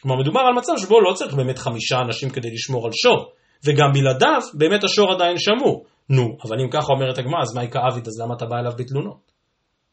כלומר, 0.03 0.21
מדובר 0.21 0.41
על 0.41 0.55
מצב 0.55 0.73
שבו 0.77 1.01
לא 1.01 1.15
צריך 1.15 1.35
באמת 1.35 1.59
חמישה 1.59 2.01
אנשים 2.01 2.31
כדי 2.31 2.49
לשמור 2.51 2.87
על 2.87 2.93
שור, 2.93 3.33
וגם 3.65 3.93
בלעדיו 3.93 4.41
באמת 4.55 4.85
השור 4.85 5.13
עדיין 5.13 5.39
שמור. 5.39 5.85
נו, 6.11 6.37
אבל 6.45 6.61
אם 6.61 6.71
ככה 6.71 6.93
אומרת 6.93 7.19
הגמרא, 7.19 7.41
אז 7.43 7.55
מהי 7.57 7.71
כאביד, 7.71 8.07
אז 8.07 8.21
למה 8.21 8.35
אתה 8.35 8.47
בא 8.47 8.57
אליו 8.57 8.73
בתלונות? 8.79 9.33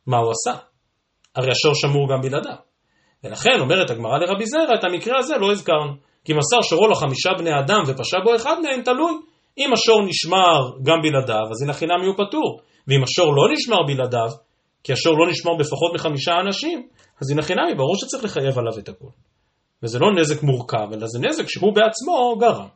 מה 0.08 0.18
הוא 0.18 0.32
עשה? 0.32 0.60
הרי 1.36 1.52
השור 1.52 1.76
שמור 1.76 2.10
גם 2.14 2.22
בלעדיו. 2.22 2.56
ולכן 3.24 3.60
אומרת 3.60 3.90
הגמרא 3.90 4.18
לרבי 4.18 4.46
זרע, 4.46 4.76
את 4.80 4.84
המקרה 4.84 5.20
הזה 5.20 5.38
לא 5.38 5.52
הזכרנו. 5.52 5.94
כי 6.26 6.34
מסר 6.34 6.62
שורו 6.62 6.88
לחמישה 6.88 7.30
בני 7.38 7.60
אדם 7.60 7.84
ופשע 7.88 8.18
בו 8.24 8.36
אחד 8.36 8.56
מהם, 8.64 8.82
תלוי. 8.82 9.14
אם 9.58 9.74
השור 9.74 10.02
נשמר 10.06 10.60
גם 10.84 11.02
בלעדיו, 11.04 11.46
אז 11.52 11.64
הנה 11.64 11.74
חינמי 11.74 12.06
הוא 12.06 12.28
פטור. 12.28 12.60
ואם 12.88 13.04
השור 13.04 13.36
לא 13.36 13.54
נשמר 13.54 13.84
בלעדיו, 13.88 14.30
כי 14.84 14.94
השור 14.94 15.13
לא 15.17 15.32
נשמר 15.32 15.52
בפחות 15.60 15.94
מחמישה 15.96 16.32
אנשים, 16.48 16.88
אז 17.22 17.32
הנה 17.32 17.41
חינמי, 17.41 17.76
ברור 17.76 17.96
שצריך 17.96 18.24
לחייב 18.24 18.60
עליו 18.60 18.80
את 18.80 18.89
הכול. 18.89 19.10
וזה 19.84 20.00
לא 20.00 20.08
נזק 20.15 20.44
מורכב, 20.44 20.94
אלא 20.94 21.08
זה 21.08 21.20
נזק 21.20 21.48
שהוא 21.48 21.76
בעצמו 21.76 22.36
גרם. 22.39 22.67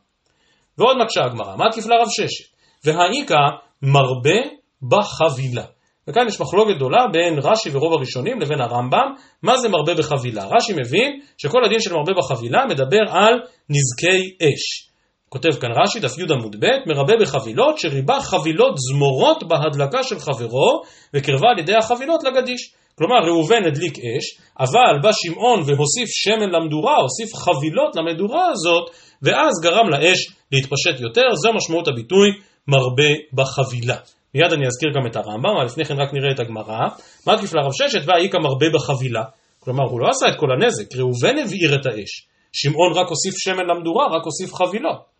ועוד 0.77 0.97
מקשה 1.03 1.21
הגמרא, 1.25 1.55
מה 1.55 1.65
תפלה 1.71 1.95
רב 2.01 2.07
ששת? 2.09 2.55
והאיכא 2.85 3.35
מרבה 3.81 4.39
בחבילה. 4.81 5.65
וכאן 6.07 6.27
יש 6.27 6.41
מחלוקת 6.41 6.75
גדולה 6.75 7.05
בין 7.13 7.39
רש"י 7.39 7.69
ורוב 7.71 7.93
הראשונים 7.93 8.39
לבין 8.41 8.61
הרמב"ם, 8.61 9.13
מה 9.43 9.57
זה 9.57 9.69
מרבה 9.69 9.93
בחבילה. 9.95 10.45
רש"י 10.45 10.73
מבין 10.73 11.19
שכל 11.37 11.65
הדין 11.65 11.79
של 11.79 11.93
מרבה 11.93 12.11
בחבילה 12.17 12.65
מדבר 12.69 13.01
על 13.09 13.33
נזקי 13.69 14.37
אש. 14.41 14.89
כותב 15.29 15.51
כאן 15.61 15.69
רש"י, 15.71 15.99
דף 15.99 16.17
י 16.17 16.23
עמוד 16.33 16.55
ב', 16.59 16.89
מרבה 16.89 17.13
בחבילות, 17.21 17.79
שריבה 17.79 18.19
חבילות 18.21 18.73
זמורות 18.77 19.43
בהדלקה 19.43 20.03
של 20.03 20.19
חברו, 20.19 20.81
וקרבה 21.13 21.49
על 21.49 21.59
ידי 21.59 21.75
החבילות 21.75 22.23
לגדיש. 22.23 22.73
כלומר, 22.97 23.15
ראובן 23.27 23.63
הדליק 23.67 23.93
אש, 23.93 24.39
אבל 24.59 24.99
בא 25.01 25.09
שמעון 25.13 25.59
והוסיף 25.59 26.09
שמן 26.09 26.49
למדורה, 26.49 26.95
הוסיף 26.95 27.35
חבילות 27.35 27.95
למדורה 27.95 28.47
הזאת, 28.51 28.89
ואז 29.21 29.61
גרם 29.63 29.89
לאש 29.89 30.19
להתפשט 30.51 30.99
יותר, 30.99 31.35
זו 31.43 31.53
משמעות 31.53 31.87
הביטוי 31.87 32.29
מרבה 32.67 33.11
בחבילה. 33.33 33.95
מיד 34.35 34.53
אני 34.53 34.67
אזכיר 34.67 34.89
גם 34.95 35.07
את 35.07 35.15
הרמב"ם, 35.15 35.55
אבל 35.57 35.65
לפני 35.65 35.85
כן 35.85 35.95
רק 35.95 36.13
נראה 36.13 36.31
את 36.31 36.39
הגמרא. 36.39 36.79
מה 37.27 37.37
תקיף 37.37 37.53
לרב 37.53 37.71
ששת 37.73 38.01
והאיכא 38.05 38.37
מרבה 38.37 38.65
בחבילה. 38.73 39.23
כלומר, 39.59 39.83
הוא 39.83 39.99
לא 39.99 40.07
עשה 40.09 40.25
את 40.27 40.39
כל 40.39 40.47
הנזק, 40.51 40.95
ראובן 40.95 41.37
הבעיר 41.37 41.75
את 41.75 41.85
האש. 41.85 42.27
שמעון 42.53 42.91
רק 42.93 43.07
הוסיף 43.09 43.33
שמן 43.37 43.65
למדורה, 43.65 44.05
רק 44.05 44.23
הוסיף 44.25 44.53
חבילות. 44.53 45.14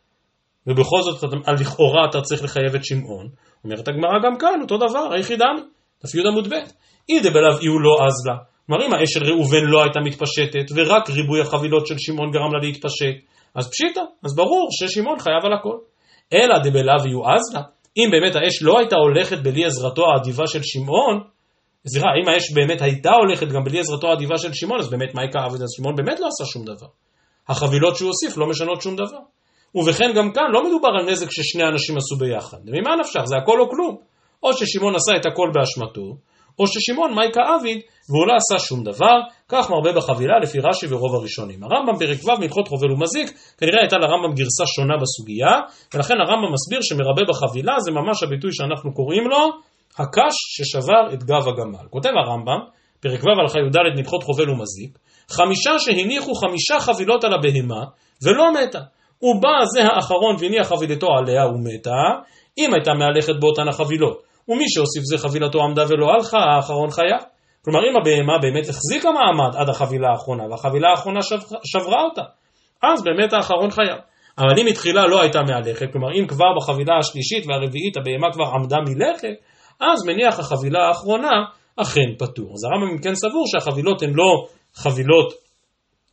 ובכל 0.67 1.01
זאת, 1.01 1.23
לכאורה 1.59 2.05
אתה 2.09 2.21
צריך 2.21 2.43
לחייב 2.43 2.75
את 2.75 2.85
שמעון. 2.85 3.29
אומרת 3.63 3.87
הגמרא 3.87 4.19
גם 4.23 4.37
כאן, 4.37 4.61
אותו 4.61 4.77
דבר, 4.77 5.13
היחידמי, 5.13 5.61
דף 6.03 6.15
י 6.15 6.27
עמוד 6.27 6.47
ב'. 6.47 6.53
אי 7.09 7.19
דבלאו 7.19 7.59
אי 7.61 7.67
הוא 7.67 7.81
לא 7.81 7.95
עז 8.05 8.27
לה. 8.27 8.35
כלומר, 8.65 8.85
אם 8.85 8.93
האש 8.93 9.13
של 9.13 9.23
ראובן 9.23 9.63
לא 9.63 9.83
הייתה 9.83 9.99
מתפשטת, 9.99 10.65
ורק 10.75 11.09
ריבוי 11.09 11.41
החבילות 11.41 11.87
של 11.87 11.95
שמעון 11.97 12.31
גרם 12.31 12.53
לה 12.53 12.59
להתפשט, 12.61 13.15
אז 13.55 13.69
פשיטא, 13.71 14.01
אז 14.25 14.35
ברור 14.35 14.67
ששמעון 14.71 15.19
חייב 15.19 15.45
על 15.45 15.53
הכל. 15.53 15.77
אלא 16.33 16.57
דבלאו 16.63 17.05
אי 17.05 17.11
הוא 17.11 17.25
עז 17.27 17.53
לה. 17.53 17.61
אם 17.97 18.09
באמת 18.11 18.35
האש 18.35 18.61
לא 18.61 18.79
הייתה 18.79 18.95
הולכת 18.95 19.37
בלי 19.37 19.65
עזרתו 19.65 20.03
האדיבה 20.11 20.47
של 20.47 20.59
שמעון, 20.63 21.19
סליחה, 21.87 22.07
אם 22.23 22.29
האש 22.29 22.51
באמת 22.51 22.81
הייתה 22.81 23.09
הולכת 23.09 23.47
גם 23.47 23.63
בלי 23.63 23.79
עזרתו 23.79 24.07
האדיבה 24.07 24.37
של 24.37 24.53
שמעון, 24.53 24.79
אז 24.79 24.89
באמת 24.89 25.15
מה 25.15 25.23
יקרה 25.23 25.45
אז 25.45 25.65
שמעון 25.77 25.95
באמת 25.95 26.19
לא 26.19 26.27
עשה 26.27 26.51
שום 26.51 26.65
דבר. 26.65 26.87
החבילות 27.47 27.95
שהוא 27.95 28.07
הוסיף 28.07 28.37
לא 28.37 28.47
משנות 28.49 28.81
שום 28.81 28.95
דבר. 28.95 29.19
ובכן 29.75 30.11
גם 30.15 30.31
כאן 30.31 30.51
לא 30.51 30.67
מדובר 30.67 30.89
על 30.99 31.11
נזק 31.11 31.31
ששני 31.31 31.63
אנשים 31.63 31.97
עשו 31.97 32.15
ביחד. 32.15 32.57
ממה 32.65 32.95
נפשך? 32.99 33.21
זה 33.25 33.35
הכל 33.37 33.59
או 33.59 33.69
כלום. 33.69 33.97
או 34.43 34.53
ששמעון 34.53 34.95
עשה 34.95 35.15
את 35.15 35.25
הכל 35.25 35.49
באשמתו, 35.53 36.17
או 36.59 36.67
ששמעון 36.67 37.15
מייקה 37.15 37.41
עביד 37.55 37.79
והוא 38.09 38.27
לא 38.27 38.33
עשה 38.37 38.65
שום 38.65 38.83
דבר, 38.83 39.17
כך 39.49 39.69
מרבה 39.69 39.91
בחבילה 39.97 40.39
לפי 40.43 40.59
רש"י 40.59 40.87
ורוב 40.89 41.15
הראשונים. 41.15 41.59
הרמב"ם 41.63 41.97
פרק 41.99 42.19
ו' 42.23 42.39
מהלכות 42.39 42.67
חובל 42.67 42.91
ומזיק, 42.91 43.37
כנראה 43.57 43.79
הייתה 43.81 43.97
לרמב"ם 43.97 44.33
גרסה 44.35 44.65
שונה 44.65 44.93
בסוגיה, 45.01 45.53
ולכן 45.93 46.13
הרמב"ם 46.23 46.53
מסביר 46.53 46.79
שמרבה 46.81 47.23
בחבילה 47.29 47.79
זה 47.79 47.91
ממש 47.91 48.23
הביטוי 48.23 48.51
שאנחנו 48.53 48.93
קוראים 48.93 49.23
לו, 49.27 49.41
הקש 49.99 50.35
ששבר 50.55 51.13
את 51.13 51.23
גב 51.23 51.47
הגמל. 51.47 51.85
כותב 51.89 52.09
הרמב"ם, 52.09 52.61
פרק 52.99 53.23
ו' 53.23 53.41
הלכה 53.41 53.59
י"ד 53.59 53.77
נלכות 53.97 54.23
חובל 54.23 54.49
ומזיק, 54.49 54.97
חמישה 55.29 55.79
שהניחו 55.79 56.33
חמישה 56.35 56.79
חבילות 56.79 57.23
על 57.23 57.33
הבהמה, 57.33 57.83
ולא 58.23 58.53
מתה. 58.53 58.79
הוא 59.19 59.41
בא 59.41 59.65
זה 59.73 59.83
האחרון 59.83 60.35
והניח 60.39 60.67
חבילתו 60.67 61.07
עליה 61.17 61.47
ומתה, 61.47 62.03
אם 62.57 62.73
הייתה 62.73 62.93
מהלכת 62.93 63.33
באותן 63.39 63.67
החבילות. 63.67 64.21
ומי 64.47 64.63
שהוסיף 64.69 65.03
זה 65.03 65.17
חבילתו 65.17 65.63
עמדה 65.63 65.83
ולא 65.89 66.11
הלכה, 66.13 66.37
האחרון 66.37 66.89
חיה. 66.91 67.17
כלומר, 67.65 67.79
אם 67.79 67.97
הבהמה 68.01 68.37
באמת 68.41 68.69
החזיקה 68.69 69.09
מעמד 69.11 69.55
עד 69.55 69.69
החבילה 69.69 70.07
האחרונה, 70.09 70.43
והחבילה 70.51 70.89
האחרונה 70.89 71.19
שברה, 71.63 72.03
אותה, 72.03 72.21
אז 72.83 73.03
באמת 73.03 73.33
האחרון 73.33 73.71
חיה. 73.71 73.95
אבל 74.37 74.59
אם 74.59 74.65
מתחילה 74.65 75.07
לא 75.07 75.21
הייתה 75.21 75.39
מהלכת, 75.41 75.85
כלומר 75.91 76.07
אם 76.19 76.27
כבר 76.27 76.45
בחבילה 76.57 76.97
השלישית 76.97 77.45
והרביעית 77.47 77.97
הבהמה 77.97 78.33
כבר 78.33 78.45
עמדה 78.45 78.77
מלכת, 78.77 79.35
אז 79.79 80.05
מניח 80.05 80.39
החבילה 80.39 80.79
האחרונה 80.87 81.43
אכן 81.81 82.15
פטור. 82.19 82.53
אז 82.53 82.63
הרמב"ם 82.63 82.97
כן 82.97 83.15
סבור 83.15 83.45
שהחבילות 83.47 84.01
הן 84.01 84.13
לא 84.13 84.47
חבילות 84.75 85.33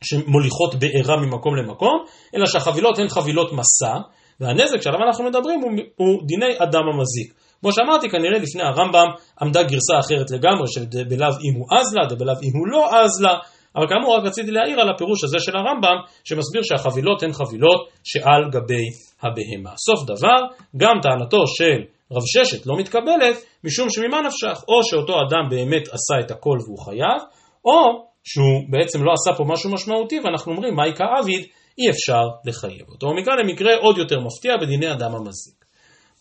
שמוליכות 0.03 0.75
בעירה 0.75 1.17
ממקום 1.17 1.55
למקום, 1.55 2.03
אלא 2.35 2.45
שהחבילות 2.45 2.99
הן 2.99 3.07
חבילות 3.07 3.53
מסע, 3.53 3.93
והנזק 4.39 4.81
שעליו 4.81 4.99
אנחנו 5.07 5.23
מדברים 5.23 5.61
הוא, 5.61 5.71
הוא 5.95 6.27
דיני 6.27 6.53
אדם 6.57 6.81
המזיק. 6.93 7.33
כמו 7.61 7.71
שאמרתי, 7.71 8.09
כנראה 8.09 8.39
לפני 8.39 8.63
הרמב"ם 8.63 9.07
עמדה 9.41 9.63
גרסה 9.63 9.99
אחרת 9.99 10.31
לגמרי, 10.31 10.67
של 10.67 10.83
דבלאו 10.85 11.27
אם 11.27 11.59
הוא 11.59 11.67
עז 11.71 11.95
לה, 11.95 12.05
דבלאו 12.05 12.33
אם 12.43 12.51
הוא 12.59 12.67
לא 12.67 12.89
עז 12.99 13.21
לה, 13.21 13.33
אבל 13.75 13.87
כאמור 13.89 14.17
רק 14.17 14.23
רציתי 14.25 14.51
להעיר 14.51 14.81
על 14.81 14.89
הפירוש 14.89 15.23
הזה 15.23 15.39
של 15.39 15.51
הרמב"ם, 15.57 15.97
שמסביר 16.23 16.61
שהחבילות 16.63 17.23
הן 17.23 17.33
חבילות 17.33 17.89
שעל 18.03 18.49
גבי 18.51 18.85
הבהמה. 19.21 19.73
סוף 19.77 20.05
דבר, 20.07 20.39
גם 20.77 20.95
טענתו 21.01 21.47
של 21.47 21.79
רב 22.11 22.23
ששת 22.25 22.65
לא 22.65 22.75
מתקבלת, 22.77 23.35
משום 23.63 23.89
שממה 23.89 24.21
נפשך, 24.21 24.63
או 24.67 24.83
שאותו 24.83 25.13
אדם 25.13 25.49
באמת 25.49 25.87
עשה 25.87 26.25
את 26.25 26.31
הכל 26.31 26.57
והוא 26.65 26.79
חייב, 26.85 27.21
או 27.65 28.05
שהוא 28.23 28.61
בעצם 28.69 29.03
לא 29.03 29.11
עשה 29.13 29.37
פה 29.37 29.43
משהו 29.47 29.71
משמעותי, 29.71 30.19
ואנחנו 30.23 30.51
אומרים, 30.51 30.75
מהי 30.75 30.93
כאביד, 30.95 31.45
אי 31.77 31.89
אפשר 31.89 32.23
לחייב 32.45 32.89
אותו. 32.89 33.07
ומכאן 33.07 33.33
למקרה 33.43 33.75
עוד 33.75 33.97
יותר 33.97 34.19
מפתיע 34.19 34.57
בדיני 34.57 34.91
אדם 34.91 35.15
המזיק. 35.15 35.65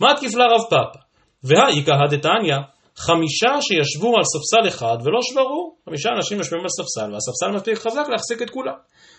מה 0.01 0.15
תקיפלה 0.15 0.45
רב 0.45 0.63
פאפא? 0.71 0.99
והאיכא 1.45 1.93
הדתניא, 2.05 2.57
חמישה 2.97 3.53
שישבו 3.61 4.17
על 4.17 4.23
ספסל 4.25 4.69
אחד 4.69 4.97
ולא 5.05 5.19
שברו, 5.23 5.77
חמישה 5.87 6.09
אנשים 6.17 6.39
יושבים 6.39 6.61
על 6.61 6.69
ספסל, 6.69 7.13
והספסל 7.13 7.51
מספיק 7.57 7.79
חזק 7.79 8.09
להחזיק 8.09 8.43
את 8.43 8.51
כולם. 8.51 8.75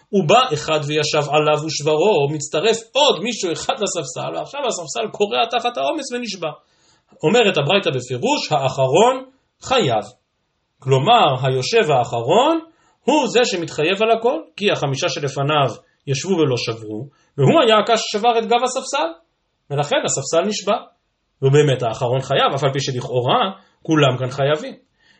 הוא 0.09 0.27
בא 0.27 0.41
אחד 0.53 0.79
וישב 0.87 1.29
עליו 1.29 1.65
ושברו, 1.65 2.27
מצטרף 2.31 2.77
עוד 2.91 3.23
מישהו 3.23 3.51
אחד 3.51 3.73
לספסל, 3.83 4.35
ועכשיו 4.35 4.59
הספסל 4.67 5.07
קורע 5.11 5.45
תחת 5.51 5.77
העומס 5.77 6.11
ונשבר. 6.11 6.53
אומרת 7.23 7.57
הברייתא 7.57 7.89
בפירוש, 7.89 8.51
האחרון 8.51 9.25
חייב. 9.61 10.05
כלומר, 10.79 11.27
היושב 11.43 11.91
האחרון 11.91 12.59
הוא 13.05 13.27
זה 13.27 13.39
שמתחייב 13.43 14.03
על 14.03 14.11
הכל, 14.11 14.39
כי 14.55 14.71
החמישה 14.71 15.09
שלפניו 15.09 15.69
ישבו 16.07 16.31
ולא 16.31 16.57
שברו, 16.57 17.07
והוא 17.37 17.61
היה 17.63 17.77
הקש 17.79 18.01
ששבר 18.01 18.39
את 18.39 18.45
גב 18.45 18.63
הספסל, 18.63 19.07
ולכן 19.69 19.95
הספסל 20.05 20.41
נשבר. 20.47 20.81
ובאמת 21.41 21.83
האחרון 21.83 22.21
חייב, 22.21 22.53
אף 22.55 22.63
על 22.63 22.73
פי 22.73 22.79
שלכאורה 22.79 23.51
כולם 23.83 24.17
כאן 24.19 24.29
חייבים. 24.29 24.75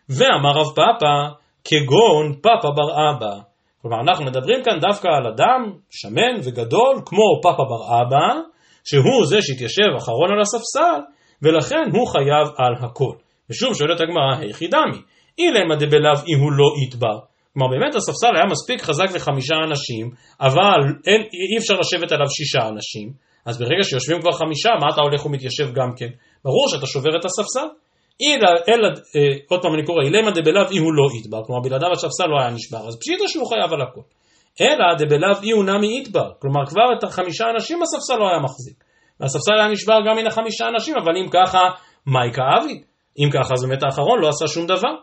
ואמר 0.10 0.52
רב 0.52 0.76
פאפא, 0.76 1.16
כגון 1.64 2.34
פאפא 2.42 2.70
בר 2.76 2.92
אבא. 3.10 3.36
כלומר, 3.82 3.98
אנחנו 4.02 4.26
מדברים 4.26 4.64
כאן 4.64 4.80
דווקא 4.80 5.08
על 5.08 5.28
אדם 5.28 5.74
שמן 5.90 6.36
וגדול, 6.44 6.96
כמו 7.06 7.24
פאפא 7.44 7.64
בר 7.64 8.02
אבא, 8.02 8.42
שהוא 8.84 9.26
זה 9.26 9.42
שהתיישב 9.42 9.92
אחרון 9.98 10.32
על 10.32 10.42
הספסל, 10.42 11.00
ולכן 11.42 11.84
הוא 11.94 12.08
חייב 12.08 12.48
על 12.58 12.74
הכל. 12.86 13.14
ושוב 13.50 13.76
שואלת 13.76 14.02
הגמרא, 14.02 14.36
היכי 14.40 14.68
דמי, 14.68 15.02
אילמה 15.38 15.76
דבלאו 15.76 16.20
הוא 16.42 16.52
לא 16.52 16.70
יתבר. 16.84 17.33
כלומר, 17.54 17.68
באמת 17.74 17.96
הספסל 17.96 18.36
היה 18.36 18.46
מספיק 18.46 18.82
חזק 18.82 19.16
לחמישה 19.16 19.56
אנשים, 19.68 20.10
אבל 20.42 20.80
אין, 21.08 21.22
אי 21.22 21.58
אפשר 21.60 21.74
לשבת 21.80 22.12
עליו 22.12 22.30
שישה 22.30 22.68
אנשים, 22.68 23.14
אז 23.46 23.60
ברגע 23.60 23.84
שיושבים 23.84 24.22
כבר 24.22 24.32
חמישה, 24.32 24.70
מה 24.82 24.88
אתה 24.94 25.02
הולך 25.02 25.26
ומתיישב 25.26 25.74
גם 25.74 25.90
כן? 25.98 26.12
ברור 26.46 26.66
שאתה 26.70 26.86
שובר 26.86 27.10
את 27.20 27.26
הספסל. 27.26 27.68
אלא, 28.22 28.50
אלא, 28.70 28.88
אה, 28.88 29.36
עוד 29.50 29.62
פעם 29.62 29.74
אני 29.74 29.86
קורא, 29.86 30.04
אילמה 30.04 30.32
דבלאו 30.32 30.70
אי 30.72 30.78
הוא 30.78 30.94
לא 30.94 31.06
יתבר, 31.18 31.42
כלומר 31.46 31.62
בלעדיו 31.62 31.92
הספסל 31.92 32.28
לא 32.28 32.40
היה 32.42 32.50
נשבר, 32.50 32.88
אז 32.88 32.98
פשיטה 33.00 33.28
שהוא 33.28 33.48
חייב 33.48 33.74
על 33.74 33.82
הכל. 33.82 34.02
אלא 34.62 34.86
דבלאו 35.00 35.44
אי 35.44 35.52
הוא 35.52 35.64
נמי 35.64 36.00
יתבר, 36.00 36.32
כלומר 36.42 36.66
כבר 36.66 36.88
את 36.98 37.04
החמישה 37.04 37.46
אנשים 37.56 37.80
הספסל 37.84 38.18
לא 38.20 38.30
היה 38.30 38.40
מחזיק. 38.40 38.84
והספסל 39.20 39.54
היה 39.60 39.68
נשבר 39.68 39.98
גם 40.08 40.16
מן 40.18 40.28
החמישה 40.28 40.68
אנשים, 40.68 40.96
אבל 40.96 41.18
אם 41.18 41.30
ככה, 41.30 41.60
מהי 42.06 42.32
כאבי? 42.34 42.84
אם 43.20 43.30
ככה, 43.34 43.54
אז 43.54 43.66
באמת 43.66 43.84
האחרון 43.84 44.22
לא 44.22 44.30
עשה 44.30 44.48
שום 44.48 44.66
דבר. 44.68 44.94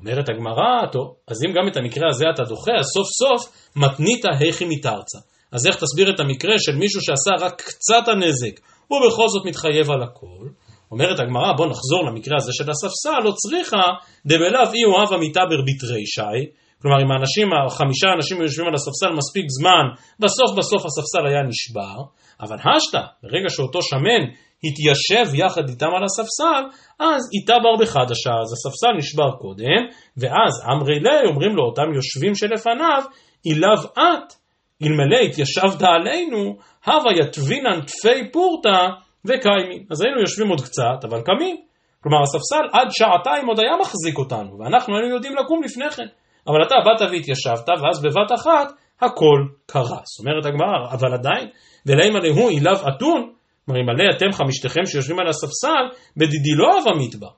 אומרת 0.00 0.28
הגמרא, 0.28 0.86
טוב, 0.92 1.14
אז 1.28 1.36
אם 1.44 1.52
גם 1.56 1.68
את 1.68 1.76
המקרה 1.76 2.08
הזה 2.08 2.24
אתה 2.34 2.42
דוחה, 2.42 2.72
אז 2.78 2.86
סוף 2.94 3.08
סוף 3.20 3.40
מתנית 3.76 4.24
היכי 4.40 4.64
מתרצה. 4.64 5.18
אז 5.52 5.66
איך 5.66 5.76
תסביר 5.76 6.14
את 6.14 6.20
המקרה 6.20 6.54
של 6.58 6.76
מישהו 6.76 7.00
שעשה 7.00 7.44
רק 7.44 7.62
קצת 7.62 8.08
הנזק, 8.08 8.60
ובכל 8.90 9.28
זאת 9.28 9.44
מתחייב 9.46 9.90
על 9.90 10.02
הכל? 10.02 10.46
אומרת 10.92 11.20
הגמרא, 11.20 11.52
בוא 11.56 11.66
נחזור 11.66 12.04
למקרה 12.06 12.36
הזה 12.40 12.52
של 12.52 12.70
הספסל, 12.70 13.20
לא 13.24 13.32
צריכה 13.32 13.84
דבלאו 14.26 14.72
אי 14.74 14.84
אוהב 14.84 15.12
המיתבר 15.12 15.60
בתרישי, 15.66 16.40
כלומר 16.82 17.02
אם 17.02 17.10
האנשים, 17.12 17.48
החמישה 17.52 18.08
אנשים 18.16 18.42
יושבים 18.42 18.66
על 18.66 18.74
הספסל 18.74 19.10
מספיק 19.20 19.46
זמן, 19.58 19.84
בסוף 20.20 20.50
בסוף 20.58 20.82
הספסל 20.86 21.24
היה 21.28 21.42
נשבר, 21.50 21.96
אבל 22.40 22.56
השתא, 22.56 23.02
ברגע 23.22 23.48
שאותו 23.48 23.82
שמן 23.82 24.22
התיישב 24.64 25.34
יחד 25.34 25.68
איתם 25.68 25.90
על 25.96 26.04
הספסל, 26.04 26.62
אז 26.98 27.20
איתה 27.34 27.54
בר 27.62 27.76
בחדשה, 27.80 28.30
אז 28.42 28.52
הספסל 28.52 28.92
נשבר 28.98 29.30
קודם, 29.38 29.82
ואז 30.16 30.52
אמרי 30.72 31.00
לי 31.00 31.28
אומרים 31.28 31.56
לו 31.56 31.64
אותם 31.64 31.94
יושבים 31.94 32.34
שלפניו, 32.34 33.02
אילב 33.46 33.80
את, 33.98 34.34
אלמלא 34.82 35.18
התיישבת 35.26 35.82
עלינו, 35.82 36.56
הווה 36.86 37.12
יתבינן 37.12 37.80
תפי 37.80 38.30
פורתא 38.32 38.86
וקיימים. 39.24 39.86
אז 39.90 40.02
היינו 40.02 40.20
יושבים 40.20 40.48
עוד 40.48 40.60
קצת, 40.60 41.04
אבל 41.04 41.20
קמים. 41.22 41.56
כלומר 42.02 42.22
הספסל 42.22 42.64
עד 42.72 42.88
שעתיים 42.90 43.46
עוד 43.46 43.60
היה 43.60 43.76
מחזיק 43.80 44.18
אותנו, 44.18 44.58
ואנחנו 44.58 44.96
היינו 44.96 45.14
יודעים 45.14 45.36
לקום 45.36 45.62
לפני 45.62 45.90
כן. 45.90 46.06
אבל 46.48 46.62
אתה 46.66 46.74
באת 46.84 47.10
והתיישבת, 47.10 47.68
ואז 47.68 48.02
בבת 48.02 48.32
אחת 48.34 48.72
הכל 49.00 49.40
קרס. 49.66 50.20
אומרת 50.20 50.44
הגמרא, 50.46 50.92
אבל 50.92 51.14
עדיין, 51.14 51.48
ולאמא 51.86 52.18
להו 52.18 52.48
אילב 52.48 52.78
אתון, 52.88 53.32
כלומר, 53.70 53.92
אלמלא 53.92 54.04
אתם 54.16 54.32
חמישתכם 54.32 54.80
שיושבים 54.86 55.18
על 55.18 55.28
הספסל, 55.28 55.84
בדידי 56.16 56.54
לא 56.56 56.66
אהב 56.74 56.88
המטבע. 56.88 57.28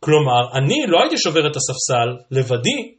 כלומר, 0.00 0.42
אני 0.58 0.78
לא 0.88 1.00
הייתי 1.00 1.18
שובר 1.18 1.46
את 1.50 1.56
הספסל 1.56 2.08
לבדי, 2.30 2.94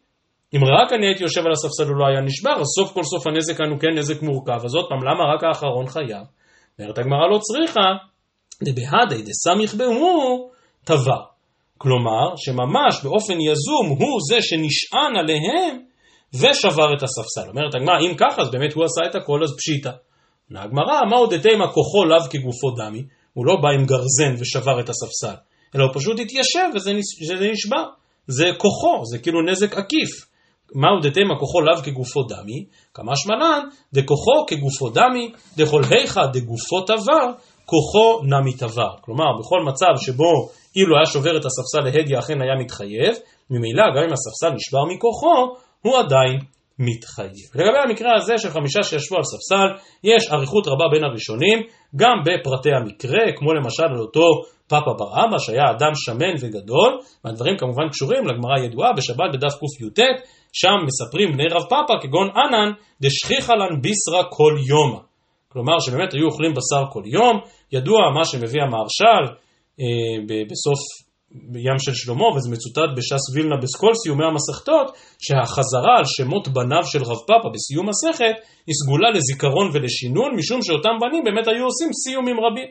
אם 0.55 0.61
רק 0.63 0.93
אני 0.93 1.05
הייתי 1.07 1.23
יושב 1.23 1.41
על 1.45 1.51
הספסל 1.51 1.83
הוא 1.83 1.95
לא 1.95 2.05
היה 2.07 2.21
נשבר, 2.21 2.55
אז 2.61 2.67
סוף 2.77 2.93
כל 2.93 3.03
סוף 3.03 3.27
הנזק 3.27 3.57
כאן 3.57 3.69
הוא 3.69 3.79
כן 3.79 3.93
נזק 3.97 4.21
מורכב, 4.21 4.65
אז 4.65 4.75
עוד 4.75 4.85
פעם, 4.89 4.99
למה 5.07 5.33
רק 5.35 5.43
האחרון 5.43 5.87
חייב? 5.87 6.25
אומרת 6.79 6.97
הגמרא 6.97 7.27
לא 7.31 7.39
צריכה, 7.39 7.87
דבהדי 8.63 9.21
דסמיך 9.21 9.73
בהו 9.75 10.51
טבע. 10.83 11.19
כלומר, 11.77 12.35
שממש 12.35 13.03
באופן 13.03 13.41
יזום 13.41 13.87
הוא 13.99 14.19
זה 14.29 14.41
שנשען 14.41 15.15
עליהם 15.19 15.79
ושבר 16.33 16.93
את 16.97 17.03
הספסל. 17.03 17.49
אומרת 17.49 17.75
הגמרא, 17.75 17.99
אם 17.99 18.15
ככה, 18.17 18.41
אז 18.41 18.51
באמת 18.51 18.73
הוא 18.73 18.83
עשה 18.85 19.01
את 19.09 19.15
הכל, 19.15 19.43
אז 19.43 19.55
פשיטא. 19.57 19.91
עונה 20.51 20.63
הגמרא, 20.63 21.01
מה 21.09 21.15
עוד 21.15 21.33
אתמה 21.33 21.67
כוחו 21.67 22.05
לאו 22.05 22.29
כגופו 22.29 22.71
דמי? 22.71 23.03
הוא 23.33 23.45
לא 23.45 23.55
בא 23.61 23.69
עם 23.69 23.85
גרזן 23.85 24.41
ושבר 24.41 24.79
את 24.79 24.89
הספסל, 24.89 25.35
אלא 25.75 25.83
הוא 25.83 25.91
פשוט 25.93 26.19
התיישב 26.19 26.69
וזה 26.75 27.49
נשבר. 27.51 27.83
זה 28.27 28.45
כוחו, 28.57 29.05
זה 29.05 29.19
כאילו 29.19 29.41
נזק 29.41 29.77
עקיף. 29.77 30.09
מה 30.75 30.87
עוד 30.87 31.05
אתמה 31.05 31.39
כוחו 31.39 31.61
לאו 31.61 31.83
כגופו 31.83 32.23
דמי? 32.23 32.65
כמה 32.93 33.15
שמלן, 33.15 33.61
דכוחו 33.93 34.45
כגופו 34.47 34.89
דמי, 34.89 35.31
דכל 35.57 35.81
היכא 35.89 36.25
דגופו 36.33 36.81
תבר, 36.81 37.25
כוחו 37.65 38.21
נמי 38.23 38.53
תבר. 38.53 38.93
כלומר, 39.01 39.25
בכל 39.39 39.59
מצב 39.67 40.05
שבו 40.05 40.49
אילו 40.75 40.97
היה 40.97 41.05
שובר 41.05 41.37
את 41.37 41.45
הספסל 41.45 41.79
להדיא 41.85 42.19
אכן 42.19 42.41
היה 42.41 42.55
מתחייב, 42.63 43.15
ממילא 43.49 43.83
גם 43.95 44.03
אם 44.07 44.13
הספסל 44.13 44.55
נשבר 44.55 44.85
מכוחו, 44.95 45.55
הוא 45.81 45.97
עדיין 45.97 46.39
מתחייב. 46.87 47.49
לגבי 47.55 47.79
המקרה 47.85 48.11
הזה 48.15 48.33
של 48.37 48.49
חמישה 48.49 48.83
שישבו 48.83 49.15
על 49.17 49.23
ספסל, 49.23 49.67
יש 50.03 50.31
אריכות 50.31 50.67
רבה 50.67 50.85
בין 50.91 51.03
הראשונים, 51.03 51.59
גם 51.95 52.15
בפרטי 52.25 52.69
המקרה, 52.73 53.23
כמו 53.37 53.53
למשל 53.53 53.83
על 53.83 53.99
אותו 53.99 54.27
פאפה 54.67 54.93
בר 54.99 55.11
אבא, 55.23 55.37
שהיה 55.37 55.71
אדם 55.71 55.91
שמן 55.95 56.33
וגדול, 56.41 56.91
והדברים 57.25 57.57
כמובן 57.57 57.89
קשורים 57.89 58.27
לגמרא 58.27 58.55
הידועה 58.59 58.93
בשבת 58.97 59.29
בדף 59.33 59.53
קי"ט, 59.77 59.99
שם 60.53 60.77
מספרים 60.85 61.31
בני 61.33 61.47
רב 61.51 61.63
פאפה 61.69 61.93
כגון 62.01 62.29
ענן, 62.35 62.71
דשכיחא 63.01 63.53
לן 63.53 63.81
ביסרא 63.81 64.23
כל 64.29 64.53
יומא. 64.69 64.99
כלומר 65.51 65.79
שבאמת 65.79 66.13
היו 66.13 66.25
אוכלים 66.25 66.51
בשר 66.51 66.83
כל 66.91 67.03
יום, 67.05 67.39
ידוע 67.71 67.99
מה 68.15 68.25
שמביא 68.25 68.61
המהרש"ל 68.61 69.23
אה, 69.79 70.45
בסוף 70.51 70.79
ים 71.67 71.79
של 71.79 71.93
שלמה, 71.93 72.27
וזה 72.35 72.49
מצוטט 72.55 72.89
בש"ס 72.97 73.35
וילנה 73.35 73.57
בכל 73.63 73.93
סיומי 74.03 74.25
המסכתות, 74.25 74.87
שהחזרה 75.25 75.93
על 75.99 76.05
שמות 76.15 76.47
בניו 76.47 76.83
של 76.91 77.03
רב 77.09 77.21
פאפה 77.27 77.49
בסיום 77.53 77.85
מסכת, 77.89 78.35
היא 78.67 78.75
סגולה 78.81 79.09
לזיכרון 79.15 79.67
ולשינון, 79.73 80.29
משום 80.35 80.61
שאותם 80.61 80.95
בנים 81.01 81.23
באמת 81.23 81.47
היו 81.47 81.65
עושים 81.65 81.89
סיומים 82.03 82.37
רבים. 82.45 82.69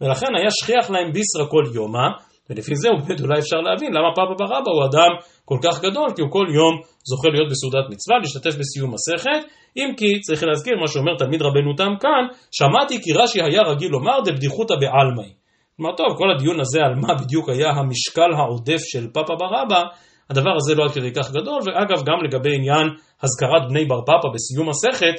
ולכן 0.00 0.26
היה 0.38 0.50
שכיח 0.50 0.90
להם 0.90 1.12
ביסרא 1.12 1.44
כל 1.52 1.64
יומא, 1.74 2.08
ולפי 2.50 2.74
זה 2.76 2.88
באמת 2.98 3.20
אולי 3.20 3.38
אפשר 3.38 3.56
להבין 3.56 3.90
למה 3.96 4.10
פאפה 4.16 4.34
בר 4.38 4.50
אבא 4.58 4.70
הוא 4.76 4.84
אדם 4.88 5.12
כל 5.44 5.58
כך 5.64 5.80
גדול, 5.86 6.08
כי 6.14 6.22
הוא 6.22 6.30
כל 6.30 6.46
יום 6.58 6.74
זוכה 7.10 7.28
להיות 7.34 7.48
בסעודת 7.52 7.86
מצווה, 7.92 8.16
להשתתף 8.22 8.54
בסיום 8.60 8.90
מסכת, 8.94 9.42
אם 9.76 9.88
כי 9.96 10.20
צריך 10.20 10.42
להזכיר 10.44 10.74
מה 10.80 10.88
שאומר 10.88 11.14
תלמיד 11.18 11.42
רבנו 11.42 11.74
תם 11.76 11.92
כאן, 12.00 12.24
שמעתי 12.58 13.02
כי 13.02 13.10
רש"י 13.12 13.42
היה 13.42 13.62
רגיל 13.70 13.90
לומר 13.90 14.20
דבדיחותא 14.24 14.74
בעלמאי. 14.80 15.41
כלומר, 15.76 15.96
טוב, 15.96 16.06
כל 16.18 16.30
הדיון 16.30 16.60
הזה 16.60 16.80
על 16.86 16.94
מה 16.94 17.14
בדיוק 17.20 17.48
היה 17.48 17.70
המשקל 17.70 18.30
העודף 18.38 18.82
של 18.92 19.06
פאפה 19.14 19.34
בר 19.38 19.62
אבא, 19.62 19.82
הדבר 20.30 20.54
הזה 20.56 20.74
לא 20.74 20.84
עד 20.84 20.90
כדי 20.90 21.12
כך 21.12 21.30
גדול, 21.30 21.60
ואגב, 21.66 22.02
גם 22.08 22.18
לגבי 22.24 22.54
עניין 22.56 22.86
הזכרת 23.22 23.68
בני 23.68 23.84
בר 23.84 24.00
פאפה 24.06 24.28
בסיום 24.34 24.68
מסכת, 24.68 25.16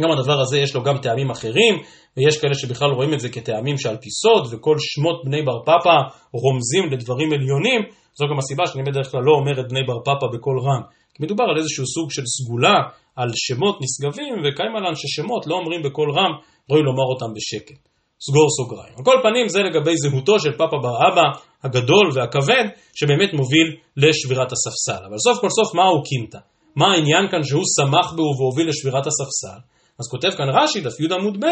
גם 0.00 0.10
הדבר 0.10 0.40
הזה 0.40 0.58
יש 0.58 0.74
לו 0.74 0.82
גם 0.82 0.98
טעמים 0.98 1.30
אחרים, 1.30 1.74
ויש 2.16 2.40
כאלה 2.40 2.54
שבכלל 2.54 2.90
רואים 2.90 3.14
את 3.14 3.20
זה 3.20 3.28
כטעמים 3.28 3.78
שעל 3.78 3.96
פי 3.96 4.10
סוד, 4.10 4.54
וכל 4.54 4.76
שמות 4.78 5.22
בני 5.24 5.42
בר 5.42 5.58
פאפה 5.64 5.96
רומזים 6.32 6.84
לדברים 6.92 7.32
עליונים, 7.32 7.80
זו 8.14 8.26
גם 8.30 8.38
הסיבה 8.38 8.66
שאני 8.66 8.82
בדרך 8.82 9.10
כלל 9.10 9.20
לא 9.24 9.32
אומר 9.40 9.60
את 9.60 9.68
בני 9.68 9.82
בר 9.86 9.98
פאפה 10.04 10.26
בקול 10.32 10.58
רם. 10.60 10.82
כי 11.14 11.22
מדובר 11.22 11.44
על 11.44 11.58
איזשהו 11.58 11.86
סוג 11.86 12.10
של 12.10 12.22
סגולה, 12.26 12.76
על 13.16 13.30
שמות 13.34 13.78
נשגבים, 13.84 14.34
וקיים 14.44 14.76
עלן 14.76 14.94
ששמות 14.94 15.46
לא 15.46 15.54
אומרים 15.54 15.82
בקול 15.82 16.10
רם, 16.10 16.32
ראוי 16.70 16.82
לומר 16.82 17.06
אותם 17.14 17.34
בשקט. 17.34 17.91
סגור 18.26 18.48
סוגריים. 18.56 18.94
על 18.98 19.04
כל 19.04 19.18
פנים 19.22 19.48
זה 19.48 19.60
לגבי 19.62 19.96
זהותו 19.96 20.38
של 20.38 20.52
פאפה 20.58 20.78
בר 20.82 20.96
אבא 21.08 21.26
הגדול 21.64 22.06
והכבד 22.14 22.64
שבאמת 22.94 23.30
מוביל 23.32 23.68
לשבירת 23.96 24.50
הספסל. 24.52 25.04
אבל 25.08 25.18
סוף 25.18 25.40
כל 25.40 25.50
סוף 25.50 25.74
מה 25.74 25.84
הוא 25.92 26.04
קימתא? 26.04 26.38
מה 26.76 26.86
העניין 26.92 27.24
כאן 27.30 27.42
שהוא 27.42 27.62
שמח 27.76 28.12
בו 28.16 28.22
והוביל 28.38 28.68
לשבירת 28.68 29.06
הספסל? 29.06 29.60
אז 30.00 30.08
כותב 30.10 30.30
כאן 30.38 30.48
רש"י, 30.58 30.80
דף 30.80 31.00
י 31.00 31.14
עמוד 31.14 31.44
ב', 31.44 31.46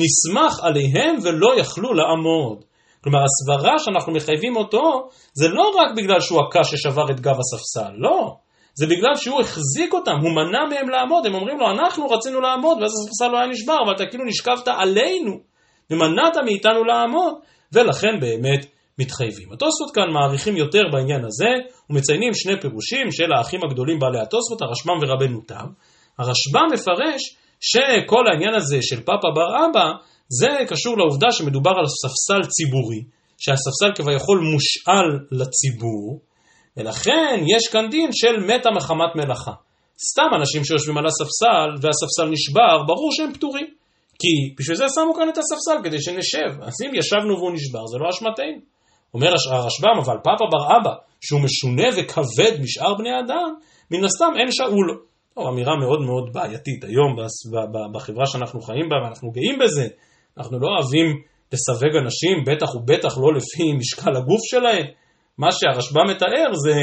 נסמך 0.00 0.54
עליהם 0.62 1.14
ולא 1.22 1.60
יכלו 1.60 1.94
לעמוד. 1.94 2.58
כלומר 3.02 3.18
הסברה 3.28 3.78
שאנחנו 3.78 4.12
מחייבים 4.12 4.56
אותו 4.56 5.08
זה 5.34 5.48
לא 5.48 5.66
רק 5.78 5.96
בגלל 5.96 6.20
שהוא 6.20 6.40
הקש 6.44 6.70
ששבר 6.70 7.04
את 7.10 7.20
גב 7.20 7.36
הספסל, 7.42 7.92
לא. 7.98 8.36
זה 8.74 8.86
בגלל 8.86 9.14
שהוא 9.16 9.40
החזיק 9.40 9.92
אותם, 9.92 10.16
הוא 10.22 10.30
מנע 10.30 10.64
מהם 10.70 10.88
לעמוד, 10.88 11.26
הם 11.26 11.34
אומרים 11.34 11.58
לו 11.58 11.70
אנחנו 11.70 12.06
רצינו 12.06 12.40
לעמוד 12.40 12.78
ואז 12.80 12.92
הספסל 12.92 13.28
לא 13.32 13.38
היה 13.38 13.46
נשבר, 13.46 13.76
אבל 13.84 13.94
אתה 13.94 14.06
כאילו 14.10 14.24
נשכבת 14.24 14.68
עלינו. 14.68 15.32
ומנעת 15.90 16.36
מאיתנו 16.44 16.84
לעמוד, 16.84 17.34
ולכן 17.72 18.20
באמת 18.20 18.66
מתחייבים. 18.98 19.52
התוספות 19.52 19.94
כאן 19.94 20.10
מעריכים 20.12 20.56
יותר 20.56 20.82
בעניין 20.92 21.24
הזה, 21.24 21.50
ומציינים 21.90 22.34
שני 22.34 22.60
פירושים 22.60 23.12
של 23.12 23.32
האחים 23.32 23.60
הגדולים 23.64 23.98
בעלי 23.98 24.20
התוספות, 24.20 24.62
הרשב"ם 24.62 24.98
ורבנו 25.02 25.40
תם. 25.40 25.66
הרשב"ם 26.18 26.66
מפרש 26.72 27.22
שכל 27.60 28.24
העניין 28.30 28.54
הזה 28.54 28.78
של 28.82 29.00
פאפה 29.00 29.28
בר 29.34 29.66
אבא, 29.66 29.86
זה 30.28 30.48
קשור 30.68 30.98
לעובדה 30.98 31.32
שמדובר 31.32 31.70
על 31.70 31.86
ספסל 31.86 32.48
ציבורי, 32.48 33.02
שהספסל 33.38 33.90
כביכול 33.94 34.38
מושאל 34.38 35.08
לציבור, 35.32 36.20
ולכן 36.76 37.44
יש 37.56 37.68
כאן 37.72 37.90
דין 37.90 38.10
של 38.12 38.36
מתה 38.40 38.70
מחמת 38.70 39.16
מלאכה. 39.16 39.52
סתם 40.10 40.28
אנשים 40.40 40.64
שיושבים 40.64 40.98
על 40.98 41.06
הספסל 41.06 41.68
והספסל 41.80 42.28
נשבר, 42.30 42.82
ברור 42.86 43.12
שהם 43.12 43.32
פטורים. 43.32 43.77
כי 44.20 44.54
בשביל 44.58 44.76
זה 44.76 44.84
שמו 44.94 45.14
כאן 45.14 45.28
את 45.28 45.38
הספסל, 45.38 45.78
כדי 45.84 46.02
שנשב. 46.02 46.50
אז 46.62 46.74
אם 46.84 46.94
ישבנו 46.94 47.34
והוא 47.36 47.52
נשבר, 47.52 47.86
זה 47.86 47.98
לא 47.98 48.08
אשמתנו. 48.10 48.60
אומר 49.14 49.32
הרשב"ם, 49.52 49.98
אבל 50.04 50.16
פאפה 50.24 50.44
בר 50.52 50.76
אבא, 50.76 50.94
שהוא 51.20 51.40
משונה 51.40 51.88
וכבד 51.96 52.60
משאר 52.62 52.94
בני 52.98 53.20
אדם, 53.20 53.48
מן 53.90 54.04
הסתם 54.04 54.32
אין 54.40 54.52
שאו 54.52 54.82
לו. 54.82 54.94
טוב, 55.34 55.46
אמירה 55.46 55.76
מאוד 55.76 56.00
מאוד 56.00 56.32
בעייתית 56.32 56.84
היום 56.84 57.16
בחברה 57.94 58.26
שאנחנו 58.26 58.60
חיים 58.60 58.88
בה, 58.88 58.96
ואנחנו 59.04 59.30
גאים 59.30 59.58
בזה. 59.58 59.86
אנחנו 60.38 60.58
לא 60.58 60.68
אוהבים 60.74 61.06
לסווג 61.52 61.94
אנשים, 62.02 62.36
בטח 62.46 62.74
ובטח 62.74 63.18
לא 63.18 63.34
לפי 63.36 63.72
משקל 63.72 64.16
הגוף 64.16 64.40
שלהם. 64.50 64.86
מה 65.38 65.52
שהרשב"ם 65.52 66.06
מתאר 66.10 66.54
זה 66.64 66.74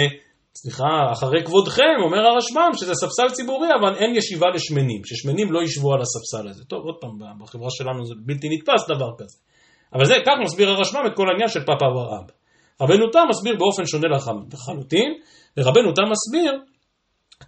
סליחה, 0.58 1.12
אחרי 1.12 1.44
כבודכם, 1.46 1.96
אומר 2.06 2.28
הרשב"ם 2.28 2.72
שזה 2.74 2.94
ספסל 2.94 3.30
ציבורי, 3.30 3.68
אבל 3.80 3.96
אין 3.96 4.16
ישיבה 4.16 4.48
לשמנים, 4.56 5.02
ששמנים 5.06 5.52
לא 5.52 5.64
ישבו 5.64 5.94
על 5.94 6.02
הספסל 6.02 6.48
הזה. 6.50 6.64
טוב, 6.64 6.80
עוד 6.86 6.96
פעם, 7.02 7.40
בחברה 7.42 7.70
שלנו 7.72 8.06
זה 8.06 8.14
בלתי 8.26 8.48
נתפס 8.50 8.88
דבר 8.96 9.10
כזה. 9.18 9.38
אבל 9.94 10.06
זה, 10.06 10.16
כך 10.26 10.34
מסביר 10.44 10.70
הרשב"ם 10.70 11.04
את 11.08 11.16
כל 11.16 11.30
העניין 11.30 11.50
של 11.50 11.60
פאפה 11.60 11.86
ורב. 11.86 12.24
רבנו 12.82 13.10
תם 13.12 13.26
מסביר 13.30 13.56
באופן 13.60 13.86
שונה 13.86 14.08
לחלוטין, 14.52 15.14
ורבנו 15.58 15.94
תם 15.94 16.04
מסביר, 16.12 16.60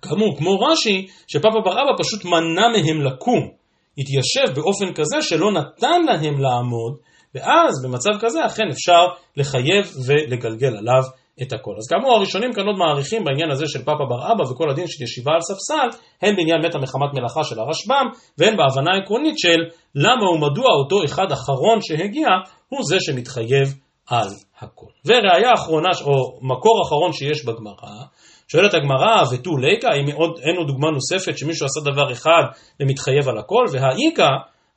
כאמור, 0.01 0.38
כמו 0.38 0.60
רש"י, 0.60 1.08
שפאפה 1.28 1.60
בר 1.66 1.97
פשוט 1.97 2.26
מנע 2.26 2.68
מהם 2.68 3.01
לקום, 3.01 3.49
התיישב 3.97 4.55
באופן 4.55 4.93
כזה 4.93 5.22
שלא 5.22 5.51
נתן 5.51 6.01
להם 6.05 6.41
לעמוד, 6.41 6.97
ואז 7.36 7.84
במצב 7.84 8.12
כזה 8.20 8.45
אכן 8.45 8.68
אפשר 8.72 9.05
לחייב 9.38 9.93
ולגלגל 10.05 10.78
עליו 10.78 11.03
את 11.42 11.54
הכל. 11.54 11.76
אז 11.78 11.88
כאמור 11.90 12.14
הראשונים 12.14 12.54
כאן 12.54 12.68
עוד 12.68 12.78
מעריכים 12.78 13.24
בעניין 13.24 13.52
הזה 13.52 13.66
של 13.68 13.80
פאפה 13.80 14.06
בר 14.10 14.32
אבא 14.32 14.44
וכל 14.52 14.70
הדין 14.70 14.88
של 14.88 15.04
ישיבה 15.04 15.32
על 15.32 15.42
ספסל, 15.42 15.98
הן 16.22 16.36
בעניין 16.36 16.66
מתה 16.66 16.78
מחמת 16.78 17.14
מלאכה 17.14 17.44
של 17.44 17.60
הרשב"ם, 17.60 18.06
והן 18.38 18.58
בהבנה 18.58 18.92
העקרונית 18.94 19.40
של 19.40 19.60
למה 19.96 20.30
ומדוע 20.30 20.72
אותו 20.80 21.06
אחד 21.06 21.32
אחרון 21.32 21.82
שהגיע 21.82 22.28
הוא 22.70 22.80
זה 22.84 22.98
שמתחייב 23.00 23.68
על 24.10 24.28
הכל. 24.60 24.92
וראיה 25.06 25.54
אחרונה, 25.54 25.90
או 26.02 26.40
מקור 26.42 26.82
אחרון 26.86 27.14
שיש 27.14 27.46
בגמרא, 27.46 28.04
שואלת 28.48 28.74
הגמרא, 28.74 29.24
ותו 29.32 29.58
ליקה, 29.58 29.88
האם 29.88 30.08
אין 30.44 30.56
עוד 30.58 30.68
דוגמה 30.68 30.88
נוספת 30.92 31.38
שמישהו 31.38 31.66
עשה 31.66 31.92
דבר 31.92 32.12
אחד 32.12 32.44
ומתחייב 32.80 33.30
על 33.30 33.38
הכל, 33.38 33.66
והאיקה, 33.72 34.30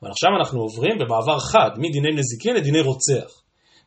אבל 0.02 0.10
עכשיו 0.10 0.30
אנחנו 0.38 0.60
עוברים 0.60 0.98
במעבר 0.98 1.38
חד, 1.38 1.70
מדיני 1.76 2.08
נזיקין 2.14 2.56
לדיני 2.56 2.80
רוצח. 2.80 3.30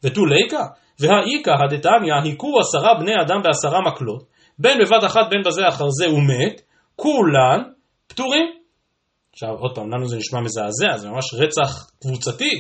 ותו 0.03 0.25
ליקה, 0.25 0.63
והאיקה 0.99 1.51
הדתניא 1.63 2.13
היכו 2.23 2.59
עשרה 2.59 2.93
בני 2.99 3.11
אדם 3.21 3.41
בעשרה 3.43 3.81
מקלות, 3.81 4.23
בין 4.59 4.77
בבת 4.79 5.03
אחת 5.05 5.29
בין 5.29 5.41
בזה 5.45 5.67
אחר 5.67 5.85
זה 5.89 6.05
הוא 6.05 6.19
מת, 6.19 6.61
כולן 6.95 7.61
פטורים. 8.07 8.45
עכשיו 9.33 9.49
עוד 9.49 9.75
פעם, 9.75 9.93
לנו 9.93 10.07
זה 10.07 10.17
נשמע 10.17 10.39
מזעזע, 10.39 10.97
זה 10.97 11.09
ממש 11.09 11.33
רצח 11.33 11.87
קבוצתי, 12.01 12.51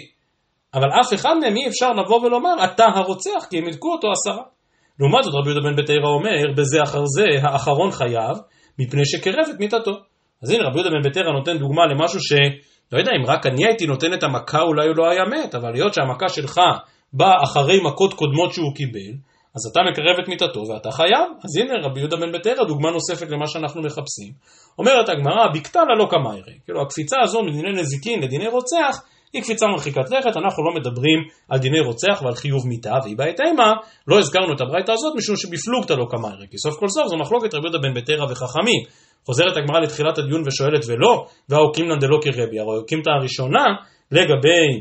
אבל 0.73 0.87
אף 1.01 1.13
אחד 1.13 1.35
מהם 1.41 1.55
אי 1.55 1.67
אפשר 1.67 1.91
לבוא 1.91 2.21
ולומר, 2.21 2.63
אתה 2.63 2.85
הרוצח, 2.95 3.45
כי 3.49 3.57
הם 3.57 3.67
ידקו 3.67 3.91
אותו 3.91 4.07
עשרה. 4.11 4.43
לעומת 4.99 5.23
זאת 5.23 5.33
רבי 5.33 5.49
יהודה 5.49 5.69
בן 5.69 5.75
בתרא 5.75 6.07
אומר, 6.17 6.53
בזה 6.57 6.83
אחר 6.83 7.05
זה 7.05 7.25
האחרון 7.41 7.91
חייב, 7.91 8.37
מפני 8.79 9.05
שקרב 9.05 9.45
את 9.49 9.59
מיתתו. 9.59 9.91
אז 10.43 10.49
הנה 10.49 10.63
רבי 10.63 10.79
יהודה 10.79 10.89
בן 10.89 11.09
בתרא 11.09 11.31
נותן 11.31 11.57
דוגמה 11.57 11.81
למשהו 11.85 12.19
ש... 12.19 12.33
לא 12.91 12.97
יודע, 12.99 13.11
אם 13.11 13.25
רק 13.25 13.45
אני 13.45 13.65
הייתי 13.65 13.87
נותן 13.87 14.13
את 14.13 14.23
המכה 14.23 14.61
אולי 14.61 14.87
הוא 14.87 14.95
לא 14.97 15.09
היה 15.09 15.23
מת, 15.25 15.55
אבל 15.55 15.73
היות 15.73 15.93
שהמכה 15.93 16.29
שלך 16.29 16.59
באה 17.13 17.43
אחרי 17.43 17.79
מכות 17.83 18.13
קודמות 18.13 18.53
שהוא 18.53 18.75
קיבל, 18.75 19.13
אז 19.55 19.71
אתה 19.71 19.79
מקרב 19.91 20.15
את 20.23 20.27
מיתתו 20.27 20.59
ואתה 20.69 20.91
חייב. 20.91 21.27
אז 21.43 21.57
הנה 21.57 21.87
רבי 21.87 21.99
יהודה 21.99 22.17
בן 22.17 22.31
בתרא, 22.31 22.63
דוגמה 22.67 22.91
נוספת 22.91 23.29
למה 23.29 23.47
שאנחנו 23.47 23.81
מחפשים. 23.81 24.31
אומרת 24.79 25.09
הגמרא, 25.09 25.47
בקתלה 25.53 25.95
לא 25.99 26.07
קמיירי. 26.09 26.57
כאילו 26.65 26.81
הקפיצה 26.81 27.17
הזו 27.23 27.43
מדיני 27.43 27.71
נזיקין 27.71 28.21
לדיני 28.21 28.47
רוצח, 28.47 29.03
היא 29.33 29.41
קפיצה 29.41 29.67
מרחיקת 29.67 30.11
לכת, 30.11 30.37
אנחנו 30.37 30.63
לא 30.63 30.71
מדברים 30.75 31.19
על 31.49 31.59
דיני 31.59 31.79
רוצח 31.79 32.21
ועל 32.23 32.35
חיוב 32.35 32.67
מיתה, 32.67 32.93
והיא 33.03 33.17
בעת 33.17 33.39
אימה, 33.47 33.73
לא 34.07 34.19
הזכרנו 34.19 34.53
את 34.53 34.61
הברייתא 34.61 34.91
הזאת 34.91 35.13
משום 35.15 35.35
שבפלוגתא 35.35 35.93
לא 35.93 36.05
קמיירי, 36.09 36.47
כי 36.51 36.57
סוף 36.57 36.79
כל 36.79 36.87
סוף 36.87 37.07
זו 37.07 37.17
מחלוקת 37.17 37.53
רבי 37.53 37.67
יהודה 37.67 37.79
בן 37.87 37.93
בתרא 37.93 38.25
וחכמים. 38.31 38.83
חוזרת 39.25 39.57
הגמרא 39.57 39.79
לתחילת 39.79 40.17
הדיון 40.17 40.43
ושואלת 40.47 40.85
ולא, 40.87 41.25
והאוקימנא 41.49 41.95
דלא 41.95 42.17
כרבי, 42.21 42.59
הרי 42.59 42.75
האוקימתא 42.77 43.09
הראשונה 43.09 43.65
לגבי 44.11 44.79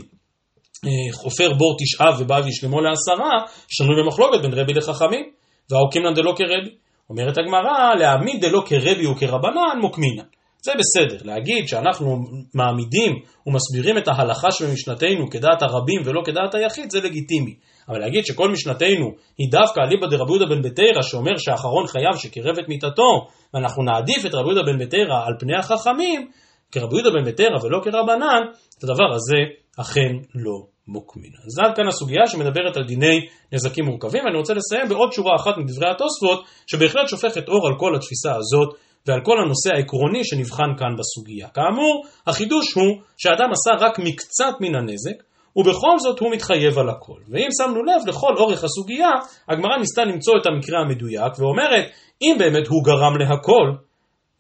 חופר 1.12 1.53
בור 1.53 1.76
תשעה 1.80 2.11
ובא 2.20 2.41
וישלמו 2.45 2.80
לעשרה, 2.80 3.30
שנוי 3.68 4.03
במחלוקת 4.03 4.41
בין 4.43 4.53
רבי 4.55 4.72
לחכמים, 4.72 5.24
והאוקימנא 5.70 6.12
דלא 6.14 6.33
כרבי. 6.37 6.74
אומרת 7.11 7.39
הגמרא, 7.39 7.95
להעמיד 7.99 8.45
דלא 8.45 8.62
כרבי 8.66 9.07
וכרבנן 9.07 9.78
מוקמינן. 9.80 10.24
זה 10.64 10.72
בסדר, 10.78 11.18
להגיד 11.24 11.68
שאנחנו 11.68 12.16
מעמידים 12.55 13.12
ומסבירים 13.47 13.99
את 13.99 14.09
ההלכה 14.09 14.51
שבמשנתנו 14.51 15.30
כדעת 15.30 15.62
הרבים 15.62 16.03
ולא 16.05 16.22
כדעת 16.24 16.55
היחיד, 16.55 16.91
זה 16.91 17.01
לגיטימי. 17.01 17.55
אבל 17.89 17.99
להגיד 17.99 18.26
שכל 18.26 18.51
משנתנו 18.51 19.07
היא 19.39 19.51
דווקא 19.51 19.80
אליבא 19.80 20.07
דרבי 20.07 20.33
יהודה 20.33 20.47
בן 20.47 20.62
בתרא 20.62 21.03
שאומר 21.03 21.37
שהאחרון 21.39 21.87
חייב 21.87 22.16
שקירב 22.16 22.59
את 22.59 22.68
מיתתו 22.68 23.28
ואנחנו 23.55 23.83
נעדיף 23.83 24.26
את 24.26 24.35
רבי 24.35 24.49
יהודה 24.49 24.62
בן 24.62 24.78
בתרא 24.78 25.26
על 25.26 25.35
פני 25.41 25.57
החכמים 25.57 26.30
כרבי 26.72 26.97
יהודה 26.97 27.11
בן 27.11 27.24
בתרא 27.24 27.64
ולא 27.64 27.80
כרבנן, 27.85 28.43
את 28.78 28.85
הדבר 28.85 29.14
הזה 29.14 29.37
אכן 29.80 30.12
לא 30.35 30.71
מוקמין. 30.89 31.33
אז 31.47 31.59
עד 31.59 31.76
כאן 31.76 31.89
הסוגיה 31.89 32.26
שמדברת 32.26 32.76
על 32.76 32.85
דיני 32.85 33.26
נזקים 33.53 33.85
מורכבים, 33.85 34.24
ואני 34.24 34.39
רוצה 34.39 34.55
לסיים 34.55 34.89
בעוד 34.89 35.12
שורה 35.12 35.37
אחת 35.37 35.55
מדברי 35.59 35.91
התוספות, 35.91 36.45
שבהחלט 36.66 37.09
שופכת 37.09 37.49
אור 37.49 37.66
על 37.66 37.74
כל 37.78 37.95
התפיסה 37.97 38.37
הזאת 38.37 38.68
ועל 39.07 39.20
כל 39.24 39.37
הנושא 39.45 39.70
העקרוני 39.74 40.24
שנבחן 40.24 40.70
כאן 40.78 40.97
בסוגיה. 40.99 41.49
כאמור, 41.49 42.05
החידוש 42.26 42.72
הוא 42.74 43.01
שאדם 43.16 43.51
עשה 43.53 43.87
רק 43.87 43.99
מקצת 43.99 44.55
מן 44.61 44.74
הנזק, 44.74 45.22
ובכל 45.57 45.99
זאת 45.99 46.18
הוא 46.18 46.33
מתחייב 46.33 46.78
על 46.78 46.89
הכל. 46.89 47.20
ואם 47.28 47.49
שמנו 47.59 47.83
לב 47.85 48.09
לכל 48.09 48.35
אורך 48.37 48.64
הסוגיה, 48.64 49.11
הגמרא 49.49 49.78
ניסתה 49.78 50.05
למצוא 50.05 50.35
את 50.41 50.47
המקרה 50.47 50.80
המדויק, 50.80 51.39
ואומרת, 51.39 51.85
אם 52.22 52.37
באמת 52.39 52.66
הוא 52.66 52.85
גרם 52.85 53.16
להכל, 53.16 53.66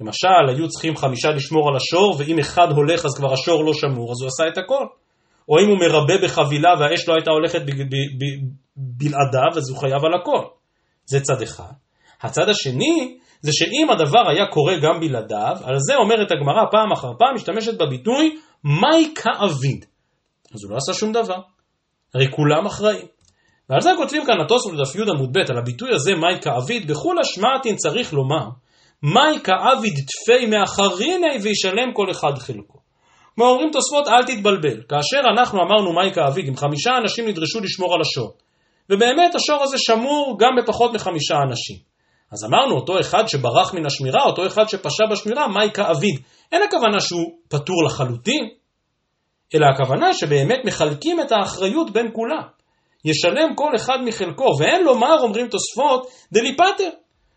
למשל, 0.00 0.48
היו 0.48 0.68
צריכים 0.68 0.96
חמישה 0.96 1.28
לשמור 1.28 1.68
על 1.68 1.76
השור, 1.76 2.16
ואם 2.18 2.38
אחד 2.38 2.68
הולך 2.70 3.04
אז 3.04 3.14
כבר 3.16 3.32
השור 3.32 3.64
לא 3.64 3.72
שמור, 3.74 4.12
אז 4.12 4.20
הוא 4.20 4.28
עשה 4.28 4.48
את 4.52 4.58
הכל. 4.58 4.84
או 5.48 5.58
אם 5.58 5.68
הוא 5.68 5.78
מרבה 5.78 6.14
בחבילה 6.24 6.70
והאש 6.80 7.08
לא 7.08 7.14
הייתה 7.14 7.30
הולכת 7.30 7.62
בלעדיו, 8.76 9.56
אז 9.56 9.70
הוא 9.70 9.78
חייב 9.78 10.04
על 10.04 10.14
הכל. 10.20 10.44
זה 11.04 11.20
צד 11.20 11.42
אחד. 11.42 11.72
הצד 12.22 12.48
השני, 12.48 13.18
זה 13.40 13.52
שאם 13.52 13.90
הדבר 13.90 14.28
היה 14.28 14.46
קורה 14.46 14.74
גם 14.82 15.00
בלעדיו, 15.00 15.56
על 15.64 15.76
זה 15.78 15.96
אומרת 15.96 16.30
הגמרא 16.30 16.64
פעם 16.70 16.92
אחר 16.92 17.12
פעם, 17.18 17.34
משתמשת 17.34 17.78
בביטוי, 17.78 18.38
מהי 18.64 19.14
כאביד. 19.14 19.84
אז 20.54 20.64
הוא 20.64 20.70
לא 20.70 20.76
עשה 20.76 20.92
שום 20.92 21.12
דבר. 21.12 21.38
הרי 22.14 22.26
כולם 22.30 22.66
אחראים. 22.66 23.06
ועל 23.70 23.80
זה 23.80 23.90
כותבים 23.96 24.26
כאן 24.26 24.40
התוספות 24.44 24.72
בדף 24.74 24.96
י 24.96 24.98
עמוד 25.16 25.32
ב', 25.32 25.50
על 25.50 25.58
הביטוי 25.58 25.94
הזה, 25.94 26.14
מהי 26.14 26.40
כאביד, 26.40 26.90
בכולה 26.90 27.24
שמעתין 27.24 27.76
צריך 27.76 28.12
לומר, 28.12 28.48
מהי 29.02 29.40
כאביד 29.40 29.94
תפי 29.94 30.46
מאחריני 30.46 31.38
וישלם 31.42 31.92
כל 31.94 32.10
אחד 32.10 32.38
חלקו. 32.38 32.81
כמו 33.34 33.44
אומרים 33.44 33.70
תוספות, 33.70 34.08
אל 34.08 34.24
תתבלבל. 34.24 34.82
כאשר 34.88 35.20
אנחנו 35.36 35.58
אמרנו 35.62 35.92
מהי 35.92 36.12
כאביד, 36.14 36.48
אם 36.48 36.56
חמישה 36.56 36.90
אנשים 37.02 37.28
נדרשו 37.28 37.60
לשמור 37.60 37.94
על 37.94 38.00
השור, 38.00 38.32
ובאמת 38.90 39.34
השור 39.34 39.62
הזה 39.62 39.76
שמור 39.78 40.36
גם 40.40 40.50
בפחות 40.58 40.94
מחמישה 40.94 41.34
אנשים. 41.48 41.76
אז 42.32 42.44
אמרנו, 42.44 42.74
אותו 42.74 43.00
אחד 43.00 43.28
שברח 43.28 43.74
מן 43.74 43.86
השמירה, 43.86 44.24
אותו 44.24 44.46
אחד 44.46 44.68
שפשע 44.68 45.04
בשמירה, 45.10 45.48
מהי 45.48 45.70
כאביד? 45.70 46.20
אין 46.52 46.62
הכוונה 46.62 47.00
שהוא 47.00 47.32
פטור 47.48 47.84
לחלוטין, 47.86 48.48
אלא 49.54 49.66
הכוונה 49.66 50.14
שבאמת 50.14 50.60
מחלקים 50.64 51.20
את 51.20 51.32
האחריות 51.32 51.90
בין 51.90 52.08
כולם. 52.12 52.42
ישלם 53.04 53.54
כל 53.54 53.70
אחד 53.76 53.98
מחלקו, 54.04 54.50
ואין 54.60 54.84
לומר, 54.84 55.16
אומרים 55.22 55.48
תוספות, 55.48 56.06
דליפטר. 56.32 56.90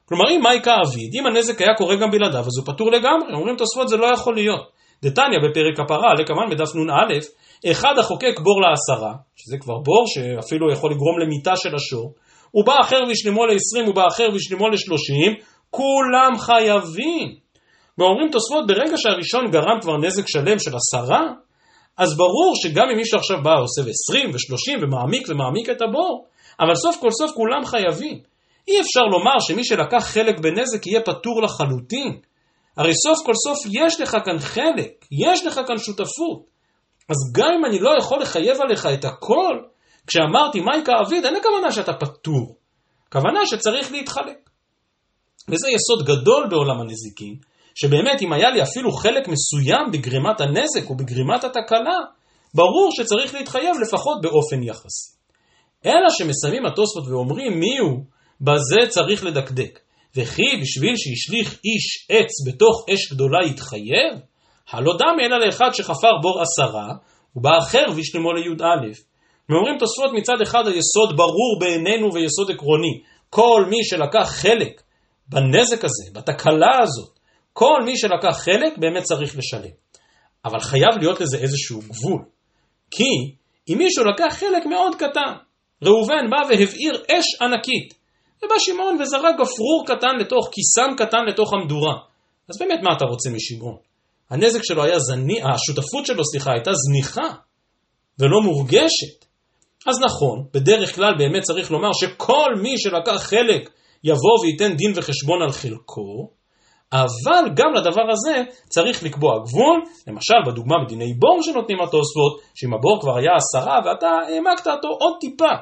כלומר, 0.05 0.29
אם 0.31 0.41
מהי 0.41 0.61
כאביד, 0.61 1.11
אם 1.13 1.27
הנזק 1.27 1.61
היה 1.61 1.75
קורה 1.77 1.95
גם 1.95 2.11
בלעדיו, 2.11 2.39
אז 2.39 2.57
הוא 2.57 2.73
פטור 2.73 2.91
לגמרי. 2.91 3.33
אומרים 3.35 3.55
תוספות, 3.55 3.89
זה 3.89 3.97
לא 3.97 4.13
יכול 4.13 4.35
להיות. 4.35 4.74
דתניא 5.05 5.39
בפרק 5.43 5.79
הפרה, 5.79 6.13
לקמן 6.19 6.49
בדף 6.51 6.75
נ"א, 6.75 7.71
אחד 7.71 7.93
החוקק 7.99 8.39
בור 8.43 8.61
לעשרה, 8.61 9.13
שזה 9.35 9.57
כבר 9.57 9.77
בור 9.77 10.03
שאפילו 10.07 10.71
יכול 10.71 10.91
לגרום 10.91 11.19
למיתה 11.19 11.55
של 11.55 11.75
השור, 11.75 12.13
הוא 12.51 12.65
בא 12.65 12.75
אחר 12.81 13.03
וישלמו 13.07 13.45
ל-20, 13.45 13.85
הוא 13.85 13.95
בא 13.95 14.07
אחר 14.07 14.27
וישלמו 14.33 14.67
ל-30, 14.67 15.43
כולם 15.69 16.37
חייבים. 16.37 17.35
ואומרים 17.97 18.29
תוספות, 18.31 18.67
ברגע 18.67 18.97
שהראשון 18.97 19.51
גרם 19.51 19.79
כבר 19.81 19.97
נזק 19.97 20.27
שלם 20.27 20.59
של 20.59 20.71
עשרה, 20.75 21.21
אז 21.97 22.17
ברור 22.17 22.53
שגם 22.55 22.89
אם 22.91 22.97
מישהו 22.97 23.17
עכשיו 23.17 23.37
בא 23.43 23.49
ועושה 23.49 23.81
ב-20 23.81 24.29
ו-30 24.33 24.83
ומעמיק 24.83 25.27
ומעמיק 25.29 25.69
את 25.69 25.81
הבור, 25.81 26.25
אבל 26.59 26.75
סוף 26.75 26.97
כל 27.01 27.11
סוף 27.11 27.31
כולם 27.31 27.65
חייבים. 27.65 28.19
אי 28.67 28.81
אפשר 28.81 29.01
לומר 29.01 29.39
שמי 29.39 29.65
שלקח 29.65 30.03
חלק 30.03 30.39
בנזק 30.39 30.87
יהיה 30.87 31.01
פטור 31.01 31.41
לחלוטין. 31.43 32.19
הרי 32.77 32.93
סוף 32.93 33.25
כל 33.25 33.33
סוף 33.33 33.65
יש 33.71 34.01
לך 34.01 34.17
כאן 34.25 34.39
חלק, 34.39 35.05
יש 35.11 35.45
לך 35.45 35.59
כאן 35.67 35.77
שותפות. 35.77 36.45
אז 37.09 37.15
גם 37.33 37.49
אם 37.59 37.65
אני 37.65 37.79
לא 37.79 37.89
יכול 37.99 38.21
לחייב 38.21 38.61
עליך 38.61 38.85
את 38.85 39.05
הכל, 39.05 39.55
כשאמרתי 40.07 40.59
מהי 40.59 40.85
כאביד, 40.85 41.25
אין 41.25 41.35
הכוונה 41.35 41.71
שאתה 41.71 41.93
פטור. 41.93 42.55
כוונה 43.11 43.45
שצריך 43.45 43.91
להתחלק. 43.91 44.49
וזה 45.49 45.67
יסוד 45.69 46.05
גדול 46.05 46.47
בעולם 46.49 46.81
הנזיקין, 46.81 47.35
שבאמת 47.75 48.21
אם 48.21 48.33
היה 48.33 48.49
לי 48.49 48.63
אפילו 48.63 48.91
חלק 48.91 49.27
מסוים 49.27 49.91
בגרימת 49.91 50.41
הנזק 50.41 50.89
או 50.89 50.97
בגרימת 50.97 51.43
התקלה, 51.43 51.97
ברור 52.53 52.89
שצריך 52.91 53.33
להתחייב 53.33 53.75
לפחות 53.81 54.21
באופן 54.21 54.63
יחסי. 54.63 55.15
אלא 55.85 56.09
שמסיימים 56.09 56.65
התוספות 56.65 57.07
ואומרים 57.07 57.59
מי 57.59 57.77
הוא, 57.77 57.99
בזה 58.41 58.89
צריך 58.89 59.23
לדקדק. 59.23 59.79
וכי 60.15 60.57
בשביל 60.61 60.93
שהשליך 60.97 61.59
איש 61.65 62.07
עץ 62.09 62.31
בתוך 62.47 62.85
אש 62.93 63.13
גדולה 63.13 63.39
יתחייב? 63.47 64.13
הלא 64.69 64.93
דמי 64.99 65.25
אלא 65.25 65.45
לאחד 65.45 65.69
שחפר 65.73 66.17
בור 66.21 66.41
עשרה, 66.41 66.87
ובאחר 67.35 67.85
וישלמו 67.95 68.33
לי"א. 68.33 68.91
ואומרים 69.49 69.77
תוספות 69.79 70.11
מצד 70.13 70.41
אחד 70.43 70.67
היסוד 70.67 71.17
ברור 71.17 71.57
בעינינו 71.59 72.13
ויסוד 72.13 72.51
עקרוני. 72.51 73.01
כל 73.29 73.65
מי 73.69 73.83
שלקח 73.83 74.29
חלק 74.29 74.81
בנזק 75.27 75.83
הזה, 75.85 76.03
בתקלה 76.13 76.79
הזאת, 76.83 77.19
כל 77.53 77.83
מי 77.85 77.97
שלקח 77.97 78.37
חלק 78.37 78.77
באמת 78.77 79.03
צריך 79.03 79.37
לשלם. 79.37 79.71
אבל 80.45 80.59
חייב 80.59 80.97
להיות 80.99 81.21
לזה 81.21 81.37
איזשהו 81.37 81.79
גבול. 81.79 82.25
כי 82.91 83.35
אם 83.69 83.77
מישהו 83.77 84.03
לקח 84.03 84.35
חלק 84.39 84.65
מאוד 84.65 84.95
קטן, 84.95 85.33
ראובן 85.83 86.29
בא 86.29 86.37
והבעיר 86.49 87.03
אש 87.11 87.41
ענקית, 87.41 87.93
ובא 88.45 88.55
שמעון 88.59 89.01
וזרק 89.01 89.35
גפרור 89.35 89.83
קטן 89.87 90.15
לתוך, 90.19 90.49
קיסם 90.49 90.95
קטן 90.97 91.25
לתוך 91.27 91.53
המדורה. 91.53 91.93
אז 92.49 92.59
באמת 92.59 92.79
מה 92.83 92.89
אתה 92.97 93.05
רוצה 93.05 93.29
משמעון? 93.29 93.77
הנזק 94.29 94.63
שלו 94.63 94.83
היה 94.83 94.99
זניח, 94.99 95.45
השותפות 95.53 96.05
שלו, 96.05 96.25
סליחה, 96.25 96.51
הייתה 96.51 96.71
זניחה 96.73 97.35
ולא 98.19 98.41
מורגשת. 98.41 99.25
אז 99.87 99.99
נכון, 100.01 100.45
בדרך 100.53 100.95
כלל 100.95 101.13
באמת 101.17 101.43
צריך 101.43 101.71
לומר 101.71 101.89
שכל 101.93 102.49
מי 102.61 102.77
שלקח 102.77 103.21
חלק 103.23 103.69
יבוא 104.03 104.39
וייתן 104.43 104.75
דין 104.75 104.93
וחשבון 104.95 105.41
על 105.41 105.51
חלקו, 105.51 106.29
אבל 106.93 107.49
גם 107.55 107.73
לדבר 107.75 108.11
הזה 108.11 108.43
צריך 108.69 109.03
לקבוע 109.03 109.39
גבול, 109.45 109.81
למשל 110.07 110.35
בדוגמה 110.47 110.75
בדיני 110.85 111.13
בור 111.13 111.39
שנותנים 111.41 111.77
התוספות, 111.81 112.41
שאם 112.55 112.73
הבור 112.73 113.01
כבר 113.01 113.17
היה 113.17 113.31
עשרה 113.35 113.79
ואתה 113.85 114.07
העמקת 114.07 114.67
אותו 114.67 114.87
עוד 114.87 115.13
טיפה, 115.19 115.53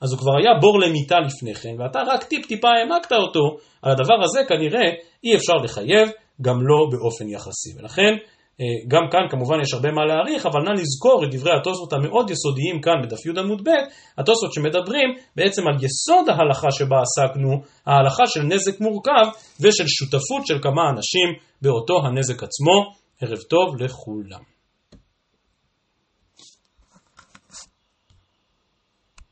אז 0.00 0.12
הוא 0.12 0.18
כבר 0.18 0.36
היה 0.38 0.50
בור 0.60 0.80
למיטה 0.80 1.16
לפני 1.20 1.54
כן, 1.54 1.74
ואתה 1.78 1.98
רק 2.06 2.24
טיפ 2.24 2.46
טיפה 2.46 2.68
העמקת 2.68 3.12
אותו, 3.12 3.56
על 3.82 3.92
הדבר 3.92 4.18
הזה 4.24 4.40
כנראה 4.48 4.86
אי 5.24 5.36
אפשר 5.36 5.52
לחייב, 5.64 6.08
גם 6.42 6.56
לא 6.68 6.86
באופן 6.92 7.28
יחסי. 7.28 7.70
ולכן 7.78 8.12
אה, 8.60 8.66
גם 8.88 9.02
כאן 9.12 9.20
כמובן 9.30 9.60
יש 9.62 9.74
הרבה 9.74 9.90
מה 9.90 10.04
להעריך, 10.04 10.46
אבל 10.46 10.60
נא 10.60 10.70
לזכור 10.80 11.24
את 11.24 11.34
דברי 11.34 11.52
התוספות 11.60 11.92
המאוד 11.92 12.30
יסודיים 12.30 12.80
כאן 12.80 12.92
בדף 13.02 13.26
י 13.26 13.30
עמוד 13.40 13.68
ב', 13.68 13.70
התוספות 14.18 14.52
שמדברים 14.52 15.08
בעצם 15.36 15.62
על 15.68 15.74
יסוד 15.84 16.28
ההלכה 16.28 16.70
שבה 16.70 16.96
עסקנו, 17.06 17.50
ההלכה 17.86 18.26
של 18.26 18.42
נזק 18.42 18.80
מורכב 18.80 19.26
ושל 19.60 19.86
שותפות 19.86 20.46
של 20.46 20.58
כמה 20.62 20.82
אנשים 20.90 21.28
באותו 21.62 21.94
הנזק 22.06 22.42
עצמו. 22.42 22.98
ערב 23.20 23.38
טוב 23.38 23.82
לכולם. 23.82 24.57